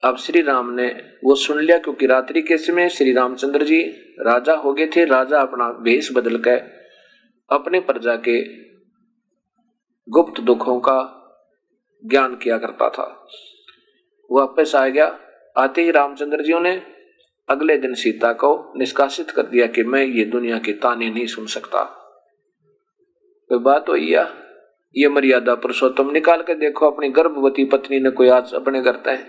अब 0.03 0.17
श्री 0.17 0.41
राम 0.41 0.69
ने 0.69 0.87
वो 1.23 1.35
सुन 1.35 1.59
लिया, 1.59 1.77
क्योंकि 1.77 2.05
रात्रि 2.05 2.41
के 2.41 2.57
समय 2.57 2.89
श्री 2.89 3.13
रामचंद्र 3.13 3.63
जी 3.63 3.81
राजा 4.19 4.53
हो 4.53 4.73
गए 4.73 4.87
थे। 4.95 5.05
राजा 5.05 5.39
अपना 5.39 5.69
भेष 5.69 6.11
बदल 6.13 6.37
कर 6.37 6.57
अपने 7.51 7.79
प्रजा 7.79 8.15
के 8.15 8.43
गुप्त 10.09 10.41
दुखों 10.41 10.79
का 10.79 11.19
ज्ञान 12.05 12.35
किया 12.35 12.57
करता 12.57 12.89
था। 12.89 13.27
वापस 14.31 14.75
आ 14.75 14.87
गया। 14.87 15.19
आते 15.57 15.81
ही 15.81 15.91
रामचंद्र 15.91 16.43
जी 16.43 16.59
ने 16.59 16.81
अगले 17.49 17.77
दिन 17.77 17.93
सीता 17.93 18.33
को 18.33 18.73
निष्कासित 18.77 19.31
कर 19.31 19.43
दिया 19.43 19.67
कि 19.67 19.83
मैं 19.83 20.03
ये 20.03 20.25
दुनिया 20.25 20.57
के 20.57 20.73
ताने 20.73 21.09
नहीं 21.09 21.25
सुन 21.25 21.45
सकता। 21.45 21.83
कोई 23.49 23.57
बात 23.57 23.89
हो 23.89 23.95
या? 23.95 24.35
ये 24.97 25.09
मर्यादा 25.09 25.55
पुरुषोत्तम 25.55 26.11
निकाल 26.11 26.41
के 26.41 26.55
देखो, 26.55 26.91
अपनी 26.91 27.09
गर्भवती 27.09 27.65
पत्नी 27.65 27.99
ने 27.99 28.09
कोई 28.09 28.27
आज 28.27 28.53
अपने 28.53 28.83
करते 28.83 29.11
है 29.11 29.23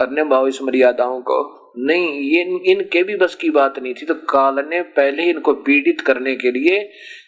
अन्य 0.00 0.24
भाव 0.24 0.48
इस 0.48 0.62
मर्यादाओं 0.62 1.20
को 1.20 1.67
नहीं, 1.78 2.20
ये 2.20 2.42
इनके 2.72 3.02
भी 3.02 3.16
बस 3.16 3.34
की 3.34 3.50
बात 3.50 3.78
नहीं 3.78 3.94
थी। 3.94 4.06
तो 4.06 4.14
काल 4.30 4.64
ने 4.68 4.80
पहले 4.96 5.22
ही 5.22 5.30
इनको 5.30 5.52
पीड़ित 5.62 6.00
करने 6.00 6.34
के 6.36 6.50
लिए 6.50 6.78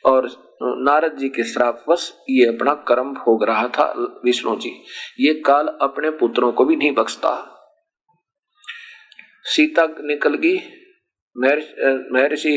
और 0.06 0.28
नारद 0.62 1.16
जी 1.16 1.28
के 1.28 1.44
श्रापवश 1.44 2.12
ये 2.30 2.46
अपना 2.46 2.74
कर्म 2.88 3.12
भोग 3.14 3.44
रहा 3.44 3.68
था 3.68 3.84
विष्णु 4.24 4.56
जी। 4.56 4.72
ये 5.20 5.34
काल 5.46 5.68
अपने 5.82 6.10
पुत्रों 6.10 6.52
को 6.52 6.64
भी 6.64 6.76
नहीं 6.76 6.92
बख्शता। 6.92 7.32
सीता 9.44 9.86
निकल 10.00 10.34
गई। 10.36 10.56
महर्षि 11.36 12.52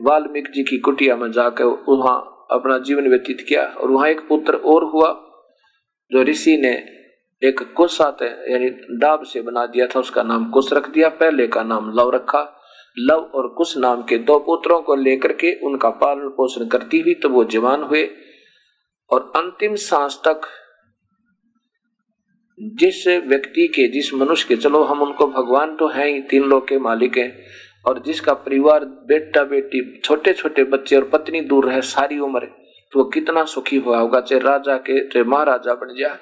वाल्मीकि 0.00 0.52
जी 0.52 0.62
की 0.62 0.78
कुटिया 0.78 1.16
में 1.16 1.30
जाकर 1.32 1.64
वहाँ 1.88 2.18
अपना 2.50 2.78
जीवन 2.78 3.08
व्यतीत 3.08 3.40
किया 3.40 3.64
और 3.64 3.90
वहाँ 3.90 4.08
एक 4.08 4.20
पुत्र 4.20 4.54
और 4.54 4.84
हुआ, 4.84 5.08
जो 6.10 6.22
ऋषि 6.22 6.56
ने 6.56 6.72
एक 7.42 7.60
कुश 7.76 8.00
आते 8.00 8.24
यानी 8.52 8.68
डाब 8.98 9.22
से 9.24 9.40
बना 9.42 9.64
दिया 9.66 9.86
था, 9.86 10.00
उसका 10.00 10.22
नाम 10.22 10.50
कुश 10.50 10.72
रख 10.72 10.88
दिया। 10.90 11.08
पहले 11.10 11.46
का 11.46 11.62
नाम 11.62 11.90
लव 11.90 12.10
रखा। 12.10 12.42
लव 12.96 13.30
और 13.34 13.48
कुश 13.48 13.76
नाम 13.76 14.02
के 14.02 14.18
दो 14.20 14.38
पुत्रों 14.38 14.80
को 14.82 14.94
लेकर 14.94 15.32
के 15.32 15.52
उनका 15.66 15.90
पालन 16.00 16.28
पोषण 16.28 16.66
करती 16.66 17.00
हुई 17.00 17.14
तो 17.14 17.28
वो 17.28 17.44
जवान 17.44 17.82
हुए। 17.82 18.08
और 19.10 19.32
अंतिम 19.36 19.74
सांस 19.80 20.20
तक 20.24 20.48
जिस 22.58 23.06
व्यक्ति 23.06 23.66
के, 23.68 23.88
जिस 23.88 24.12
मनुष्य 24.14 24.46
के, 24.48 24.56
चलो 24.56 24.82
हम 24.84 25.02
उनको 25.02 25.26
भगवान 25.28 25.76
तो 25.76 25.88
हैं 25.88 26.06
ही, 26.06 26.20
तीन 26.20 26.44
लोग 26.44 26.68
के 26.68 26.78
मालिक 26.78 27.16
हैं, 27.18 27.44
और 27.86 28.02
जिसका 28.02 28.32
परिवार 28.40 28.84
बेटा 29.08 29.44
बेटी 29.44 29.80
छोटे 30.00 30.32
छोटे 30.32 30.64
बच्चे 30.64 30.96
और 30.96 31.04
पत्नी 31.04 31.40
दूर 31.42 31.66
रहे 31.66 31.80
सारी 31.82 32.18
उम्र 32.18 32.46
तो 32.92 32.98
वो 32.98 33.04
कितना 33.04 33.44
सुखी 33.44 33.76
हुआ 33.76 33.98
होगा, 33.98 34.20
चाहे 34.20 34.40
राजा 34.40 34.76
के, 34.78 35.08
चाहे 35.08 35.24
महाराजा 35.24 35.74
बन 35.74 35.94
जाए। 35.98 36.18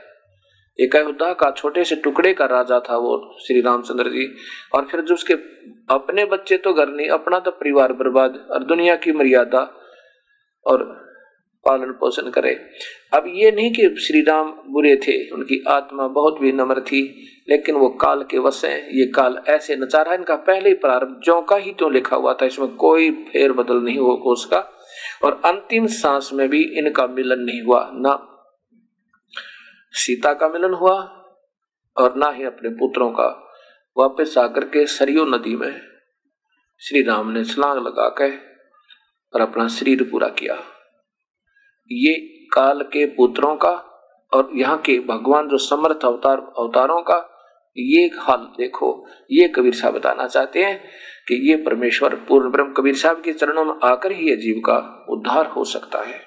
एक 0.78 0.96
अयोध्या 0.96 1.32
का 1.32 1.50
छोटे 1.50 1.84
से 1.84 1.96
टुकड़े 1.96 2.32
का 2.34 2.44
राजा 2.44 2.78
था 2.80 2.96
वो, 2.96 3.36
श्री 3.46 3.60
रामचंद्र 3.60 4.10
जी। 4.10 4.26
और 4.74 4.86
फिर 4.90 5.00
जो 5.00 5.14
उसके 5.14 5.34
अपने 5.90 6.24
बच्चे 6.24 6.56
तो 6.56 6.72
घर 6.72 6.88
नहीं, 6.88 7.08
अपना 7.08 7.38
तो 7.38 7.50
परिवार 7.50 7.92
बर्बाद, 7.92 8.46
और 8.50 8.64
दुनिया 8.64 8.96
की 8.96 9.12
मर्यादा 9.12 9.60
और 10.66 10.84
पालन 11.64 11.90
पोषण 11.90 12.30
करे। 12.30 12.54
अब 13.12 13.24
ये 13.26 13.50
नहीं 13.50 13.72
कि 13.72 13.88
श्री 14.00 14.20
राम 14.22 14.52
बुरे 14.68 14.94
थे, 14.96 15.16
उनकी 15.30 15.62
आत्मा 15.68 16.06
बहुत 16.08 16.38
भी 16.40 16.52
नम्र 16.52 16.80
थी, 16.80 17.02
लेकिन 17.48 17.74
वो 17.74 17.88
काल 18.00 18.22
के 18.22 18.38
वश 18.38 18.64
है। 18.64 18.78
ये 18.98 19.06
काल 19.06 19.40
ऐसे 19.48 19.76
नचा 19.76 20.02
रहा 20.02 20.14
इनका 20.14 20.36
पहले 20.36 20.68
ही 20.68 20.74
प्रारंभ 20.76 21.20
जो 21.24 21.40
का 21.42 21.56
ही 21.56 21.72
तो 21.72 21.88
लिखा 21.88 22.16
हुआ 22.16 22.34
था, 22.34 22.46
इसमें 22.46 22.68
कोई 22.76 23.10
फेर 23.28 23.52
बदल 23.52 23.82
नहीं 23.82 23.98
हो 23.98 24.14
उसका। 24.32 24.58
और 25.24 25.40
अंतिम 25.44 25.86
सांस 25.86 26.30
में 26.34 26.48
भी 26.48 26.62
इनका 26.78 27.06
मिलन 27.06 27.40
नहीं 27.40 27.62
हुआ, 27.62 27.90
ना 27.94 28.14
सीता 29.95 30.32
का 30.34 30.49
मिलन 30.49 30.74
हुआ 30.74 30.95
और 31.97 32.14
ना 32.16 32.30
ही 32.30 32.45
अपने 32.45 32.68
पुत्रों 32.68 33.11
का। 33.11 33.28
वापस 33.97 34.38
आकर 34.38 34.64
के 34.64 34.86
सरयू 34.86 35.24
नदी 35.24 35.57
में 35.57 35.80
श्री 36.82 37.03
राम 37.03 37.30
ने 37.30 37.45
छलांग 37.45 37.78
लगा 37.86 38.09
के 38.09 38.30
और 39.34 39.41
अपना 39.41 39.68
शरीर 39.68 40.03
पूरा 40.03 40.28
किया। 40.28 40.55
ये 41.91 42.14
काल 42.53 42.82
के 42.82 43.07
पुत्रों 43.07 43.57
का 43.57 43.72
और 44.32 44.51
यहाँ 44.55 44.78
के 44.78 44.99
भगवान 45.01 45.49
जो 45.49 45.59
समर्थ 45.59 46.05
अवतार, 46.05 46.38
अवतारों 46.59 47.03
का, 47.03 47.16
ये 47.76 48.11
हाल 48.18 48.49
देखो। 48.59 49.07
ये 49.30 49.49
कबीर 49.49 49.74
साहब 49.74 49.95
बताना 49.95 50.26
चाहते 50.26 50.62
हैं 50.64 50.78
कि 51.28 51.51
ये 51.51 51.57
परमेश्वर 51.57 52.14
पूर्ण 52.14 52.51
ब्रह्म 52.51 52.72
कबीर 52.72 52.95
साहब 52.95 53.22
के 53.22 53.32
चरणों 53.32 53.64
में 53.64 53.74
आकर 53.84 54.12
ही 54.12 54.28
ये 54.30 54.36
जीव 54.36 54.62
का 54.66 55.07
उद्धार 55.11 55.47
हो 55.47 55.64
सकता 55.64 55.99
है। 55.99 56.18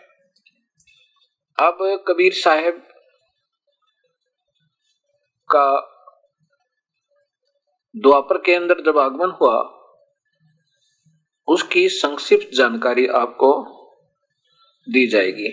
अब 1.57 2.03
कबीर 2.07 2.33
साहब 2.33 2.83
का 5.55 5.65
द्वापर 7.95 8.37
के 8.37 8.55
अंदर 8.55 8.81
जब 8.85 8.97
आगमन 8.97 9.31
हुआ, 9.41 9.57
उसकी 11.47 11.87
संक्षिप्त 11.89 12.55
जानकारी 12.55 13.07
आपको 13.15 13.51
दी 14.87 15.05
जाएगी। 15.07 15.49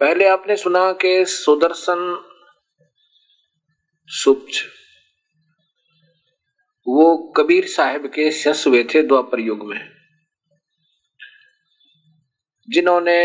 पहले 0.00 0.28
आपने 0.28 0.56
सुना 0.56 0.90
कि 0.92 1.24
सुदर्शन 1.24 2.00
सुप्त, 4.10 4.54
वो 6.86 7.16
कबीर 7.36 7.66
साहब 7.68 8.06
के 8.06 8.30
शस 8.32 8.64
हुए 8.66 8.82
थे 8.84 9.02
द्वापर 9.02 9.40
युग 9.40 9.64
में, 9.66 9.80
जिन्होंने 12.68 13.16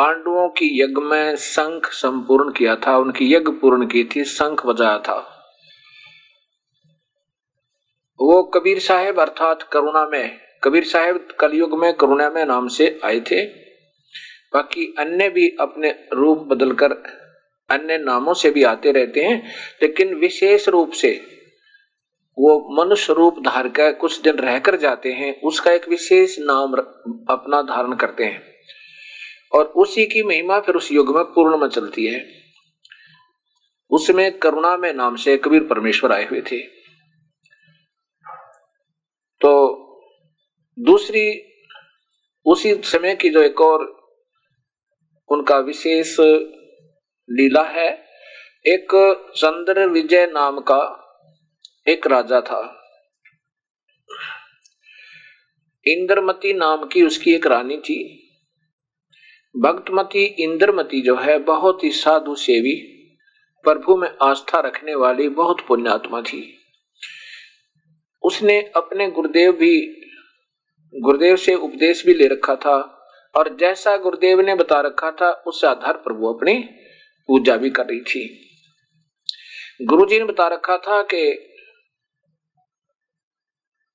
पांडवों 0.00 0.48
की 0.48 0.82
यज्ञ 0.82 1.02
में 1.02 1.36
शंख 1.36 1.86
संपूर्ण 1.86 2.52
किया 2.52 2.76
था, 2.76 2.98
उनकी 2.98 3.34
यज्ञ 3.34 3.52
पूर्ण 3.52 3.86
की 3.86 4.04
थी, 4.04 4.24
शंख 4.24 4.66
बजाया 4.66 4.98
था। 4.98 5.46
वो 8.20 8.42
कबीर 8.42 8.78
साहेब 8.78 9.20
अर्थात 9.20 9.62
करुणा 9.62 10.06
में, 10.06 10.38
कबीर 10.64 10.84
साहेब 10.84 11.28
कलयुग 11.40 11.78
में 11.78 11.94
करुणा 11.94 12.30
में 12.30 12.44
नाम 12.44 12.68
से 12.68 13.00
आए 13.04 13.20
थे। 13.20 13.46
बाकी 14.54 14.94
अन्य 14.98 15.28
भी 15.28 15.56
अपने 15.60 16.04
रूप 16.12 16.38
बदलकर 16.38 16.92
अन्य 17.70 17.98
नामों 17.98 18.34
से 18.34 18.50
भी 18.50 18.62
आते 18.62 18.92
रहते 18.92 19.20
हैं, 19.20 19.48
लेकिन 19.82 20.14
विशेष 20.14 20.68
रूप 20.68 20.90
से 20.90 21.20
वो 22.38 22.84
मनुष्य 22.84 23.12
रूप 23.12 23.38
धार 23.38 23.68
कर 23.68 23.92
कुछ 23.92 24.20
दिन 24.20 24.36
रहकर 24.36 24.76
जाते 24.76 25.12
हैं, 25.12 25.40
उसका 25.40 25.72
एक 25.72 25.88
विशेष 25.88 26.36
नाम 26.38 26.72
अपना 27.30 27.62
धारण 27.62 27.94
करते 27.94 28.24
हैं। 28.24 28.59
और 29.52 29.64
उसी 29.64 30.06
की 30.06 30.22
महिमा 30.22 30.60
फिर 30.60 30.74
उस 30.74 30.92
युग 30.92 31.16
में 31.16 31.24
पूर्ण 31.24 31.58
में 31.58 31.68
चलती 31.68 32.06
है। 32.06 32.40
उसमें 33.90 34.38
करुणा 34.38 34.76
में 34.76 34.92
नाम 34.92 35.16
से 35.16 35.36
कबीर 35.36 35.62
परमेश्वर 35.64 36.12
आए 36.12 36.24
हुए 36.24 36.40
थे। 36.40 36.60
तो 39.40 39.76
दूसरी, 40.78 41.52
उसी 42.46 42.74
समय 42.74 43.14
की 43.14 43.30
जो 43.30 43.42
एक 43.42 43.60
और 43.60 44.00
उनका 45.28 45.58
विशेष 45.58 46.16
लीला 47.30 47.62
है, 47.62 48.04
एक 48.66 48.88
चंद्र 49.36 49.86
विजय 49.86 50.26
नाम 50.26 50.60
का 50.60 50.96
एक 51.88 52.06
राजा 52.06 52.40
था। 52.40 52.76
इंद्रमती 55.86 56.52
नाम 56.52 56.86
की 56.86 57.02
उसकी 57.02 57.34
एक 57.34 57.46
रानी 57.46 57.76
थी। 57.76 58.26
भक्तमती 59.56 60.24
इंद्रमती 60.24 61.00
जो 61.00 61.16
है, 61.16 61.38
बहुत 61.38 61.84
ही 61.84 61.90
साधु 61.90 62.34
सेवी, 62.34 62.96
प्रभु 63.62 63.96
में 63.96 64.08
आस्था 64.22 64.60
रखने 64.60 64.94
वाली 64.94 65.28
बहुत 65.28 65.60
पुण्यात्मा 65.60 66.22
थी। 66.22 66.56
उसने 68.22 68.72
अपने 68.76 69.10
गुरुदेव 69.10 69.52
भी, 69.52 70.02
गुरुदेव 70.94 71.36
से 71.36 71.54
उपदेश 71.54 72.06
भी 72.06 72.14
ले 72.14 72.26
रखा 72.26 72.56
था 72.56 72.96
और 73.36 73.56
जैसा 73.56 73.96
गुरुदेव 73.96 74.40
ने 74.40 74.54
बता 74.54 74.80
रखा 74.80 75.10
था, 75.10 75.30
उस 75.30 75.64
आधार 75.64 75.96
पर 75.96 76.12
वो 76.12 76.34
अपनी 76.34 76.54
पूजा 77.28 77.56
भी 77.56 77.70
कर 77.70 77.86
रही 77.86 78.00
थी। 78.00 78.50
गुरुजी 79.82 80.18
ने 80.18 80.24
बता 80.24 80.48
रखा 80.48 80.76
था 80.78 81.02
कि 81.02 81.46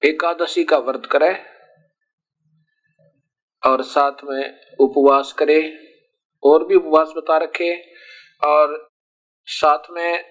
एकादशी 0.04 0.64
का 0.64 0.78
व्रत 0.78 1.06
करे 1.06 1.55
और 3.66 3.82
साथ 3.84 4.12
में 4.24 4.60
उपवास 4.80 5.34
करे, 5.34 5.78
और 6.44 6.68
भी 6.68 6.76
उपवास 6.76 7.14
बता 7.18 7.38
रखे, 7.38 7.76
और 8.46 8.90
साथ 9.46 9.92
में 9.92 10.26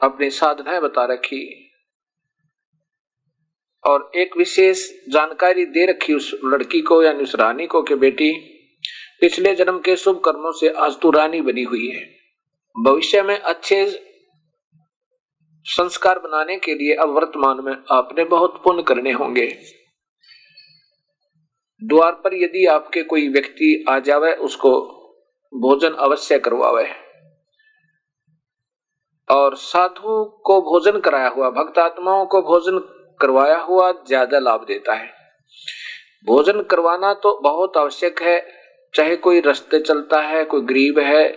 अपनी 0.00 0.30
साधनाएँ 0.30 0.80
बता 0.80 1.04
रखी, 1.04 1.68
और 3.84 4.10
एक 4.16 4.36
विशेष 4.36 4.90
जानकारी 5.08 5.64
दे 5.66 5.86
रखी 5.86 6.14
उस 6.14 6.40
लड़की 6.44 6.80
को 6.80 7.02
यानी 7.02 7.22
उस 7.22 7.34
रानी 7.34 7.66
को 7.66 7.82
कि 7.82 7.94
बेटी, 7.94 8.32
पिछले 9.20 9.54
जन्म 9.54 9.78
के 9.78 9.96
शुभ 9.96 10.22
कर्मों 10.24 10.52
से 10.52 10.68
आज 10.68 11.00
तू 11.00 11.10
रानी 11.10 11.40
बनी 11.40 11.62
हुई 11.62 11.88
है। 11.88 12.06
भविष्य 12.84 13.22
में 13.22 13.38
अच्छे 13.38 13.86
संस्कार 15.64 16.18
बनाने 16.18 16.56
के 16.56 16.74
लिए 16.74 16.94
अब 16.94 17.08
वर्तमान 17.08 17.64
में 17.64 17.76
आपने 17.90 18.24
बहुत 18.24 18.60
पुण्य 18.64 18.82
करने 18.82 19.12
होंगे। 19.12 19.81
द्वार 21.82 22.12
पर 22.12 22.34
यदि 22.34 22.66
आपके 22.66 23.02
कोई 23.02 23.28
व्यक्ति 23.28 23.84
आ 23.88 23.98
जावे, 23.98 24.32
उसको 24.32 24.80
भोजन 25.54 25.92
अवश्य 25.92 26.38
करवावे। 26.38 26.88
और 29.28 29.56
साधु 29.56 30.24
को 30.24 30.60
भोजन 30.60 31.00
कराया 31.00 31.28
हुआ, 31.28 31.50
भक्त 31.50 31.78
आत्माओं 31.78 32.26
को 32.26 32.42
भोजन 32.42 32.78
करवाया 33.20 33.58
हुआ 33.58 33.92
ज़्यादा 33.92 34.38
लाभ 34.38 34.64
देता 34.64 34.94
है। 34.94 35.10
भोजन 36.26 36.60
करवाना 36.60 37.14
तो 37.14 37.40
बहुत 37.42 37.76
आवश्यक 37.76 38.22
है, 38.22 38.46
चाहे 38.94 39.16
कोई 39.16 39.40
रस्ते 39.40 39.80
चलता 39.80 40.20
है, 40.20 40.44
कोई 40.44 40.60
गरीब 40.60 40.98
है, 40.98 41.32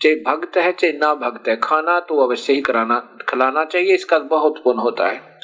चाहे 0.00 0.14
भक्त 0.14 0.56
है, 0.56 0.72
चाहे 0.72 0.92
ना 0.92 1.14
भक्त 1.14 1.48
है, 1.48 1.56
खाना 1.56 2.00
तो 2.00 2.20
अवश्य 2.20 2.52
ही 2.52 2.60
कराना, 2.60 2.98
खिलाना 3.30 3.64
चाहिए, 3.64 3.94
इसका 3.94 4.18
बहुत 4.18 4.62
पुण्य 4.64 4.82
होता 4.82 5.06
है। 5.06 5.37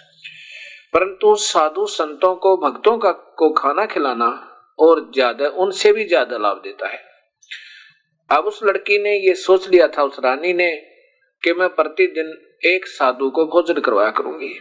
परंतु 0.95 1.35
साधु 1.37 1.87
संतों 1.87 2.35
को 2.37 2.57
भक्तों 2.59 2.97
का 2.99 3.11
को 3.39 3.49
खाना 3.53 3.87
खिलाना 3.87 4.27
और 4.79 5.01
ज़्यादा 5.15 5.49
उनसे 5.59 5.93
भी 5.93 6.05
ज़्यादा 6.05 6.37
लाभ 6.39 6.61
देता 6.65 6.89
है। 6.89 6.99
अब 8.31 8.45
उस 8.45 8.61
लड़की 8.65 8.99
ने 8.99 9.17
ये 9.19 9.35
सोच 9.37 9.69
लिया 9.69 9.89
था 9.89 10.03
उस 10.03 10.19
रानी 10.25 10.53
ने 10.53 10.71
कि 11.43 11.53
मैं 11.53 11.69
प्रतिदिन 11.69 12.33
एक 12.67 12.87
साधु 12.87 13.31
को 13.31 13.45
भोजन 13.47 13.81
करवाया 13.81 14.11
करूँगी। 14.11 14.55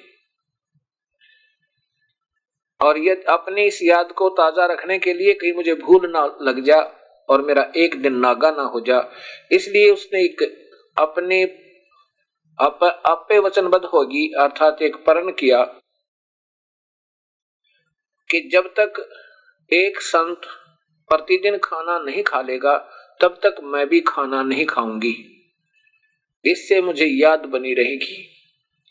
और 2.82 2.98
ये 2.98 3.14
अपनी 3.30 3.66
इस 3.66 3.80
याद 3.84 4.12
को 4.12 4.30
ताज़ा 4.32 4.66
रखने 4.66 4.98
के 5.00 5.14
लिए 5.14 5.34
कहीं 5.34 5.54
मुझे 5.54 5.74
भूल 5.76 6.10
ना 6.12 6.26
लग 6.42 6.64
जा 6.66 6.80
और 7.30 7.42
मेरा 7.42 7.66
एक 7.78 8.02
दिन 8.02 8.16
नागा 8.18 8.52
ना 8.52 8.64
हो 8.64 8.82
जा। 8.82 9.00
इसलिए 9.52 9.92
उसने 9.92 10.24
एक 10.24 10.42
अपने 10.98 11.44
अप, 12.60 12.84
अपे 13.06 13.40
वचनबद्ध 13.40 13.86
होगी 13.86 14.28
अर्थात 14.40 14.82
एक 14.82 14.96
परण 15.06 15.32
किया 15.34 15.64
कि 18.32 18.50
जब 18.54 18.74
तक 18.80 19.10
एक 19.74 20.02
संत 20.02 20.42
प्रतिदिन 21.10 21.58
खाना 21.58 22.00
नहीं 22.00 22.24
खा 22.24 22.42
लेगा, 22.42 22.78
तब 23.22 23.40
तक 23.44 23.56
मैं 23.64 23.88
भी 23.88 24.00
खाना 24.00 24.44
नहीं 24.44 24.66
खाऊँगी। 24.66 25.30
इससे 26.46 26.82
मुझे 26.82 27.06
याद 27.06 27.40
बनी 27.40 27.74
रहेगी 27.74 28.30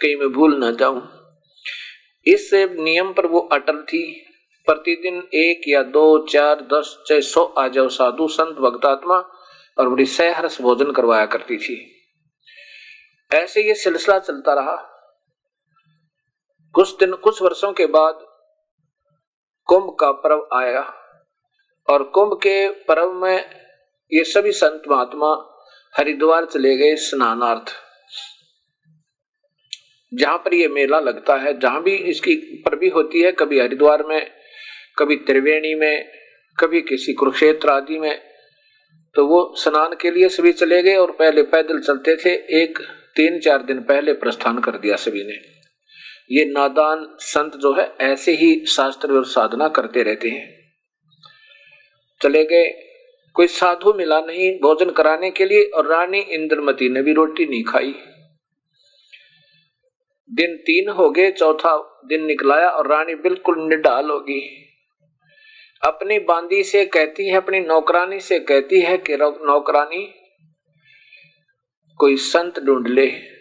कहीं 0.00 0.16
मैं 0.16 0.28
भूल 0.28 0.56
ना 0.56 0.70
जाऊँ। 0.70 1.08
इस 2.26 2.50
नियम 2.54 3.12
पर 3.12 3.26
वो 3.26 3.40
अटल 3.40 3.82
थी। 3.82 4.26
प्रतिदिन 4.66 5.28
एक 5.34 5.68
या 5.68 5.82
दो, 5.82 6.26
चार, 6.26 6.60
दस, 6.60 7.04
चाहे 7.06 7.20
सौ 7.20 7.44
आ 7.44 7.68
जाओ 7.68 7.88
साधु, 7.88 8.28
संत 8.28 8.56
भक्तात्मा 8.56 9.14
और 9.78 9.88
बड़ी 9.88 10.06
सहरस 10.06 10.60
भोजन 10.60 10.92
करवाया 10.92 11.26
करती 11.26 11.56
थी। 11.56 11.92
ऐसे 13.34 13.62
ये 13.62 13.74
सिलसिला 13.74 14.18
चलता 14.18 14.54
रहा। 14.54 14.76
कुछ 16.72 16.98
दिन, 16.98 17.12
कुछ 17.12 17.42
वर्षों 17.42 17.72
के 17.72 17.86
बाद 17.86 18.31
कुंभ 19.68 19.96
का 20.00 20.10
पर्व 20.12 20.48
आया 20.54 20.80
और 21.88 22.02
कुंभ 22.04 22.32
के 22.42 22.68
पर्व 22.84 23.12
में 23.12 23.36
ये 24.12 24.24
सभी 24.24 24.52
संत 24.52 24.82
महात्मा 24.88 25.30
हरिद्वार 25.94 26.44
चले 26.44 26.76
गए 26.76 26.94
स्नानार्थ। 26.96 27.72
जहाँ 30.12 30.38
पर 30.38 30.54
ये 30.54 30.68
मेला 30.68 31.00
लगता 31.00 31.36
है, 31.36 31.58
जहाँ 31.58 31.82
भी 31.82 31.94
इसकी 31.94 32.34
पर 32.64 32.76
भी 32.76 32.88
होती 32.88 33.22
है, 33.22 33.32
कभी 33.32 33.60
हरिद्वार 33.60 34.02
में, 34.02 34.30
कभी 34.98 35.16
त्रिवेणी 35.16 35.74
में, 35.74 36.10
कभी 36.58 36.80
किसी 36.80 37.12
कुरुक्षेत्र 37.12 37.70
आदि 37.70 37.98
में 37.98 38.20
तो 39.14 39.26
वो 39.26 39.54
स्नान 39.58 39.94
के 40.00 40.10
लिए 40.10 40.28
सभी 40.28 40.52
चले 40.52 40.82
गए 40.82 40.94
और 40.96 41.10
पहले 41.10 41.42
पैदल 41.42 41.80
चलते 41.80 42.16
थे। 42.16 42.30
एक, 42.62 42.78
तीन, 43.16 43.38
चार 43.40 43.62
दिन 43.62 43.80
पहले 43.82 44.12
प्रस्थान 44.12 44.58
कर 44.58 44.78
दिया 44.78 44.96
सभी 44.96 45.24
ने। 45.24 45.36
ये 46.30 46.44
नादान 46.44 47.16
संत 47.20 47.56
जो 47.56 47.72
है, 47.72 47.92
ऐसे 48.00 48.32
ही 48.32 48.66
शास्त्र 48.66 49.12
और 49.12 49.24
साधना 49.24 49.68
करते 49.68 50.02
रहते 50.02 50.30
हैं। 50.30 50.74
चले 52.22 52.44
गए। 52.44 52.88
कोई 53.34 53.46
साधु 53.46 53.92
मिला 53.92 54.20
नहीं 54.20 54.50
भोजन 54.58 54.90
कराने 54.90 55.30
के 55.30 55.44
लिए 55.44 55.62
और 55.64 55.86
रानी 55.86 56.18
इंद्रमती 56.18 56.88
ने 56.88 57.02
भी 57.02 57.12
रोटी 57.12 57.46
नहीं 57.46 57.64
खाई। 57.64 57.94
दिन 60.30 60.56
तीन 60.56 60.88
हो 60.88 61.10
गए, 61.10 61.30
चौथा 61.30 62.00
दिन 62.06 62.24
निकलाया 62.24 62.68
और 62.68 62.88
रानी 62.88 63.14
बिल्कुल 63.14 63.68
निडाल 63.68 64.10
होगी 64.10 64.40
अपनी 65.82 66.18
बांदी 66.18 66.62
से 66.62 66.84
कहती 66.86 67.26
है, 67.28 67.36
अपनी 67.36 67.60
नौकरानी 67.60 68.20
से 68.20 68.38
कहती 68.40 68.80
है 68.80 68.98
कि 68.98 69.16
नौकरानी, 69.16 70.14
कोई 71.98 72.16
संत 72.16 72.60
ढूंढ 72.60 72.88
ले। 72.88 73.31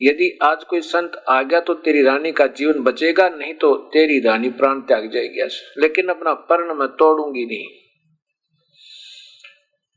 यदि 0.00 0.38
आज 0.42 0.64
कोई 0.64 0.80
संत 0.80 1.12
आ 1.28 1.42
गया 1.42 1.60
तो 1.60 1.74
तेरी 1.74 2.02
रानी 2.02 2.32
का 2.32 2.46
जीवन 2.46 2.78
बचेगा, 2.80 3.28
नहीं 3.28 3.54
तो 3.54 3.74
तेरी 3.92 4.18
रानी 4.20 4.48
प्राण 4.50 4.80
त्याग 4.80 5.10
जाएगी। 5.10 5.48
लेकिन 5.80 6.08
अपना 6.08 6.32
पर्ण 6.48 6.74
मैं 6.74 6.88
तोड़ूँगी 6.88 7.44
नहीं। 7.46 7.66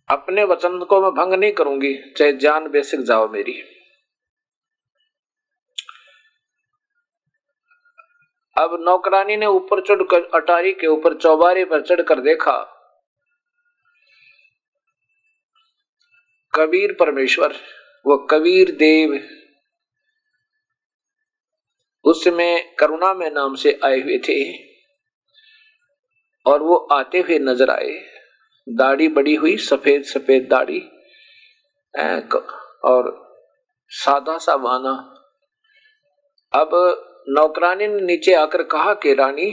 अपने 0.09 0.43
वचन 0.43 0.77
को 0.79 1.01
मैं 1.01 1.11
भंग 1.11 1.33
नहीं 1.33 1.51
करूँगी, 1.51 1.93
चाहे 2.17 2.33
जान 2.33 2.67
बेसिक 2.67 3.01
जाओ 3.01 3.27
मेरी। 3.27 3.53
अब 8.55 8.77
नौकरानी 8.81 9.35
ने 9.37 9.45
ऊपर 9.45 9.81
चढ़कर, 9.81 10.29
अटारी 10.33 10.71
के 10.73 10.87
ऊपर 10.87 11.13
चौबारे 11.13 11.65
पर 11.65 11.81
चढ़कर 11.81 12.19
देखा, 12.21 12.57
कबीर 16.53 16.95
परमेश्वर, 16.99 17.55
वो 18.05 18.17
कबीर 18.31 18.71
देव 18.71 19.19
उसमें 22.07 22.75
करुणा 22.75 23.13
में 23.13 23.29
नाम 23.31 23.55
से 23.55 23.79
आए 23.85 23.99
हुए 24.01 24.17
थे 24.19 24.37
और 26.45 26.61
वो 26.63 26.75
आते 26.91 27.19
हुए 27.19 27.39
नज़र 27.39 27.69
आए। 27.69 27.91
दाढ़ी 28.67 29.07
बड़ी 29.09 29.35
हुई, 29.35 29.55
सफ़ेद 29.57 30.03
सफ़ेद 30.05 30.47
दाढ़ी 30.49 30.79
और 32.83 33.09
सादा 33.91 34.37
सा 34.37 34.55
वाना 34.57 34.93
अब 36.53 36.69
नौकरानी 37.29 37.87
ने 37.87 38.01
नीचे 38.01 38.33
आकर 38.33 38.63
कहा 38.63 38.93
कि, 38.93 39.13
रानी, 39.13 39.47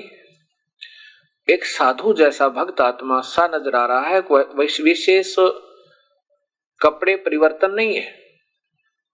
एक 1.48 1.64
साधु 1.64 2.12
जैसा 2.12 2.48
भक्त 2.50 2.80
आत्मा 2.80 3.20
सा 3.22 3.46
नज़र 3.46 3.76
आ 3.76 3.84
रहा 3.86 4.08
है 4.08 4.20
विशेष 4.82 5.34
कपड़े 6.80 7.16
परिवर्तन 7.16 7.70
नहीं 7.70 7.96
है। 7.96 8.06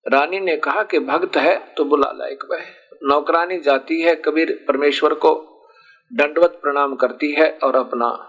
रानी 0.06 0.40
ने 0.40 0.56
कहा 0.58 0.82
कि, 0.82 0.98
भक्त 1.00 1.36
है 1.36 1.58
तो 1.74 1.84
बुला 1.84 2.10
लायक 2.12 2.44
वह 2.50 2.64
नौकरानी 3.02 3.58
जाती 3.58 4.00
है, 4.00 4.14
कबीर 4.14 4.64
परमेश्वर 4.68 5.14
को 5.14 5.46
दंडवत 6.12 6.58
प्रणाम 6.62 6.96
करती 6.96 7.32
है 7.32 7.58
और 7.64 7.76
अपना 7.76 8.26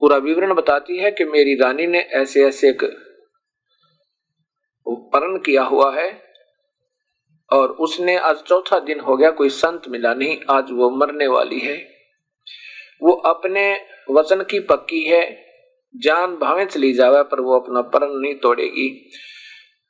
पूरा 0.00 0.16
विवरण 0.16 0.54
बताती 0.54 0.96
है 0.96 1.10
कि 1.10 1.24
मेरी 1.24 1.54
रानी 1.54 1.86
ने 1.86 1.98
ऐसे 1.98 2.44
ऐसे 2.44 2.68
एक 2.68 2.84
परण 4.88 5.38
किया 5.38 5.62
हुआ 5.62 5.94
है 5.96 6.22
और 7.52 7.70
उसने 7.70 8.16
आज 8.16 8.36
चौथा 8.36 8.78
दिन 8.78 9.00
हो 9.00 9.16
गया, 9.16 9.30
कोई 9.30 9.48
संत 9.48 9.82
मिला 9.88 10.14
नहीं, 10.14 10.38
आज 10.50 10.64
वो 10.70 10.90
मरने 10.90 11.26
वाली 11.26 11.58
है। 11.58 11.76
वो 13.02 13.12
अपने 13.12 13.80
वचन 14.10 14.42
की 14.42 14.60
पक्की 14.60 15.02
है, 15.02 15.46
जान 15.96 16.36
भावे 16.36 16.66
चली 16.66 16.92
जावे, 16.92 17.22
पर 17.22 17.40
वो 17.40 17.60
अपना 17.60 17.82
परण 17.82 18.10
नहीं 18.10 18.34
तोड़ेगी। 18.34 19.10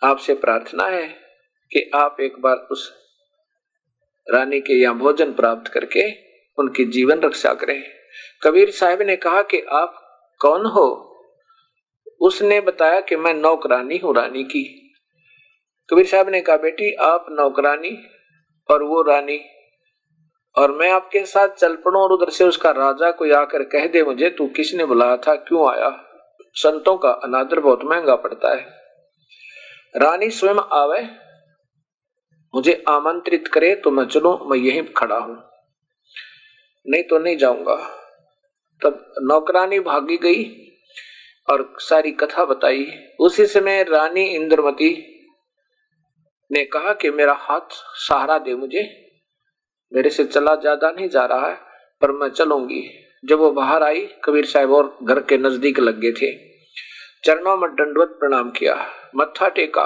आपसे 0.05 0.35
प्रार्थना 0.35 0.85
है। 0.85 1.28
कि 1.73 1.91
आप 1.95 2.17
एक 2.21 2.41
बार 2.41 2.57
उस 2.57 2.93
रानी 4.35 4.61
के 4.61 4.73
यहाँ 4.73 4.99
भोजन 4.99 5.33
प्राप्त 5.33 5.73
करके 5.73 6.13
उनकी 6.59 6.85
जीवन 6.85 7.21
रक्षा 7.21 7.55
करें। 7.55 7.83
कबीर 8.43 8.71
साहब 8.71 9.03
ने 9.03 9.17
कहा 9.17 9.43
कि 9.43 9.61
आप 9.61 10.01
कौन 10.41 10.67
हो? 10.67 11.05
उसने 12.21 12.61
बताया 12.61 13.01
कि 13.01 13.17
मैं 13.17 13.35
नौकरानी 13.35 13.97
हूँ, 13.97 14.15
रानी 14.15 14.45
की। 14.45 14.95
कबीर 15.91 16.07
साहब 16.07 16.29
ने 16.29 16.41
कहा, 16.41 16.57
बेटी, 16.57 16.95
आप 16.95 17.27
नौकरानी 17.31 18.07
और 18.71 18.83
वो 18.83 19.03
रानी 19.03 19.41
और 20.57 20.73
मैं 20.73 20.91
आपके 20.91 21.25
साथ 21.27 21.49
चल 21.49 21.77
पड़ू 21.77 22.01
और 22.01 22.13
उधर 22.13 22.31
से 22.31 22.45
उसका 22.45 22.71
राजा 22.71 23.11
कोई 23.11 23.31
आकर 23.31 23.63
कह 23.63 23.87
दे 23.87 24.03
मुझे, 24.03 24.31
तू 24.31 24.47
किसने 24.47 24.85
बुलाया 24.85 25.17
था, 25.17 25.35
क्यों 25.35 25.71
आया? 25.71 26.05
संतों 26.55 26.97
का 26.97 27.11
अनादर 27.11 27.61
बहुत 27.61 27.81
महँगा 27.85 28.17
पड़ता 28.17 28.55
है। 28.55 28.67
रानी 29.97 30.31
स्वयं 30.31 30.55
आवे 30.55 31.28
मुझे 32.55 32.85
आमंत्रित 32.89 33.49
करे 33.49 33.75
तो 33.75 33.91
मैं 33.91 34.05
चलू, 34.05 34.37
मैं 34.45 34.59
यहीं 34.59 34.83
खड़ा 34.97 35.19
हूँ। 35.19 35.37
नहीं 36.87 37.03
तो 37.03 37.19
नहीं 37.19 37.37
जाऊँगा। 37.37 37.77
तब 38.83 39.13
नौकरानी 39.23 39.81
भागी 39.81 40.17
गई 40.17 40.45
और 41.49 41.77
सारी 41.81 42.11
कथा 42.13 42.45
बताई। 42.45 42.87
उसी 43.21 43.47
समय 43.47 43.83
रानी 43.83 44.25
इंद्रमती 44.25 44.91
ने 46.51 46.65
कहा 46.65 46.93
कि 46.93 47.11
मेरा 47.11 47.33
हाथ 47.41 47.75
सहारा 47.99 48.39
दे 48.39 48.55
मुझे। 48.55 48.83
मेरे 49.93 50.11
से 50.11 50.25
चला 50.25 50.55
ज़्यादा 50.55 50.91
नहीं 50.91 51.09
जा 51.09 51.25
रहा 51.27 51.49
है, 51.49 51.59
पर 52.03 52.13
मैं 52.13 52.29
चलूँगी। 52.29 52.83
जब 53.25 53.39
वो 53.39 53.51
बाहर 53.51 53.83
आई, 53.83 54.07
कबीर 54.25 54.45
साहब 54.45 54.73
और 54.73 54.99
घर 55.03 55.21
के 55.21 55.39
नज़दीक 55.39 55.81
लग 55.81 56.01
गए 56.01 56.13
थे। 56.13 56.33
चरणों 57.25 57.57
में 57.57 57.71
दंडवत 57.71 58.17
प्रणाम 58.21 58.51
किया। 58.51 58.75
मत्था 59.17 59.49
टेका। 59.49 59.85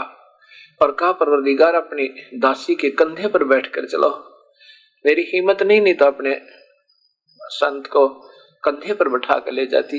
और 0.81 0.93
कहा 0.93 1.13
परवरदिगार 1.13 1.75
अपनी 1.75 2.09
दासी 2.39 2.75
के 2.75 2.91
कंधे 2.91 3.29
पर 3.29 3.45
बैठकर 3.45 3.87
चलो। 3.87 4.11
मेरी 5.05 5.23
हिम्मत 5.35 5.63
नहीं 5.63 5.81
नहीं 5.81 5.95
तो 5.95 6.05
अपने 6.05 6.41
संत 7.41 7.87
को 7.87 8.07
कंधे 8.65 8.95
पर 8.95 9.09
बैठा 9.09 9.39
कर 9.39 9.53
ले 9.53 9.67
जाती। 9.67 9.99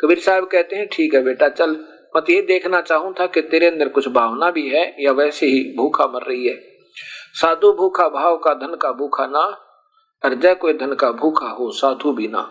कबीर 0.00 0.18
साहब 0.18 0.46
कहते 0.46 0.76
हैं, 0.76 0.86
ठीक 0.92 1.14
है 1.14 1.22
बेटा, 1.22 1.48
चल। 1.48 1.76
मत 2.16 2.30
ये 2.30 2.40
देखना 2.42 2.80
चाहूँ 2.80 3.14
था 3.20 3.26
कि 3.26 3.42
तेरे 3.42 3.66
अंदर 3.66 3.88
कुछ 3.88 4.08
भावना 4.08 4.50
भी 4.50 4.68
है 4.68 4.84
या 5.00 5.12
वैसे 5.12 5.46
ही 5.46 5.62
भूखा 5.76 6.06
मर 6.06 6.22
रही 6.22 6.48
है। 6.48 6.54
साधु 7.40 7.72
भूखा 7.72 8.08
भाव 8.08 8.36
का 8.38 8.54
धन 8.54 8.74
का 8.74 8.90
भूखा 8.92 9.26
ना 9.26 9.44
अर्जय 10.22 10.54
कोई 10.54 10.72
धन 10.72 10.94
का 10.94 11.10
भूखा 11.12 11.46
हो, 11.48 11.70
साधु 11.70 12.12
भी 12.12 12.28
ना। 12.28 12.42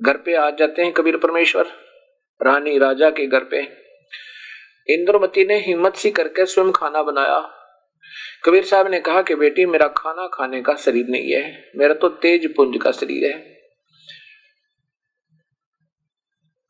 घर 0.00 0.16
पे 0.16 0.34
आ 0.34 0.50
जाते 0.50 0.82
हैं 0.82 0.92
कबीर 0.92 1.16
परमेश्वर। 1.16 1.66
रानी 2.46 2.78
राजा 2.78 3.10
के 3.10 3.26
घर 3.26 3.44
पे। 3.44 3.82
इंद्रमती 4.88 5.44
ने 5.44 5.58
हिम्मत 5.58 5.96
सी 5.96 6.10
करके 6.10 6.46
स्वयं 6.46 6.72
खाना 6.72 7.02
बनाया। 7.02 7.58
कबीर 8.44 8.64
साहब 8.64 8.88
ने 8.88 9.00
कहा 9.00 9.22
कि 9.22 9.34
बेटी, 9.34 9.66
मेरा 9.66 9.88
खाना 9.88 10.26
खाने 10.26 10.62
का 10.62 10.74
शरीर 10.74 11.06
नहीं 11.08 11.32
है, 11.32 11.70
मेरा 11.76 11.94
तो 11.94 12.08
तेज 12.08 12.54
पुंज 12.56 12.78
का 12.82 12.90
शरीर 12.90 13.32
है। 13.32 13.52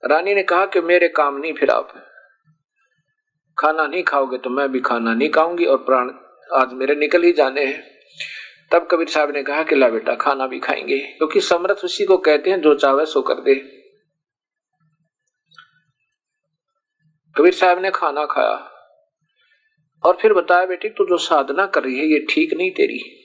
रानी 0.04 0.34
ने 0.34 0.42
कहा 0.42 0.66
कि 0.66 0.80
मेरे 0.80 1.08
काम 1.08 1.36
नहीं 1.36 1.52
फिर 1.52 1.70
आप। 1.70 2.04
खाना 3.58 3.86
नहीं 3.86 4.02
खाओगे 4.02 4.38
तो 4.38 4.50
मैं 4.50 4.72
भी 4.72 4.80
खाना 4.80 5.14
नहीं 5.14 5.30
खाऊँगी 5.30 5.64
और 5.64 5.76
प्राण 5.76 6.10
आज 6.52 6.72
मेरे 6.72 6.94
निकल 6.94 7.22
ही 7.22 7.32
जाने 7.32 7.64
हैं। 7.64 7.84
तब 8.72 8.88
कबीर 8.90 9.08
साहब 9.08 9.30
ने 9.30 9.42
कहा 9.42 9.62
कि 9.62 9.76
ला 9.76 9.88
बेटा, 9.88 10.14
खाना 10.14 10.46
भी 10.46 10.60
खाएँगे, 10.60 10.98
क्योंकि 10.98 11.40
समर्थ 11.40 11.84
उसी 11.84 12.04
को 12.04 12.16
कहते 12.16 12.50
हैं, 12.50 12.60
जो 12.60 12.74
चावे 12.74 13.06
सो 13.06 13.22
कर 13.22 13.34
दे। 13.34 13.81
कबीर 17.38 17.52
साहब 17.52 17.78
ने 17.78 17.90
खाना 17.90 18.26
खाया। 18.26 18.68
और 20.04 20.18
फिर 20.22 20.32
बताया, 20.32 20.66
बेटी, 20.66 20.88
तू 20.88 21.04
जो 21.04 21.16
साधना 21.16 21.66
कर 21.66 21.84
रही 21.84 21.98
है, 21.98 22.06
ये 22.06 22.26
ठीक 22.30 22.54
नहीं 22.54 22.70
तेरी। 22.70 23.18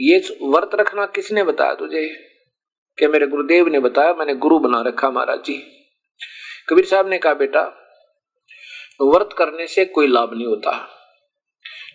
ये 0.00 0.38
व्रत 0.42 0.70
रखना 0.74 1.06
किसने 1.06 1.42
बताया 1.42 1.74
तुझे? 1.74 2.08
कि 2.98 3.06
मेरे 3.06 3.26
गुरुदेव 3.26 3.68
ने 3.68 3.80
बताया? 3.80 4.14
मैंने 4.14 4.34
गुरु 4.34 4.58
बना 4.58 4.82
रखा 4.82 5.10
महाराज 5.10 5.44
जी। 5.44 5.54
कबीर 6.68 6.84
साहब 6.84 7.08
ने 7.08 7.18
कहा, 7.18 7.34
बेटा, 7.34 7.62
व्रत 9.02 9.30
करने 9.38 9.66
से 9.66 9.84
कोई 9.84 10.06
लाभ 10.06 10.34
नहीं 10.34 10.46
होता। 10.46 10.88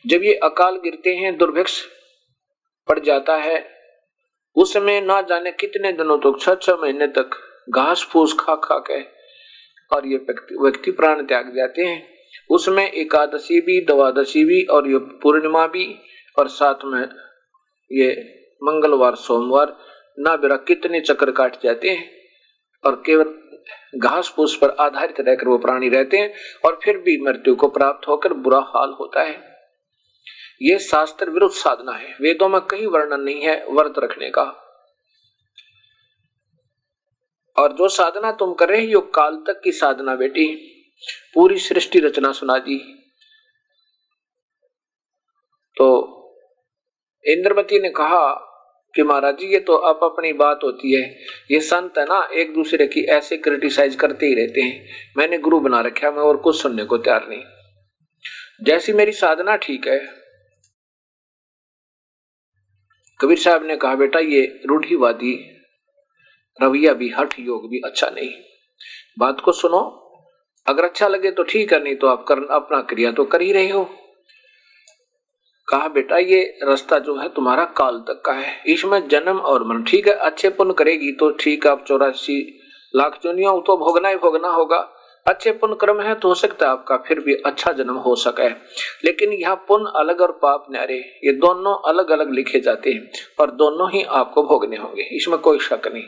जब 0.08 0.24
ये 0.24 0.34
अकाल 0.34 0.76
गिरते 0.76 1.16
हैं, 1.16 1.38
दुर्भिक्ष 1.38 1.86
पड़ 2.88 3.00
जाता 3.00 3.36
है, 3.36 3.74
उस 4.56 4.74
समय 4.74 5.02
ना 5.02 5.22
जाने 5.22 5.52
कितने 5.52 5.92
दिनों 5.92 6.18
तक 6.18 6.42
छह 6.42 6.56
छह 6.56 6.76
महीने 6.76 7.08
तक 7.08 7.30
घास 7.70 8.08
फूस 8.12 8.38
खा 8.40 8.56
खा 8.56 8.78
के 8.78 9.23
और 9.94 10.08
ये 10.08 10.18
व्यक्ति 10.62 10.92
प्राण 10.92 11.24
त्याग 11.24 11.54
जाते 11.56 11.82
हैं। 11.82 12.14
उसमें 12.50 12.92
एकादशी 12.92 13.60
भी, 13.62 13.80
द्वादशी 13.82 14.44
भी 14.46 14.64
और 14.64 14.88
ये 14.88 14.98
पूर्णिमा 14.98 15.68
भी 15.68 15.86
और 16.40 16.48
साथ 16.48 16.86
में 16.86 17.08
ये 17.92 18.10
मंगलवार, 18.64 19.16
सोमवार 19.16 19.78
ना 20.20 20.36
बेरा 20.36 20.56
कितने 20.58 21.00
चक्कर 21.00 21.32
काट 21.32 21.56
जाते 21.64 21.90
हैं 21.90 22.12
और 22.84 23.02
केवल 23.06 23.34
घास 23.98 24.34
फूस 24.36 24.56
पर 24.56 24.70
आधारित 24.70 25.20
रहकर 25.20 25.48
वो 25.48 25.58
प्राणी 25.58 25.90
रहते 25.90 26.18
हैं 26.18 26.34
और 26.66 26.80
फिर 26.84 26.98
भी 26.98 27.18
मृत्यु 27.22 27.56
को 27.56 27.68
प्राप्त 27.68 28.08
होकर 28.08 28.34
बुरा 28.34 28.60
हाल 28.60 28.96
होता 29.00 29.22
है। 29.22 29.36
ये 30.62 30.80
शास्त्र 30.80 31.30
विरुद्ध 31.30 31.54
साधना 31.56 31.92
है। 31.92 32.16
वेदों 32.22 32.50
में 32.50 32.62
कहीं 32.62 32.88
वर्णन 32.88 33.22
नहीं 33.22 33.42
है, 33.42 33.66
व्रत 33.70 33.94
रखने 34.00 34.30
का। 34.30 34.44
और 37.58 37.74
जो 37.74 37.88
साधना 37.88 38.32
तुम 38.32 38.54
कर 38.54 38.70
रहे 38.70 38.92
हो 38.92 39.02
काल 39.02 39.44
तक 39.48 39.62
की 39.64 39.72
साधना 39.72 40.16
बेटी। 40.16 40.70
पूरी 41.34 41.60
सृष्टि 41.60 42.00
रचना 42.00 42.32
सुना 42.32 42.58
दी। 42.58 42.80
तो 45.78 46.10
इंद्रमती 47.26 47.80
ने 47.80 47.90
कहा 47.90 48.50
कि 48.96 49.04
महाराज 49.04 49.38
जी, 49.38 49.48
ये 49.48 49.60
तो 49.60 49.74
अब 49.74 50.00
अपनी 50.04 50.34
बात 50.34 50.60
होती 50.64 50.94
है। 50.94 51.24
ये 51.52 51.60
संत 51.60 51.98
है 51.98 52.04
ना, 52.04 52.30
एक 52.34 52.54
दूसरे 52.54 52.88
की 52.88 53.04
ऐसे 53.04 53.38
क्रिटिसाइज 53.38 53.96
करते 53.96 54.26
ही 54.26 54.34
रहते 54.34 54.62
हैं। 54.62 54.90
मैंने 55.18 55.38
गुरु 55.38 55.60
बना 55.60 55.82
रखा 55.82 56.12
मैं 56.12 56.24
और 56.24 56.38
कुछ 56.38 56.62
सुनने 56.62 56.84
को 56.84 56.98
तैयार 56.98 57.28
नहीं। 57.30 57.44
जैसी 58.64 58.94
मेरी 58.94 59.12
साधना 59.12 59.56
ठीक 59.56 59.88
है। 59.88 60.24
कबीर 63.20 63.40
साहब 63.40 63.66
ने 63.66 63.78
कहा, 63.78 63.96
बेटा, 63.96 64.20
ये 64.20 64.62
रूढ़ीवादी 64.66 65.53
रवैया 66.60 66.94
भी, 66.94 67.10
हठ 67.10 67.40
योग 67.40 67.70
भी 67.70 67.80
अच्छा 67.86 68.10
नहीं 68.10 68.32
बात 69.20 69.40
को 69.40 69.52
सुनो, 69.52 69.80
अगर 70.66 70.84
अच्छा 70.84 71.08
लगे 71.08 71.32
तो 71.32 71.44
ठीक 71.44 71.74
है, 71.74 71.84
नहीं 71.84 71.96
तो 71.96 72.08
आप 72.08 72.26
कर 72.28 72.44
अपना 72.52 72.82
क्रिया 72.84 73.12
तो 73.12 73.26
कर 73.26 73.42
ही 73.42 73.52
रहे 73.52 73.70
हो। 73.70 73.84
कहा, 75.68 75.88
बेटा, 75.88 76.18
ये 76.18 76.42
रास्ता 76.64 77.00
जो 77.00 77.16
है 77.16 77.28
तुम्हारा 77.30 77.66
काल 77.78 77.98
तक 78.08 78.22
का 78.26 78.34
है। 78.34 78.64
इसमें 78.68 79.08
जन्म 79.08 79.40
और 79.42 79.64
मन 79.64 79.84
ठीक 79.84 80.08
है, 80.08 80.14
अच्छे 80.14 80.50
पुण्य 80.50 80.74
करेगी 80.74 81.12
तो 81.12 81.30
ठीक 81.32 81.66
है, 81.66 81.72
आप 81.72 81.86
चौरासी 81.88 82.40
लाख 82.94 83.20
चुनिया 83.24 83.52
तो 83.60 83.78
भोगना 83.78 84.10
ही 84.10 84.16
भोगना 84.16 84.50
होगा। 84.50 84.80
अच्छे 85.28 85.52
पुण्य 85.52 85.76
कर्म 85.82 86.02
है 86.02 86.16
तो 86.16 86.28
हो 86.28 86.36
सकता 86.36 86.66
है 86.66 86.72
आपका 86.72 86.98
फिर 86.98 87.20
भी 87.20 87.34
अच्छा 87.46 87.72
जन्म 87.72 87.94
हो 87.94 88.16
सके 88.16 88.50
लेकिन 89.06 89.34
यहाँ 89.34 89.56
पुण्य 89.68 89.92
अलग 89.96 90.22
और 90.22 90.32
पाप 90.32 90.66
न्यारे 90.72 90.98
ये 91.26 91.32
दोनों 91.34 91.76
अलग 91.90 92.10
अलग 92.10 92.34
लिखे 92.34 92.60
जाते 92.60 92.92
हैं 92.92 93.12
और 93.40 93.52
दोनों 93.52 93.90
ही 93.92 94.04
आपको 94.04 94.44
भोगने 94.44 94.78
होंगे। 94.78 95.04
इसमें 95.04 95.38
कोई 95.40 95.60
शक 95.60 95.88
नहीं। 95.88 96.04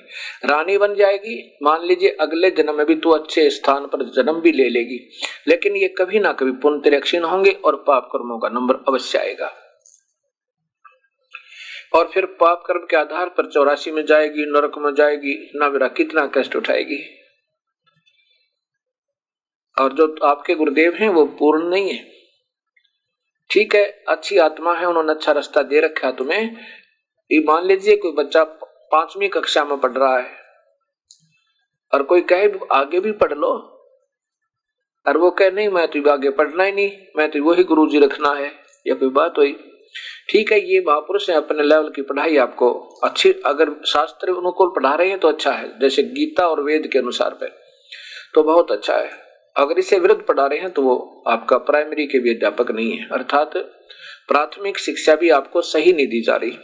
रानी 0.45 0.77
बन 0.77 0.95
जाएगी। 0.95 1.57
मान 1.63 1.85
लीजिए 1.85 2.09
अगले 2.09 2.51
जन्म 2.51 2.75
में 2.75 2.85
भी 2.85 2.95
तू 2.95 3.09
अच्छे 3.09 3.49
स्थान 3.49 3.85
पर 3.85 4.03
जन्म 4.03 4.41
भी 4.41 4.51
ले 4.51 4.69
लेगी। 4.69 5.09
लेकिन 5.47 5.75
ये 5.75 5.87
कभी 5.87 6.19
ना 6.19 6.31
कभी 6.31 6.51
पुण्य 6.51 6.81
तेरे 6.83 6.99
क्षीण 6.99 7.23
होंगे 7.23 7.51
और 7.51 7.75
पाप 7.87 8.09
कर्मों 8.13 8.39
का 8.39 8.49
नंबर 8.49 8.75
अवश्य 8.87 9.17
आएगा। 9.17 9.51
और 11.95 12.09
फिर 12.13 12.25
पाप 12.25 12.63
कर्म 12.67 12.79
के 12.79 12.97
आधार 12.97 13.29
पर 13.29 13.45
चौरासी 13.45 13.91
में 13.91 14.05
जाएगी, 14.05 14.45
नरक 14.45 14.77
में 14.77 14.93
जाएगी 14.95 15.51
ना 15.55 15.69
मेरा 15.69 15.87
कितना 15.87 16.25
कष्ट 16.27 16.55
उठाएगी। 16.55 17.24
और 19.77 19.93
जो 19.93 20.15
आपके 20.23 20.55
गुरुदेव 20.55 20.93
हैं, 20.93 21.09
वो 21.09 21.25
पूर्ण 21.25 21.69
नहीं 21.69 21.89
है। 21.89 22.03
ठीक 23.49 23.75
है, 23.75 23.83
अच्छी 24.07 24.37
आत्मा 24.37 24.73
है, 24.73 24.85
उन्होंने 24.85 25.11
अच्छा 25.11 25.31
रास्ता 25.31 25.61
दे 25.61 25.79
रखा 25.79 26.11
तुम्हें। 26.11 26.43
ये 27.31 27.39
मान 27.39 27.65
लीजिए, 27.65 27.95
कोई 27.95 28.11
बच्चा 28.11 28.43
पांचवी 28.91 29.27
कक्षा 29.27 29.63
में 29.65 29.77
पढ़ 29.77 29.91
रहा 29.91 30.17
है, 30.17 30.31
और 31.93 32.03
कोई 32.03 32.21
कहे, 32.21 32.49
आगे 32.71 32.99
भी 32.99 33.11
पढ़ 33.11 33.33
लो। 33.33 33.51
और 35.05 35.17
वो 35.17 35.29
कहे, 35.31 35.51
नहीं, 35.51 35.69
मैं 35.69 35.87
तो 35.87 36.09
आगे 36.09 36.29
पढ़ना 36.29 36.63
ही 36.63 36.71
नहीं, 36.71 36.91
मैं 37.17 37.29
तो 37.31 37.43
वही 37.43 37.63
गुरु 37.63 37.87
जी 37.87 37.99
रखना 37.99 38.33
है। 38.33 38.51
या 38.87 38.95
कोई 38.95 39.09
बात 39.09 39.37
हुई? 39.37 39.51
ठीक 40.29 40.51
है, 40.51 40.59
ये 40.71 40.83
महापुरुष 40.87 41.29
है, 41.29 41.35
अपने 41.35 41.63
लेवल 41.63 41.89
की 41.89 42.01
पढ़ाई 42.01 42.37
आपको 42.37 42.71
अच्छी, 43.03 43.31
अगर 43.45 43.69
शास्त्र 43.87 44.35
अनुकूल 44.35 44.73
पढ़ा 44.75 44.93
रहे 44.95 45.09
हैं 45.09 45.19
तो 45.19 45.27
अच्छा 45.27 45.51
है, 45.51 45.79
जैसे 45.79 46.03
गीता 46.03 46.47
और 46.47 46.63
वेद 46.63 46.87
के 46.87 46.99
अनुसार 46.99 47.33
पे 47.33 47.47
तो 48.33 48.43
बहुत 48.43 48.71
अच्छा 48.71 48.97
है। 48.97 49.24
अगर 49.57 49.79
इसे 49.79 49.99
विरुद्ध 49.99 50.21
पढ़ा 50.21 50.45
रहे 50.45 50.59
हैं 50.59 50.71
तो 50.71 50.81
वो 50.81 51.23
आपका 51.27 51.57
प्राइमरी 51.57 52.07
के 52.07 52.19
भी 52.19 52.35
अध्यापक 52.35 52.71
नहीं 52.71 52.97
है। 52.97 53.09
अर्थात, 53.11 53.51
प्राथमिक 54.27 54.77
शिक्षा 54.77 55.15
भी 55.15 55.29
आपको 55.29 55.61
सही 55.61 55.93
नहीं 55.93 56.07
दी 56.07 56.21
जा 56.21 56.35
रही। 56.35 56.57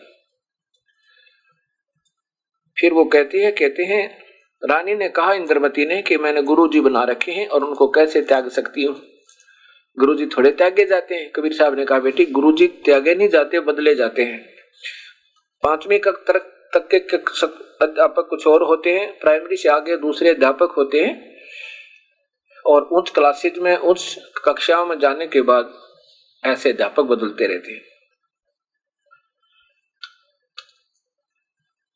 फिर 2.79 2.93
वो 2.93 3.05
कहती 3.05 3.39
है, 3.39 3.51
कहते 3.51 3.83
हैं, 3.83 4.23
रानी 4.69 4.95
ने 4.95 5.09
कहा 5.09 5.33
इंद्रमती 5.33 5.85
ने 5.85 6.01
कि 6.01 6.17
मैंने 6.17 6.41
गुरु 6.41 6.67
जी 6.67 6.79
बना 6.79 7.03
रखे 7.03 7.31
हैं 7.31 7.47
और 7.47 7.63
उनको 7.63 7.87
कैसे 7.87 8.21
त्याग 8.21 8.49
सकती 8.49 8.83
हूँ? 8.83 9.01
गुरु 9.99 10.15
जी 10.15 10.25
थोड़े 10.25 10.51
त्यागे 10.51 10.85
जाते 10.85 11.15
हैं। 11.15 11.31
कबीर 11.31 11.53
साहब 11.53 11.79
ने 11.79 11.85
कहा, 11.85 11.99
बेटी 11.99 12.25
गुरु 12.25 12.51
जी 12.51 12.67
त्यागे 12.67 13.15
नहीं 13.15 13.29
जाते, 13.29 13.59
बदले 13.59 13.95
जाते 13.95 14.21
हैं। 14.21 14.49
पांचवी 15.63 15.99
तक 15.99 16.43
तक 16.73 16.87
के 16.87 16.97
अध्यापक 17.85 18.27
कुछ 18.29 18.47
और 18.47 18.63
होते 18.63 18.99
हैं 18.99 19.19
प्राइमरी 19.19 19.55
से 19.55 19.69
आगे 19.69 19.97
दूसरे 19.97 20.29
अध्यापक 20.29 20.71
होते 20.71 21.01
हैं। 21.01 21.40
और 22.65 22.81
उच्च 22.91 23.09
क्लासेज 23.09 23.57
में, 23.59 23.75
उच्च 23.75 24.17
कक्षाओं 24.45 24.85
में 24.85 24.97
जाने 24.99 25.27
के 25.27 25.41
बाद 25.43 25.73
ऐसे 26.43 26.71
अध्यापक 26.71 27.03
बदलते 27.05 27.47
रहते 27.47 27.71
हैं। 27.71 27.81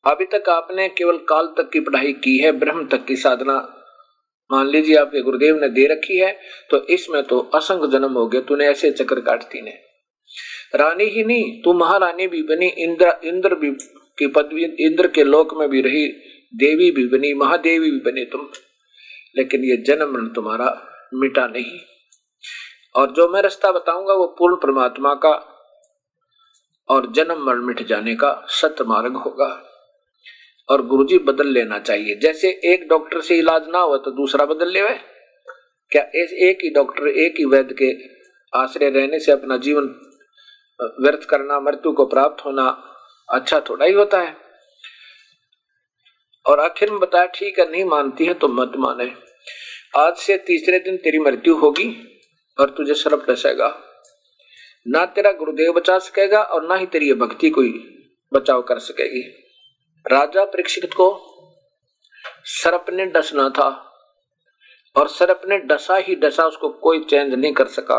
अभी 0.04 0.24
तक 0.32 0.48
आपने 0.48 0.88
केवल 0.88 1.16
काल 1.28 1.46
तक 1.56 1.70
की 1.72 1.80
पढ़ाई 1.80 2.12
की 2.14 2.36
है, 2.38 2.52
ब्रह्म 2.54 2.86
तक 2.88 3.04
की 3.04 3.16
साधना। 3.16 3.56
मान 4.50 4.66
लीजिए 4.68 4.96
आपके 4.96 5.20
गुरुदेव 5.22 5.56
ने 5.60 5.68
दे 5.70 5.86
रखी 5.86 6.18
है 6.18 6.32
तो 6.70 6.78
इसमें 6.86 7.22
तो 7.22 7.38
असंग 7.54 7.90
जन्म 7.92 8.12
हो 8.12 8.26
गए 8.26 8.40
तूने 8.40 8.66
ऐसे 8.66 8.90
चक्कर 8.92 9.20
काटती 9.20 9.62
ने 9.62 9.70
रानी 10.74 11.04
ही 11.06 11.24
नहीं, 11.24 11.62
तू 11.62 11.72
महारानी 11.72 12.26
भी 12.26 12.42
बनी, 12.42 12.66
इंद्र 12.66 13.12
इंद्र 13.24 13.54
भी 13.54 13.70
की 14.18 14.26
पदवी, 14.26 14.64
इंद्र 14.80 15.08
के 15.08 15.24
लोक 15.24 15.54
में 15.54 15.68
भी 15.70 15.80
रही, 15.80 16.06
देवी 16.54 16.90
भी 16.90 17.06
बनी, 17.08 17.32
महादेवी 17.34 17.90
भी 17.90 17.98
बनी, 18.00 18.24
तुम 18.24 18.46
लेकिन 19.36 19.64
ये 19.64 19.76
जन्म 19.86 20.12
मरण 20.12 20.28
तुम्हारा 20.28 20.70
मिटा 21.14 21.46
नहीं। 21.46 21.78
और 22.94 23.10
जो 23.12 23.28
मैं 23.28 23.42
रास्ता 23.42 23.70
बताऊँगा 23.72 24.14
वो 24.14 24.26
पूर्ण 24.38 24.56
परमात्मा 24.56 25.14
का 25.24 25.34
और 26.88 27.10
जन्म 27.12 27.44
मरण 27.46 27.64
मिट 27.64 27.82
जाने 27.86 28.14
का 28.14 28.30
सत्य 28.52 28.84
मार्ग 28.84 29.16
होगा। 29.16 29.48
और 30.68 30.82
गुरुजी 30.86 31.18
बदल 31.20 31.48
लेना 31.48 31.78
चाहिए। 31.78 32.14
जैसे 32.14 32.48
एक 32.64 32.88
डॉक्टर 32.88 33.20
से 33.20 33.36
इलाज 33.38 33.68
ना 33.68 33.78
हो 33.78 33.96
तो 33.98 34.10
दूसरा 34.12 34.44
बदल 34.44 34.70
ले 34.70 34.80
क्या 35.92 36.02
एक 36.22 36.58
ही 36.64 36.70
डॉक्टर, 36.70 37.06
एक 37.08 37.34
ही 37.38 37.44
वैद्य 37.44 37.74
के 37.74 37.92
आश्रय 38.52 38.90
रहने 38.90 39.18
से 39.18 39.32
अपना 39.32 39.56
जीवन 39.58 39.84
व्यर्थ 41.00 41.24
करना, 41.24 41.58
मृत्यु 41.60 41.92
को 41.92 42.04
प्राप्त 42.06 42.44
होना 42.44 42.66
अच्छा 43.28 43.60
थोड़ा 43.60 43.86
ही 43.86 43.92
होता 43.92 44.20
है? 44.20 44.36
और 46.46 46.60
आखिर 46.60 46.90
में 46.90 46.98
बताया, 47.00 47.26
ठीक 47.26 47.58
है, 47.58 47.70
नहीं 47.70 47.84
मानती 47.84 48.24
है 48.24 48.34
तो 48.34 48.48
मत 48.48 48.72
माने। 48.76 49.04
आज 49.96 50.16
से 50.16 50.36
तीसरे 50.38 50.78
दिन 50.78 50.96
तेरी 50.96 51.18
मृत्यु 51.18 51.56
होगी 51.56 51.84
और 52.60 52.70
तुझे 52.70 52.94
सरप 52.94 53.24
डसेगा 53.30 53.68
ना 54.86 55.04
तेरा 55.06 55.32
गुरुदेव 55.32 55.72
बचा 55.72 55.98
सकेगा 55.98 56.42
और 56.42 56.66
ना 56.68 56.74
ही 56.74 56.86
तेरी 56.86 57.12
भक्ति 57.12 57.50
कोई 57.50 57.70
बचाव 58.32 58.62
कर 58.62 58.78
सकेगी। 58.78 59.22
राजा 60.12 60.44
परीक्षित 60.44 60.94
को 60.94 61.06
सरप 62.44 62.86
ने 62.90 63.06
डसना 63.06 63.48
था 63.48 63.68
और 64.96 65.08
सरप 65.08 65.42
ने 65.48 65.58
डसा 65.58 65.96
ही 65.96 66.14
डसा 66.14 66.46
उसको 66.46 66.68
कोई 66.68 67.00
चेंज 67.00 67.34
नहीं 67.34 67.52
कर 67.52 67.66
सका। 67.66 67.98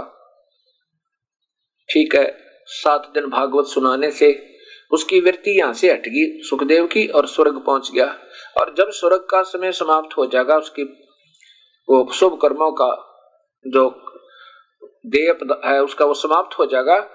ठीक 1.90 2.16
है, 2.16 2.38
सात 2.66 3.12
दिन 3.14 3.26
भागवत 3.26 3.66
सुनाने 3.66 4.12
से 4.12 4.32
उसकी 4.92 5.20
वृत्ति 5.20 5.58
यहाँ 5.60 5.74
से 5.74 5.92
हट 5.92 6.08
गई, 6.08 6.42
सुखदेव 6.44 6.88
की 6.88 7.08
और 7.08 7.28
स्वर्ग 7.28 7.58
पहुँच 7.66 7.92
गया। 7.92 8.16
और 8.58 8.74
जब 8.78 8.92
स्वर्ग 8.92 9.28
का 9.30 9.44
समय 9.44 9.72
समाप्त 9.72 10.18
हो 10.18 10.26
जाएगा, 10.26 10.58
उसकी 10.58 10.84
वो 11.90 12.12
शुभ 12.12 12.40
कर्मों 12.42 12.72
का 12.72 13.04
जो 13.68 13.90
देय 15.06 15.38
है, 15.66 15.84
उसका 15.84 16.06
वो 16.06 16.14
समाप्त 16.14 16.60
हो 16.60 16.66
जाएगा। 16.66 17.10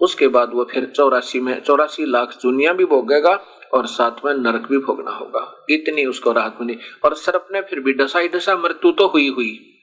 उसके 0.00 0.28
बाद 0.28 0.50
वो 0.54 0.64
फिर 0.64 0.86
चौरासी 0.86 1.40
में, 1.40 1.60
चौरासी 1.60 2.04
लाख 2.04 2.38
दुनिया 2.42 2.72
भी 2.72 2.84
भोगेगा 2.84 3.44
और 3.74 3.86
साथ 3.86 4.24
में 4.24 4.34
नरक 4.34 4.68
भी 4.68 4.78
भोगना 4.78 5.10
होगा। 5.10 5.66
इतनी 5.70 6.04
उसको 6.04 6.32
राहत 6.32 6.58
मिली। 6.60 6.78
और 7.04 7.14
सर्प 7.14 7.48
ने 7.52 7.60
फिर 7.60 7.80
भी 7.80 7.92
डसा 7.92 8.20
डसा 8.20 8.56
मृत्यु 8.56 8.92
तो 8.92 9.06
हुई 9.06 9.28
हुई। 9.28 9.78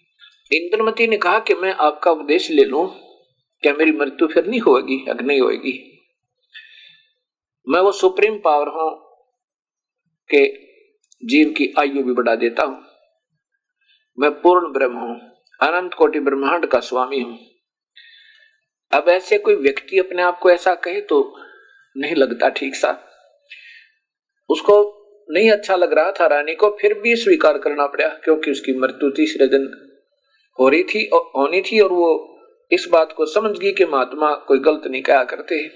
इंद्रमती 0.51 1.07
ने 1.07 1.17
कहा 1.17 1.39
कि 1.39 1.55
मैं 1.55 1.73
आपका 1.73 2.11
उपदेश 2.11 2.51
ले 2.51 2.65
लू। 2.65 2.85
क्या 3.61 3.73
मेरी 3.73 3.91
मृत्यु 3.91 4.27
फिर 4.27 4.45
नहीं 4.45 4.59
होगी? 4.59 5.05
अग 5.09 5.21
नहीं 5.21 5.41
होगी। 5.41 6.01
मैं 7.69 7.81
वो 7.81 7.91
सुप्रीम 7.91 8.37
पावर 8.37 8.67
हूँ 8.67 8.95
कि 10.33 10.65
जीव 11.25 11.53
की 11.57 11.73
आयु 11.79 12.03
भी 12.03 12.13
बढ़ा 12.13 12.35
देता 12.35 12.63
हूँ। 12.63 12.88
मैं 14.19 14.29
पूर्ण 14.41 14.71
ब्रह्म 14.73 14.97
हूँ, 14.97 15.15
अनंत 15.59 15.93
कोटि 15.93 16.19
ब्रह्मांड 16.19 16.65
का 16.65 16.79
स्वामी 16.79 17.19
हूँ। 17.19 17.37
अब 18.91 19.09
ऐसे 19.09 19.37
कोई 19.37 19.55
व्यक्ति 19.55 19.99
अपने 19.99 20.21
आप 20.21 20.39
को 20.39 20.49
ऐसा 20.51 20.73
कहे 20.77 21.01
तो 21.01 21.19
नहीं 21.95 22.15
लगता 22.15 22.49
ठीक 22.49 22.75
सा। 22.75 22.91
उसको 24.49 24.75
नहीं 25.29 25.51
अच्छा 25.51 25.75
लग 25.75 25.93
रहा 25.93 26.11
था 26.11 26.25
रानी 26.27 26.55
को, 26.55 26.69
फिर 26.81 26.93
भी 26.99 27.15
स्वीकार 27.15 27.57
करना 27.57 27.85
पड़ा, 27.87 28.07
क्योंकि 28.07 28.51
उसकी 28.51 28.73
मृत्यु 28.79 29.09
तीसरे 29.09 29.47
दिन 29.47 29.69
हो 30.59 30.69
रही 30.69 30.83
थी 30.83 31.05
और 31.07 31.31
होनी 31.35 31.61
थी 31.61 31.79
और 31.79 31.91
वो 31.91 32.09
इस 32.71 32.87
बात 32.91 33.13
को 33.17 33.25
समझ 33.25 33.57
गई 33.57 33.71
कि 33.71 33.85
महात्मा 33.85 34.33
कोई 34.47 34.59
गलत 34.59 34.87
नहीं 34.87 35.01
कहा 35.01 35.23
करते 35.25 35.67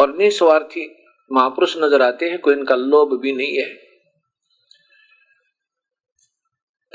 और 0.00 0.16
निस्वार्थी 0.16 0.86
महापुरुष 1.30 1.76
नज़र 1.78 2.02
आते 2.02 2.28
हैं, 2.30 2.38
कोई 2.38 2.54
इनका 2.54 2.74
लोभ 2.76 3.18
भी 3.20 3.32
नहीं 3.32 3.56
है। 3.58 3.66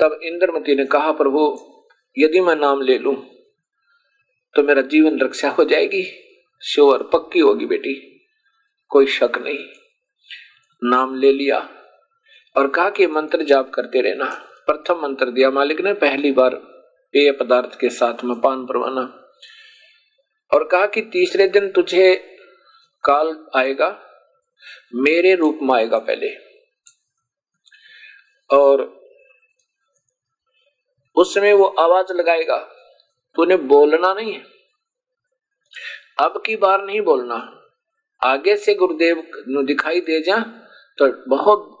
तब 0.00 0.20
इंद्रमती 0.22 0.74
ने 0.74 0.86
कहा, 0.86 1.12
प्रभु, 1.12 1.74
यदि 2.18 2.40
मैं 2.40 2.56
नाम 2.56 2.80
ले 2.80 2.98
लू 2.98 3.12
तो 4.54 4.62
मेरा 4.62 4.82
जीवन 4.82 5.20
रक्षा 5.20 5.50
हो 5.50 5.64
जाएगी। 5.64 6.02
श्योर, 6.62 7.10
पक्की 7.12 7.38
होगी 7.38 7.66
बेटी, 7.66 8.24
कोई 8.88 9.06
शक 9.06 9.32
नहीं। 9.38 9.58
नाम 10.84 11.14
ले 11.14 11.32
लिया 11.32 11.70
और 12.56 12.68
कहा 12.68 12.90
कि 12.90 13.06
मंत्र 13.06 13.42
जाप 13.42 13.70
करते 13.70 14.00
रहना। 14.00 14.24
प्रथम 14.66 15.02
मंत्र 15.02 15.30
दिया 15.30 15.50
मालिक 15.50 15.80
ने, 15.80 15.92
पहली 15.94 16.32
बार 16.32 16.54
पेय 17.12 17.32
पदार्थ 17.32 17.80
के 17.80 17.88
साथ 17.88 18.24
में 18.24 18.40
पान 18.40 18.66
परवाना। 18.66 19.32
और 20.54 20.64
कहा 20.64 20.86
कि 20.86 21.00
तीसरे 21.02 21.48
दिन 21.48 21.72
तुझे 21.72 22.36
काल 23.04 23.46
आएगा, 23.56 24.00
मेरे 24.94 25.34
रूप 25.34 25.58
में 25.62 25.74
आएगा 25.74 25.98
पहले। 25.98 26.34
और 28.50 28.97
उस 31.18 31.34
समय 31.34 31.52
वो 31.52 31.64
आवाज़ 31.80 32.12
लगाएगा, 32.12 32.56
तूने 33.36 33.56
बोलना 33.68 34.12
नहीं 34.14 34.32
है। 34.32 34.42
अब 36.18 36.42
की 36.46 36.56
बार 36.56 36.84
नहीं 36.84 37.00
बोलना। 37.02 37.36
आगे 38.22 38.56
से 38.56 38.74
गुरुदेव 38.74 39.22
दिखाई 39.64 40.00
दे 40.02 40.20
जा 40.22 40.38
तो 40.98 41.06
बहुत 41.28 41.74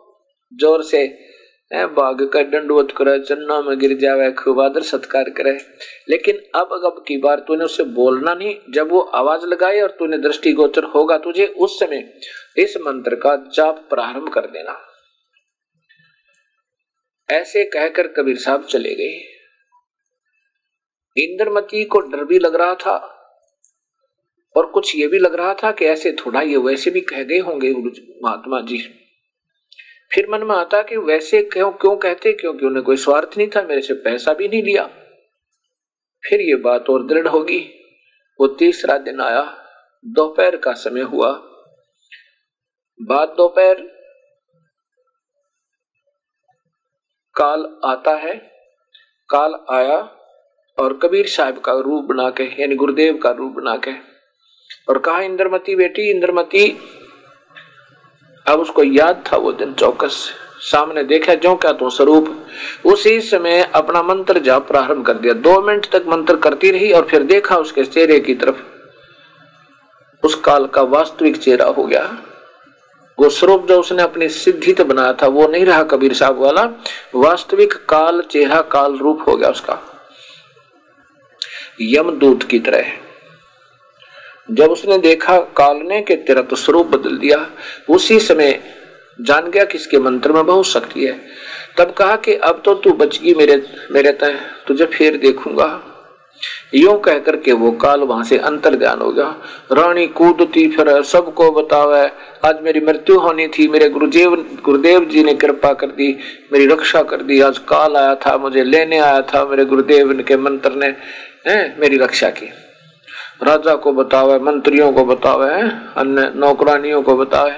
ज़ोर 0.52 0.82
से 0.84 1.06
बाघ 1.70 2.22
का 2.24 2.42
दंडवत 2.42 2.92
करे, 2.96 3.18
चन्ना 3.20 3.60
में 3.60 3.78
गिर 3.78 3.96
जावे, 3.98 4.30
खूब 4.32 4.60
आदर 4.60 4.82
सत्कार 4.82 5.30
करे। 5.30 5.52
लेकिन 6.08 6.38
अब 6.54 6.68
अब 6.84 7.02
की 7.08 7.16
बार 7.18 7.40
तूने 7.40 7.64
उसे 7.64 7.84
बोलना 7.96 8.34
नहीं। 8.34 8.54
जब 8.70 8.90
वो 8.90 9.00
आवाज़ 9.14 9.44
लगाए 9.46 9.80
और 9.80 9.90
तूने 9.98 10.18
दृष्टि 10.18 10.52
गोचर 10.52 10.84
होगा 10.86 11.18
तुझे, 11.18 11.46
उस 11.46 11.78
समय 11.80 12.08
इस 12.56 12.76
मंत्र 12.80 13.16
का 13.16 13.34
जाप 13.54 13.86
प्रारंभ 13.90 14.32
कर 14.32 14.46
देना। 14.48 14.78
ऐसे 17.30 17.64
कहकर 17.64 18.08
कबीर 18.08 18.36
साहब 18.36 18.64
चले 18.64 18.94
गए। 18.94 19.38
इंद्रमती 21.16 21.84
को 21.84 22.00
डर 22.00 22.24
भी 22.24 22.38
लग 22.38 22.54
रहा 22.54 22.74
था 22.74 22.96
और 24.56 24.66
कुछ 24.66 24.96
ये 24.96 25.06
भी 25.06 25.18
लग 25.18 25.34
रहा 25.34 25.54
था 25.54 25.72
कि 25.72 25.84
ऐसे 25.84 26.12
थोड़ा 26.12 26.42
ये 26.42 26.56
वैसे 26.56 26.90
भी 26.90 27.00
कह 27.00 27.22
गए 27.22 27.38
होंगे 27.38 27.70
महात्मा 28.24 28.60
जी। 28.60 28.94
फिर 30.14 30.30
मन 30.30 30.42
में 30.42 30.56
आता 30.56 30.82
कि 30.82 30.96
वैसे 30.96 31.42
क्यों 31.42 31.72
क्यों 31.72 31.96
कहते? 31.96 32.32
क्योंकि 32.32 32.66
उन्हें 32.66 32.84
कोई 32.84 32.96
स्वार्थ 32.96 33.30
नहीं 33.38 33.48
था, 33.48 33.62
मेरे 33.62 33.80
से 33.80 33.94
पैसा 33.94 34.34
भी 34.34 34.48
नहीं 34.48 34.62
लिया। 34.62 34.86
फिर 36.28 36.40
ये 36.40 36.54
बात 36.54 36.90
और 36.90 37.06
दृढ़ 37.06 37.28
होगी। 37.28 37.74
वो 38.40 38.46
तीसरा 38.46 38.98
दिन 38.98 39.20
आया, 39.20 39.64
दोपहर 40.04 40.56
का 40.56 40.72
समय 40.72 41.00
हुआ। 41.00 41.32
बाद 43.02 43.28
दोपहर 43.28 43.97
काल 47.38 47.64
आता 47.84 48.12
है, 48.16 48.34
काल 49.30 49.54
आया 49.70 49.96
और 50.78 50.98
कबीर 51.02 51.26
साहब 51.26 51.58
का 51.58 51.72
रूप 51.80 52.04
बना 52.04 52.28
के 52.30 52.44
यानी 52.60 52.74
गुरुदेव 52.74 53.16
का 53.16 53.30
रूप 53.30 53.52
बना 53.52 53.76
के 53.76 53.92
और 54.88 54.98
कहा, 54.98 55.20
इंद्रमती 55.20 55.76
बेटी, 55.76 56.10
इंद्रमती, 56.10 56.68
अब 58.46 58.60
उसको 58.60 58.82
याद 58.82 59.24
था 59.26 59.36
वो 59.36 59.52
दिन 59.52 59.72
चौकस। 59.74 60.16
सामने 60.62 61.02
देखा 61.04 61.34
जो 61.34 61.54
क्या 61.54 61.72
तो 61.72 61.90
स्वरूप। 61.90 62.28
उसी 62.86 63.20
समय 63.20 63.62
अपना 63.74 64.02
मंत्र 64.02 64.38
जाप 64.38 64.66
प्रारंभ 64.68 65.04
कर 65.06 65.14
दिया। 65.14 65.34
दो 65.34 65.60
मिनट 65.60 65.86
तक 65.86 66.04
मंत्र 66.08 66.36
करती 66.36 66.70
रही 66.70 66.92
और 66.92 67.06
फिर 67.06 67.22
देखा 67.24 67.56
उसके 67.56 67.84
चेहरे 67.84 68.18
की 68.20 68.34
तरफ़, 68.34 68.62
उस 70.22 70.34
काल 70.34 70.66
का 70.66 70.82
वास्तविक 70.82 71.36
चेहरा 71.36 71.66
हो 71.66 71.84
गया। 71.84 72.02
वो 73.18 73.28
स्वरूप 73.28 73.66
जो 73.68 73.80
उसने 73.80 74.02
अपनी 74.02 74.28
सिद्धि 74.28 74.72
तो 74.72 74.84
बनाया 74.84 75.12
था, 75.12 75.26
वो 75.26 75.46
नहीं 75.48 75.64
रहा 75.64 75.82
कबीर 75.82 76.14
साहब 76.14 76.38
वाला। 76.38 76.62
वास्तविक 77.14 77.72
काल, 77.72 78.22
चेहरा 78.22 78.60
काल 78.62 78.96
रूप 78.96 79.24
हो 79.28 79.36
गया 79.36 79.48
उसका। 79.48 79.82
यमदूत 81.80 82.42
की 82.42 82.58
तरह। 82.58 82.92
जब 84.50 84.70
उसने 84.70 84.98
देखा 84.98 85.38
काल 85.38 85.76
ने 85.76 86.00
कि 86.02 86.16
तेरा 86.16 86.42
तो 86.42 86.56
स्वरूप 86.56 86.86
बदल 86.86 87.16
दिया, 87.18 87.50
उसी 87.90 88.20
समय 88.20 88.60
जान 89.20 89.50
गया 89.50 89.64
कि 89.64 89.78
इसके 89.78 89.98
मंत्र 89.98 90.32
में 90.32 90.46
बहुत 90.46 90.66
शक्ति 90.66 91.06
है। 91.06 91.20
तब 91.76 91.92
कहा 91.92 92.16
कि 92.16 92.34
अब 92.34 92.62
तो 92.64 92.74
तू 92.74 92.92
बच 92.92 93.20
गई 93.20 93.34
मेरे 93.34 93.62
मेरे 93.90 94.12
तय, 94.12 94.40
तुझे 94.66 94.86
फिर 94.86 95.16
देखूँगा। 95.16 95.87
यूँ 96.74 97.00
कहकर 97.00 97.36
के 97.36 97.52
वो 97.52 97.70
काल 97.72 98.00
वहाँ 98.00 98.24
से 98.24 98.38
अंतर 98.38 98.74
ध्यान 98.74 99.00
हो 99.00 99.10
गया। 99.12 99.26
रानी 99.72 100.06
कूदती 100.06 100.68
फिर 100.68 101.02
सबको 101.02 101.50
बतावे, 101.52 102.02
आज 102.48 102.60
मेरी 102.62 102.80
मृत्यु 102.80 103.18
होनी 103.18 103.46
थी, 103.48 103.68
मेरे 103.68 103.88
गुरुदेव 103.88 104.34
गुरुदेव 104.64 105.04
जी 105.04 105.24
ने 105.24 105.34
कृपा 105.34 105.72
कर 105.72 105.86
दी, 105.86 106.18
मेरी 106.52 106.66
रक्षा 106.66 107.02
कर 107.02 107.22
दी, 107.22 107.40
आज 107.40 107.58
काल 107.58 107.96
आया 107.96 108.14
था, 108.14 108.36
मुझे 108.38 108.64
लेने 108.64 108.98
आया 108.98 109.20
था, 109.20 109.44
मेरे 109.44 109.64
गुरुदेव 109.64 110.12
के 110.28 110.36
मंत्र 110.36 110.72
ने, 110.72 110.94
है, 111.46 111.76
मेरी 111.80 111.96
रक्षा 111.96 112.30
की। 112.30 112.46
राजा 113.42 113.74
को 113.74 113.92
बतावे, 113.92 114.38
मंत्रियों 114.38 114.92
को 114.92 115.04
बतावे 115.04 115.50
अन्य 115.96 116.32
नौकरानियों 116.36 117.02
को 117.02 117.16
बतावे। 117.16 117.50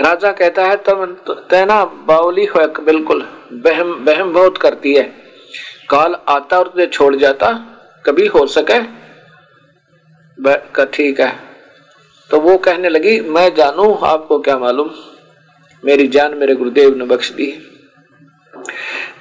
राजा 0.00 0.32
कहता 0.32 0.64
है 0.64 0.76
तब 0.76 1.24
तेना 1.50 1.84
बावली 1.84 2.44
हो, 2.44 2.66
बिल्कुल 2.84 3.26
बहम 3.52 3.94
बहम 4.04 4.32
बहुत 4.32 4.58
करती 4.58 4.94
है। 4.94 5.02
काल 5.90 6.16
आता 6.28 6.58
और 6.58 6.68
तुझे 6.68 6.86
छोड़ 6.86 7.14
जाता 7.16 7.48
कभी 8.04 8.26
हो 8.26 8.46
सके? 8.46 8.80
ठीक 10.86 11.20
है। 11.20 11.32
तो 12.30 12.40
वो 12.40 12.56
कहने 12.58 12.88
लगी, 12.88 13.20
मैं 13.20 13.54
जानू 13.54 13.92
आपको 14.04 14.38
क्या 14.38 14.58
मालूम? 14.58 14.90
मेरी 15.82 16.06
जान 16.08 16.34
मेरे 16.34 16.54
गुरुदेव 16.54 16.96
ने 16.96 17.04
बख्श 17.04 17.30
दी 17.30 17.46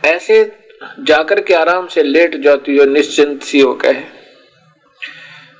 ऐसे 0.05 0.43
जाकर 0.99 1.41
के 1.41 1.53
आराम 1.53 1.87
से 1.87 2.03
लेट 2.03 2.35
जाती 2.35 2.77
हो 2.77 2.85
निश्चिंत 2.85 3.43
सी 3.43 3.59
हो 3.59 3.73
कहे। 3.75 4.01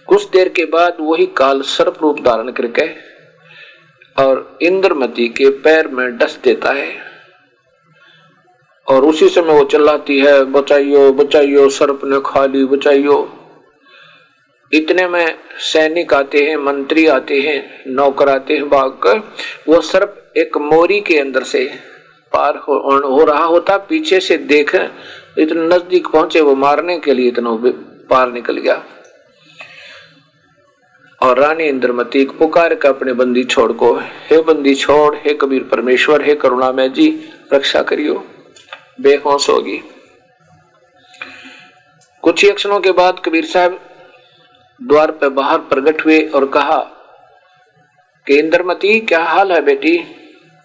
कुछ 0.08 0.30
देर 0.30 0.50
के 0.50 0.66
बाद 0.66 0.98
वही 1.00 1.26
काल 1.38 1.62
सर्प 1.62 1.98
रूप 2.02 2.20
धारण 2.22 2.52
करके 2.52 2.88
और 4.16 4.58
इंद्रमती 4.62 5.28
के 5.28 5.50
पैर 5.60 5.88
में 5.88 6.18
डस 6.18 6.40
देता 6.44 6.72
है। 6.72 7.13
और 8.88 9.06
उसी 9.06 9.30
समय 9.30 9.54
वो 9.54 9.64
चिल्लाती 9.66 10.20
है 10.20 10.44
बचाइयो 10.46 11.12
बचाइयो 11.14 11.68
सर्प 11.70 12.02
ने 12.06 12.20
खा 12.26 12.46
ली 12.46 12.64
बचाइयो। 12.66 13.16
इतने 14.72 15.08
में 15.08 15.26
सैनिक 15.64 16.14
आते 16.14 16.44
हैं 16.44 16.56
मंत्री 16.58 17.06
आते 17.08 17.40
हैं 17.42 17.84
नौकर 17.88 18.30
आते 18.30 18.54
हैं 18.54 18.70
भाग 18.70 18.92
कर 19.04 19.22
वो 19.68 19.82
सर्प 19.82 20.34
एक 20.38 20.58
मोरी 20.58 21.00
के 21.02 21.18
अंदर 21.20 21.44
से 21.44 21.66
पार 22.34 22.58
हो, 22.58 22.74
हो 23.08 23.24
रहा 23.24 23.44
होता 23.44 23.78
पीछे 23.80 24.20
से 24.20 24.38
देख 24.38 24.76
इतने 24.76 25.68
नज़दीक 25.68 26.08
पहुँचे 26.08 26.42
वो 26.42 26.56
मारने 26.56 26.98
के 27.00 27.14
लिए 27.14 27.28
इतना 27.28 27.58
पार 28.10 28.32
निकल 28.32 28.58
गया। 28.58 28.84
और 31.22 31.40
रानी 31.40 31.64
इंद्रमती 31.64 32.26
पुकार 32.40 32.76
का 32.76 32.90
अपने 32.90 33.14
बंदी 33.14 33.44
छोड़ 33.44 33.72
को 33.74 33.94
हे 34.30 34.42
बंदी 34.44 34.74
छोड़ 34.76 35.16
हे 35.18 35.34
कबीर 35.34 35.64
परमेश्वर 35.64 36.22
हे 36.22 36.36
करुणा 36.36 36.72
में 36.72 36.92
जी 36.94 37.08
रक्षा 37.54 37.82
करियो। 37.84 38.24
बेहोश 38.98 39.50
होगी। 39.50 39.78
कुछ 42.24 42.44
ही 42.44 42.52
क्षणों 42.52 42.80
के 42.80 42.92
बाद 42.92 43.20
कबीर 43.26 43.46
साहब 43.46 43.80
द्वार 44.80 45.12
पर 45.12 45.30
बाहर 45.32 45.58
प्रकट 45.64 46.06
हुए 46.06 46.20
और 46.28 46.46
कहा, 46.48 46.78
कि 48.28 48.38
इंद्रमती, 48.40 49.00
क्या 49.02 49.24
हाल 49.24 49.52
है 49.52 49.62
बेटी? 49.62 49.98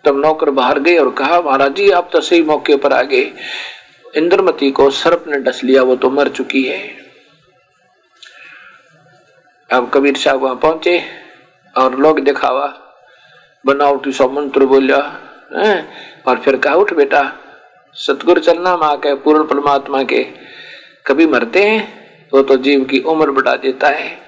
तब 0.05 0.17
नौकर 0.17 0.51
बाहर 0.51 0.79
गए 0.79 0.97
और 0.99 1.11
कहा, 1.13 1.41
महाराज 1.41 1.75
जी, 1.75 1.91
आप 1.91 2.11
तो 2.13 2.21
सही 2.21 2.43
मौके 2.43 2.77
पर 2.77 2.93
आ 2.93 3.03
गए। 3.03 3.33
इंद्रमती 4.15 4.71
को 4.71 4.89
सर्प 4.91 5.25
ने 5.29 5.39
डस 5.41 5.63
लिया, 5.65 5.83
वो 5.83 5.97
तो 5.97 6.11
मर 6.11 6.29
चुकी 6.29 6.63
है। 6.63 6.79
अब 9.71 9.91
कबीर 9.95 10.17
साहब 10.17 10.43
वहाँ 10.43 10.57
पहुँचे 10.57 11.01
और 11.75 11.99
लोग 11.99 12.21
दिखावा। 12.21 12.67
बनावटी 13.65 14.13
सौ 14.13 14.29
मंत्र 14.31 14.67
बोलिया 14.67 14.99
और 16.27 16.41
फिर 16.41 16.57
कहा, 16.57 16.75
उठ 16.75 16.93
बेटा 16.93 17.23
सतगुरु 17.97 18.41
चलना 18.41 18.77
माँ 18.77 18.97
के, 18.97 19.15
पूर्ण 19.15 19.45
परमात्मा 19.45 20.03
के। 20.03 20.23
कभी 21.07 21.27
मरते 21.27 21.63
हैं 21.63 22.31
वो 22.33 22.43
तो 22.43 22.57
जीव 22.57 22.85
की 22.85 22.99
उम्र 23.01 23.31
बढ़ा 23.31 23.55
देता 23.57 23.89
है। 23.89 24.19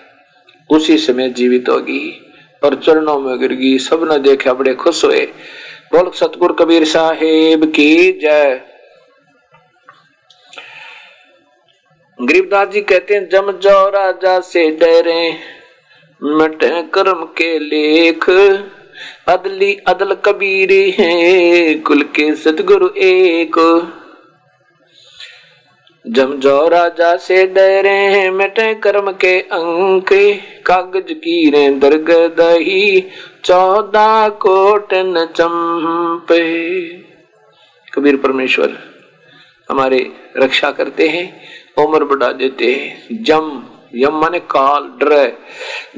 उसी 0.70 0.98
समय 0.98 1.28
जीवित 1.28 1.68
होगी 1.68 2.26
और 2.62 2.74
चरणों 2.74 3.18
में 3.20 3.38
गिर 3.38 3.52
गई 3.52 3.78
सबने 3.78 4.18
देखा 4.18 4.52
बड़े 4.52 4.74
खुश 4.74 5.04
हुए। 5.04 5.24
बोल 5.92 6.11
सतगुरु 6.11 6.54
कबीर 6.54 6.84
साहेब 6.84 7.64
की 7.64 8.12
जय। 8.12 8.61
गरीबदास 12.18 12.68
जी 12.68 12.80
कहते 12.80 13.14
हैं, 13.14 13.28
जम 13.28 13.50
जो 13.52 13.88
राजा 13.88 14.40
से 14.40 14.70
डरे, 14.70 15.32
मटे 16.22 16.82
कर्म 16.82 17.24
के 17.24 17.58
लेख। 17.58 18.30
अदली 19.28 19.74
अदल 19.74 20.14
कबीर 20.14 20.94
है, 20.98 21.74
कुल 21.74 22.03
के 22.03 22.34
सतगुरु 22.34 22.88
एक। 22.96 23.57
जम 26.07 26.32
जो 26.32 26.68
राजा 26.68 27.16
से 27.16 27.46
डरे 27.46 27.90
हैं, 27.90 28.30
मिटे 28.30 28.74
कर्म 28.74 29.12
के 29.12 29.40
अंक। 29.40 30.09
कागज़ 30.66 31.12
की 31.12 31.51
रे 31.51 31.70
दर्ग 31.70 32.11
दही, 32.11 33.01
चौदह 33.44 34.28
कोटन 34.28 35.28
चंपे। 35.36 36.42
कबीर 37.94 38.16
परमेश्वर, 38.16 38.78
हमारे 39.70 40.12
रक्षा 40.36 40.70
करते 40.70 41.09
हैं, 41.09 41.40
उम्र 41.78 42.05
बढ़ा 42.05 42.32
देते 42.32 42.72
हैं। 42.72 43.24
जम, 43.24 43.62
यम 43.94 44.20
माने 44.20 44.38
काल, 44.38 44.82
डर, 44.82 45.32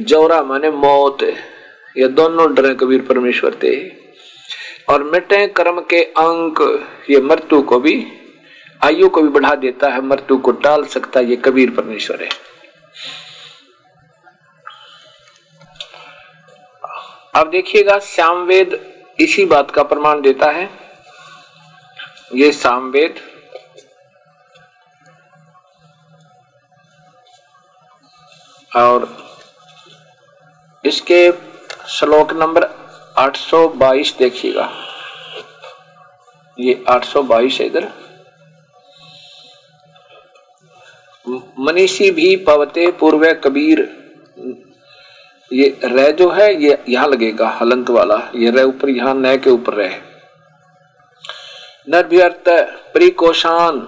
जौरा 0.00 0.42
माने 0.42 0.70
मौत। 0.70 1.18
ये 1.97 2.09
दोनों 2.11 2.53
डर 2.55 2.72
कबीर 2.74 3.03
परमेश्वर 3.03 3.55
थे। 3.62 3.74
और 4.88 5.03
मिटे 5.03 5.47
कर्म 5.49 5.80
के 5.90 6.03
अंक 6.05 6.61
ये 7.11 7.20
मृत्यु 7.20 7.61
को 7.62 7.78
भी, 7.80 7.95
आयु 8.80 9.09
को 9.09 9.22
भी 9.22 9.28
बढ़ा 9.28 9.55
देता 9.57 9.88
है 9.88 10.01
मृत्यु 10.03 10.38
को 10.38 10.53
टाल 10.62 10.84
सकता 10.84 11.20
ये 11.20 11.36
कबीर 11.36 11.70
परमेश्वर 11.70 12.22
है। 12.22 12.28
अब 17.34 17.51
देखिएगा 17.51 17.99
श्यामवेद 17.99 18.78
इसी 19.18 19.45
बात 19.45 19.70
का 19.70 19.82
प्रमाण 19.82 20.20
देता 20.20 20.51
है। 20.51 20.68
ये 22.34 22.51
सामवेद 22.53 23.20
और 28.72 29.07
इसके 30.84 31.30
श्लोक 31.93 32.32
नंबर 32.32 32.64
822 33.18 34.16
देखिएगा। 34.18 34.68
ये 36.59 36.74
822 36.88 37.61
है 37.61 37.66
इधर। 37.66 37.88
मनीषी 41.59 42.11
भी 42.11 42.34
पवते 42.36 42.90
पूर्व 42.90 43.32
कबीर, 43.45 43.80
ये 45.51 45.68
रह 45.84 46.11
जो 46.11 46.30
है, 46.30 46.49
ये 46.64 46.78
यहाँ 46.88 47.09
लगेगा, 47.09 47.49
हलंत 47.61 47.90
वाला। 47.90 48.16
ये 48.34 48.51
रह 48.51 48.62
ऊपर, 48.62 48.88
यहाँ 48.88 49.14
न 49.14 49.36
के 49.36 49.51
ऊपर 49.51 49.74
रह। 49.74 50.01
नर्भ्यर्थ 51.88 52.49
प्रिकोशान 52.93 53.86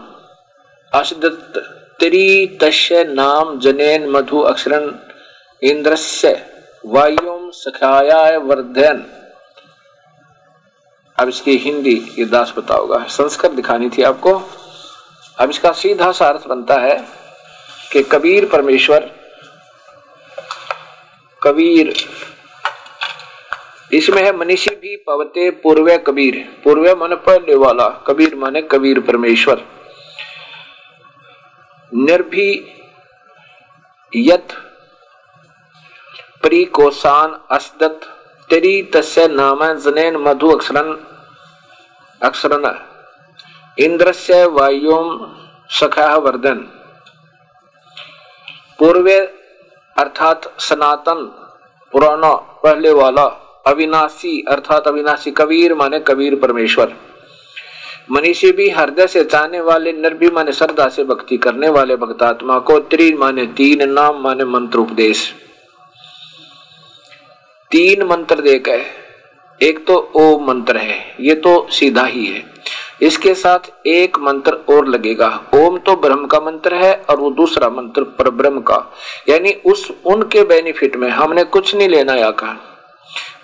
अशदत्त 0.93 1.59
त्रि 2.01 2.59
तस्य 2.63 3.05
नाम 3.05 3.59
जनेन 3.59 4.09
मधु 4.11 4.41
अक्षरण 4.41 4.93
इंद्रस्य 5.63 6.35
वायुम 6.85 7.51
सखाया 7.51 8.39
वर्धन। 8.39 9.05
अब 11.19 11.29
इसकी 11.29 11.57
हिंदी 11.57 11.95
ये 12.19 12.25
दास 12.25 12.53
बताओगा 12.57 12.99
संस्कृत 13.09 13.51
दिखानी 13.51 13.89
थी 13.89 14.03
आपको। 14.03 14.33
अब 15.39 15.51
इसका 15.51 15.73
सीधा 15.73 16.11
सा 16.13 16.29
अर्थ 16.29 16.47
बनता 16.49 16.81
है 16.81 16.97
कि 17.93 18.03
कबीर 18.03 18.49
परमेश्वर, 18.49 19.11
कबीर, 21.43 21.93
इसमें 23.93 24.23
है 24.23 24.37
मनीषी 24.37 24.75
भी 24.75 24.97
पवते 24.97 25.51
पूर्व 25.63 25.97
कबीर। 25.97 26.37
पूर्व 26.65 26.89
मन 26.97 27.15
पहले 27.17 27.55
वाला, 27.57 27.89
कबीर 28.07 28.35
माने 28.35 28.63
कबीर 28.63 29.01
परमेश्वर। 29.01 29.65
निर्भी 31.93 32.51
यत 36.45 36.51
प्रिकोसान 36.51 37.41
अस्दत, 37.51 38.01
तेरी 38.51 38.83
तस्य 38.83 39.29
नाम 39.29 39.75
जनेन 39.75 40.17
मधु 40.17 40.49
अक्षरन 40.49 41.07
अक्षरन। 42.23 42.85
इंद्रस्य 43.79 44.45
वायुम 44.45 45.33
सखा 45.71 46.17
वर्धन। 46.17 46.55
पूर्वे 48.79 49.19
अर्थात 49.99 50.61
सनातन 50.61 51.33
पुराना 51.93 52.35
पहले 52.35 52.93
वाला, 52.93 53.25
अविनाशी, 53.67 54.45
अर्थात 54.49 54.89
अविनाशी 54.89 55.31
कबीर 55.31 55.75
माने 55.75 56.01
कबीर 56.01 56.35
परमेश्वर। 56.35 56.95
मनीषी 58.11 58.53
भी 58.53 58.71
हृदय 58.71 59.07
से 59.07 59.25
चाहने 59.25 59.61
वाले 59.61 59.93
नर 59.93 60.15
भी 60.15 60.31
माने 60.31 60.53
श्रद्धा 60.53 60.89
से 60.89 61.05
भक्ति 61.05 61.37
करने 61.37 61.69
वाले 61.69 61.97
भक्तात्मा 61.97 62.59
को 62.59 62.79
त्रि 62.79 63.15
माने 63.15 63.47
तीन 63.47 63.91
नाम 63.91 64.21
माने 64.21 64.45
मंत्र 64.45 64.79
उपदेश। 64.79 65.44
तीन 67.75 68.03
मंत्र 68.03 68.41
देकर 68.41 68.81
एक 69.61 69.79
तो 69.87 69.95
ओम 70.17 70.47
मंत्र 70.49 70.77
है, 70.77 70.99
ये 71.21 71.35
तो 71.35 71.67
सीधा 71.71 72.05
ही 72.05 72.25
है। 72.27 72.43
इसके 73.03 73.33
साथ 73.35 73.87
एक 73.87 74.19
मंत्र 74.19 74.53
और 74.71 74.87
लगेगा। 74.89 75.29
ओम 75.55 75.79
तो 75.79 75.95
ब्रह्म 75.97 76.27
का 76.27 76.41
मंत्र 76.41 76.75
है 76.75 76.95
और 77.11 77.17
वो 77.21 77.31
दूसरा 77.31 77.69
मंत्र 77.69 78.03
पर 78.19 78.31
ब्रह्म 78.31 78.61
का। 78.61 78.77
यानी 79.29 79.53
उस, 79.67 79.91
उनके 80.07 80.43
बेनिफिट 80.45 80.97
में 80.97 81.09
हमने 81.11 81.45
कुछ 81.47 81.75
नहीं 81.75 81.89
लेना 81.89 82.15
यहाँ 82.15 82.33
का। 82.33 82.53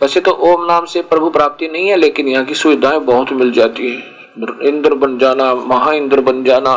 वैसे 0.03 0.20
तो 0.20 0.33
ओम 0.51 0.64
नाम 0.66 0.85
से 0.85 1.03
प्रभु 1.03 1.31
प्राप्ति 1.31 1.68
नहीं 1.68 1.89
है, 1.89 1.97
लेकिन 1.97 2.28
यहाँ 2.28 2.45
की 2.45 2.55
सुविधाएँ 2.55 3.01
बहुत 3.01 3.33
मिल 3.33 3.53
जाती 3.53 3.91
है। 3.91 4.68
इंद्र 4.68 4.95
बन 4.95 5.18
जाना 5.18 5.55
महा 5.55 5.93
इंद्र 5.93 6.20
बन 6.20 6.45
जाना 6.45 6.76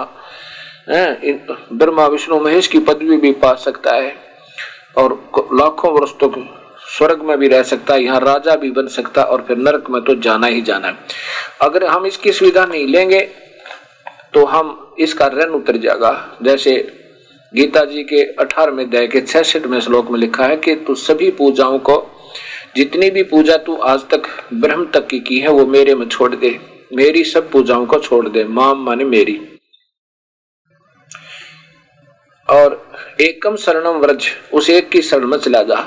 ब्रह्मा, 0.89 2.07
विष्णु, 2.07 2.39
महेश 2.39 2.67
की 2.67 2.79
पदवी 2.79 3.17
भी 3.17 3.31
पा 3.33 3.53
सकता 3.59 3.95
है। 3.95 4.15
और 4.97 5.13
लाखों 5.53 5.91
वर्ष 5.91 6.11
तक 6.13 6.33
तो 6.35 6.45
स्वर्ग 6.93 7.21
में 7.21 7.37
भी 7.37 7.47
रह 7.47 7.63
सकता 7.63 7.93
है 7.93 8.03
यहाँ 8.03 8.19
राजा 8.19 8.55
भी 8.55 8.71
बन 8.71 8.87
सकता 8.89 9.23
और 9.23 9.45
फिर 9.47 9.57
नरक 9.57 9.89
में 9.89 10.01
तो 10.03 10.15
जाना 10.17 10.47
ही 10.47 10.61
जाना 10.61 10.87
है। 10.87 10.95
अगर 11.61 11.85
हम 11.85 12.05
इसकी 12.05 12.31
सुविधा 12.31 12.65
नहीं 12.65 12.87
लेंगे 12.87 13.19
तो 14.33 14.45
हम 14.45 14.95
इसका 14.99 15.27
ऋण 15.29 15.51
उतर 15.51 15.77
जाएगा। 15.77 16.37
जैसे 16.43 16.75
गीता 17.53 17.83
जी 17.85 18.03
के 18.03 18.21
अठारहवें 18.33 18.83
अध्याय 18.85 19.07
के 19.07 19.21
छठ 19.21 19.65
में 19.65 19.79
श्लोक 19.79 20.09
में 20.11 20.19
लिखा 20.19 20.45
है 20.45 20.55
कि 20.57 20.75
तू 20.77 20.95
सभी 20.97 21.29
पूजाओं 21.31 21.77
को, 21.79 21.95
जितनी 22.75 23.09
भी 23.09 23.23
पूजा 23.23 23.57
तू 23.57 23.75
आज 23.83 24.07
तक 24.11 24.27
ब्रह्म 24.53 24.85
तक 24.93 25.07
की 25.07 25.19
की 25.19 25.39
है, 25.39 25.49
वो 25.49 25.65
मेरे 25.67 25.95
में 25.95 26.07
छोड़ 26.07 26.33
दे। 26.35 26.59
मेरी 26.93 27.23
सब 27.23 27.49
पूजाओं 27.51 27.85
को 27.85 27.99
छोड़ 27.99 28.27
दे, 28.29 28.43
माम 28.45 28.83
माने 28.85 29.03
मेरी। 29.05 29.39
और 32.47 33.17
एकम 33.21 33.55
शरणम 33.55 33.97
व्रज, 33.97 34.29
उस 34.53 34.69
एक 34.69 34.89
की 34.89 35.01
शरण 35.01 35.27
में 35.27 35.37
चला 35.37 35.63
जा। 35.63 35.77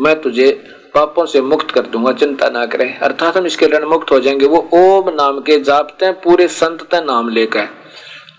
मैं 0.00 0.20
तुझे 0.20 0.64
पापों 0.94 1.26
से 1.26 1.40
मुक्त 1.40 1.70
कर 1.70 1.80
दूँगा, 1.80 2.12
चिंता 2.12 2.48
ना 2.48 2.66
करें। 2.66 2.98
अर्थात 2.98 3.36
हम 3.36 3.46
इसके 3.46 3.66
ऋण 3.66 3.84
मुक्त 3.84 4.10
हो 4.10 4.20
जाएँगे। 4.20 4.46
वो 4.46 4.68
ओम 4.74 5.14
नाम 5.14 5.40
के 5.40 5.60
जापते 5.60 6.12
पूरे 6.12 6.48
संत 6.48 6.94
नाम 6.94 7.28
लेकर। 7.28 7.68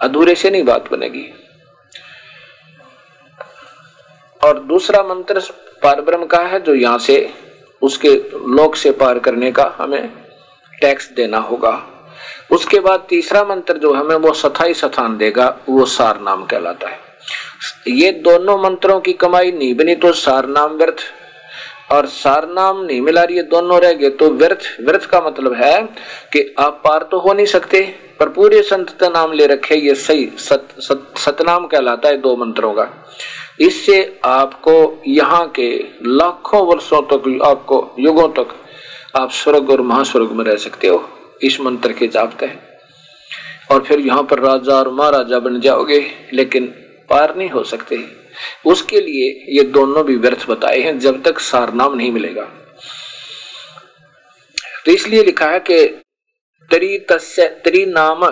अधूरे 0.01 0.35
से 0.35 0.49
नहीं 0.49 0.63
बात 0.63 0.91
बनेगी। 0.91 1.33
और 4.45 4.59
दूसरा 4.59 5.03
मंत्र 5.03 5.39
पार 5.83 6.01
ब्रह्म 6.01 6.25
का 6.25 6.37
है, 6.37 6.59
जो 6.59 6.75
यहाँ 6.75 6.97
से, 6.97 7.33
उसके 7.81 8.09
लोक 8.33 8.75
से 8.75 8.91
पार 8.91 9.19
करने 9.19 9.51
का 9.51 9.75
हमें 9.77 10.09
टैक्स 10.81 11.11
देना 11.11 11.37
होगा। 11.37 11.87
उसके 12.51 12.79
बाद 12.79 13.05
तीसरा 13.09 13.43
मंत्र 13.43 13.77
जो 13.77 13.93
हमें 13.93 14.15
वो 14.15 14.33
सथाई 14.33 14.73
सथान 14.73 15.17
देगा, 15.17 15.57
वो 15.69 15.85
सार 15.85 16.19
नाम 16.19 16.45
कहलाता 16.45 16.89
है। 16.89 16.99
ये 17.87 18.11
दोनों 18.11 18.57
मंत्रों 18.57 18.99
की 18.99 19.13
कमाई 19.13 19.51
नहीं 19.51 19.75
बनी 19.75 19.95
तो 19.95 20.11
सार 20.11 20.45
नाम 20.45 20.71
व्यर्थ। 20.71 20.97
और 21.91 22.05
सार 22.09 22.47
नाम 22.49 22.81
नहीं 22.81 23.01
मिला 23.01 23.23
रही 23.23 23.41
दोनों 23.49 23.79
रह 23.81 23.93
गए। 23.93 24.09
तो 24.11 24.29
व्यर्थ 24.31 24.65
व्यर्थ 24.81 25.05
का 25.05 25.21
मतलब 25.21 25.53
है 25.53 25.81
कि 26.33 26.53
आप 26.59 26.81
पार 26.83 27.07
तो 27.11 27.19
हो 27.19 27.33
नहीं 27.33 27.45
सकते 27.47 27.81
पर 28.19 28.29
पूरे 28.29 28.61
संत 28.63 29.03
नाम 29.05 29.31
ले 29.33 29.45
रखे 29.47 29.75
ये 29.77 29.95
सही 29.97 30.25
सत, 30.39 30.67
सत, 30.79 31.13
सतनाम 31.17 31.65
कहलाता 31.67 32.09
है 32.09 32.17
दो 32.17 32.35
मंत्रों 32.35 32.73
का। 32.73 32.87
इससे 33.59 34.19
आपको 34.25 35.03
यहाँ 35.07 35.47
के 35.55 35.69
लाखों 36.07 36.65
वर्षों 36.67 37.01
तक 37.07 37.39
आपको 37.45 37.95
युगों 37.99 38.27
तक 38.33 38.55
आप 39.15 39.31
स्वर्ग 39.33 39.69
और 39.69 39.81
महास्वर्ग 39.83 40.31
में 40.31 40.43
रह 40.45 40.55
सकते 40.57 40.87
हो। 40.87 41.03
इस 41.43 41.59
मंत्र 41.61 41.91
के 41.91 42.07
जापते 42.07 42.45
हैं 42.45 42.59
और 43.71 43.83
फिर 43.83 43.99
यहाँ 43.99 44.23
पर 44.23 44.39
राजा 44.39 44.73
और 44.73 44.89
महाराजा 44.93 45.39
बन 45.39 45.59
जाओगे 45.59 45.99
लेकिन 46.33 46.65
पार 47.09 47.35
नहीं 47.35 47.49
हो 47.49 47.63
सकते। 47.63 47.97
उसके 48.65 49.01
लिए 49.01 49.45
ये 49.49 49.63
दोनों 49.63 50.05
भी 50.05 50.15
व्यर्थ 50.15 50.49
बताए 50.49 50.79
हैं, 50.81 50.99
जब 50.99 51.23
तक 51.23 51.39
सारनाम 51.39 51.95
नहीं 51.95 52.11
मिलेगा। 52.11 52.43
तो 54.85 54.91
इसलिए 54.91 55.23
लिखा 55.23 55.45
है 55.45 55.59
कि 55.59 55.87
त्रि 56.69 57.05
तस्य, 57.09 57.47
त्रि 57.47 57.85
नाम, 57.85 58.29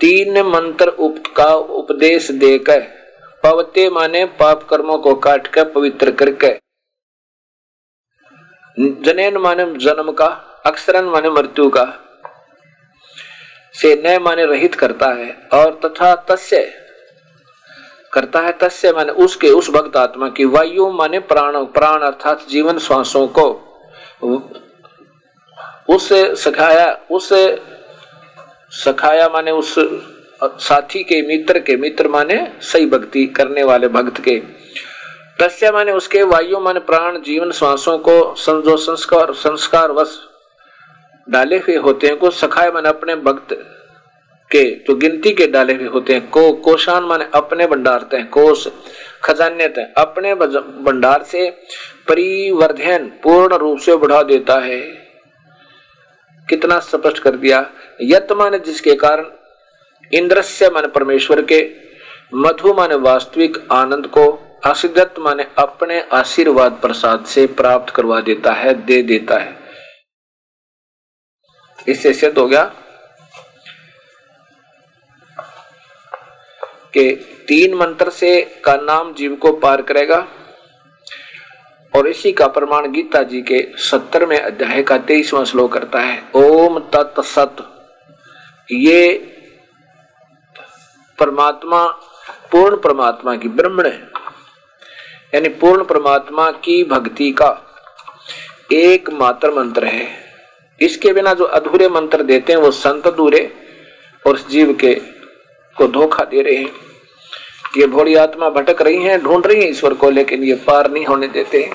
तीन 0.00 0.42
मंत्र 0.42 0.88
उप 0.88 1.22
का 1.36 1.54
उपदेश 1.54 2.30
देकर 2.30 2.80
पवते 3.42 3.90
माने 3.90 4.24
पाप 4.24 4.62
कर्मों 4.62 4.98
को 4.98 5.14
काट 5.14 5.46
कर 5.46 5.68
पवित्र 5.70 6.10
करके। 6.10 6.52
जनेन 8.78 9.36
माने 9.36 9.64
जन्म 9.74 10.12
का, 10.12 10.26
अक्षरन 10.66 11.04
माने 11.04 11.30
मृत्यु 11.30 11.68
का। 11.70 11.84
से 13.74 13.94
नए 13.94 14.18
माने 14.18 14.44
रहित 14.44 14.74
करता 14.74 15.10
है, 15.10 15.48
और 15.52 15.80
तथा 15.84 16.14
तस्य 16.14 16.87
करता 18.12 18.40
है, 18.40 18.52
तस्य 18.52 18.92
माने 18.92 19.12
उसके, 19.12 19.50
उस 19.50 19.70
भक्त 19.70 19.96
आत्मा 19.96 20.28
की 20.28 20.44
वायु, 20.44 20.90
माने, 20.90 21.18
प्राण 21.18 21.64
प्राण 21.64 22.02
अर्थात 22.02 22.46
जीवन 22.50 22.78
श्वासों 22.78 23.26
को 23.28 23.46
उससे 25.88 26.34
सखाया 26.36 26.98
उससे 27.10 27.60
सखाया 28.70 29.28
माने 29.28 29.50
उस 29.50 29.74
साथी 30.44 31.02
के, 31.04 31.20
मित्र 31.22 31.58
के, 31.58 31.76
मित्र 31.76 32.08
माने 32.08 32.52
सही 32.62 32.86
भक्ति 32.86 33.26
करने 33.26 33.62
वाले 33.64 33.88
भक्त 33.88 34.20
के। 34.20 34.42
तस्य 35.40 35.70
माने 35.70 35.92
उसके 35.92 36.22
वायु, 36.22 36.60
माने, 36.60 36.80
प्राण, 36.80 37.20
जीवन 37.22 37.50
श्वासों 37.50 37.98
को 37.98 38.34
संजो 38.34 38.76
संस्कार 38.76 39.32
संस्कार 39.32 39.92
वश 39.92 40.18
डाले 41.30 41.58
हुए 41.58 41.76
होते 41.76 42.06
हैं, 42.06 42.16
को 42.16 42.30
सखाए 42.30 42.70
माने 42.70 42.88
अपने 42.88 43.16
भक्त 43.16 43.56
के 44.50 44.70
जो 44.70 44.96
गिनती 44.96 45.32
के 45.32 45.46
डाले 45.46 45.74
हुए 45.74 45.88
होते 45.88 46.12
हैं। 46.12 46.30
को, 46.30 46.52
कोशान 46.52 47.04
माने 47.04 47.28
अपने 47.34 47.66
भंडारते 47.66 48.16
हैं। 48.16 48.30
कोष 48.30 48.68
खजाने 49.24 49.64
अपने 49.98 50.34
भंडार 50.84 51.22
से 51.22 51.50
परिवर्धन 52.08 53.06
पूर्ण 53.22 53.56
रूप 53.56 53.78
से 53.78 53.96
बढ़ा 53.96 54.22
देता 54.22 54.58
है। 54.58 54.80
कितना 56.48 56.78
स्पष्ट 56.78 57.18
कर 57.18 57.30
दिया? 57.30 57.70
यत 58.02 58.28
माने 58.32 58.58
जिसके 58.58 58.94
कारण 58.94 59.26
इंद्रस्य 60.12 60.70
माने 60.70 60.88
परमेश्वर 60.88 61.42
के, 61.42 61.70
मधु 62.34 62.74
माने 62.74 62.94
वास्तविक 62.94 63.68
आनंद 63.72 64.06
को 64.06 64.44
असिदत 64.64 65.14
माने 65.18 65.46
अपने 65.58 66.00
आशीर्वाद 66.12 66.72
प्रसाद 66.72 67.24
से 67.24 67.46
प्राप्त 67.46 67.94
करवा 67.94 68.20
देता 68.20 68.52
है, 68.52 68.74
दे 68.74 69.02
देता 69.02 69.36
है। 69.36 69.56
इससे 71.88 72.12
सिद्ध 72.12 72.38
हो 72.38 72.46
गया। 72.46 72.74
कि 76.94 77.12
तीन 77.48 77.74
मंत्र 77.74 78.10
से 78.10 78.60
का 78.64 78.76
नाम 78.76 79.14
जीव 79.14 79.34
को 79.34 79.52
पार 79.52 79.82
करेगा। 79.82 80.28
और 81.96 82.08
इसी 82.08 82.32
का 82.32 82.46
प्रमाण 82.46 82.92
गीता 82.92 83.22
जी 83.22 83.42
के 83.42 83.68
सत्तर 83.76 84.26
में 84.26 84.38
अध्याय 84.38 84.82
का 84.82 84.98
तेईसवा 84.98 85.44
श्लोक 85.44 85.72
करता 85.72 86.00
है, 86.00 86.22
ओम 86.34 86.78
तत्सत 86.78 87.56
ये 88.72 89.34
परमात्मा, 91.18 91.86
पूर्ण 92.52 92.76
परमात्मा 92.76 93.36
की 93.36 93.48
ब्रह्मण 93.48 93.86
है। 93.86 94.10
यानी 95.34 95.48
पूर्ण 95.48 95.84
परमात्मा 95.84 96.50
की 96.50 96.84
भक्ति 96.84 97.30
का 97.32 97.64
एक 98.72 99.10
मात्र 99.10 99.50
मंत्र 99.50 99.84
है। 99.84 100.08
इसके 100.80 101.12
बिना 101.12 101.34
जो 101.34 101.44
अधूरे 101.44 101.88
मंत्र 101.88 102.22
देते 102.22 102.52
हैं, 102.52 102.60
वो 102.60 102.70
संत 102.70 103.06
अधूरे 103.06 103.52
और 104.26 104.38
जीव 104.38 104.72
के 104.74 105.17
को 105.78 105.86
धोखा 105.88 106.24
दे 106.24 106.42
रहे 106.42 106.56
हैं। 106.56 106.70
ये 107.76 107.86
भोली 107.86 108.14
आत्मा 108.16 108.48
भटक 108.50 108.82
रही 108.82 109.02
हैं, 109.02 109.20
ढूंढ 109.22 109.46
रही 109.46 109.62
हैं 109.62 109.70
ईश्वर 109.70 109.94
को, 109.94 110.10
लेकिन 110.10 110.44
ये 110.44 110.54
पार 110.66 110.90
नहीं 110.90 111.04
होने 111.06 111.28
देते 111.28 111.70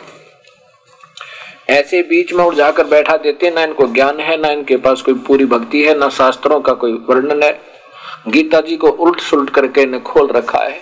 ऐसे 1.69 2.01
बीच 2.03 2.33
में 2.33 2.43
उड़ 2.43 2.53
जाकर 2.55 2.83
बैठा 2.87 3.15
देते 3.17 3.49
ना 3.51 3.63
इनको 3.63 3.87
ज्ञान 3.87 4.19
है, 4.19 4.37
ना 4.37 4.49
इनके 4.49 4.77
पास 4.77 5.01
कोई 5.01 5.13
पूरी 5.27 5.45
भक्ति 5.45 5.83
है, 5.83 5.97
ना 5.97 6.09
शास्त्रों 6.09 6.59
का 6.61 6.73
कोई 6.73 6.93
वर्णन 7.09 7.43
है। 7.43 7.51
गीता 8.27 8.61
जी 8.61 8.75
को 8.77 8.87
उल्ट 8.87 9.19
सुलट 9.19 9.49
करके 9.49 9.81
इन्हें 9.81 10.03
खोल 10.03 10.27
रखा 10.27 10.59
है। 10.59 10.81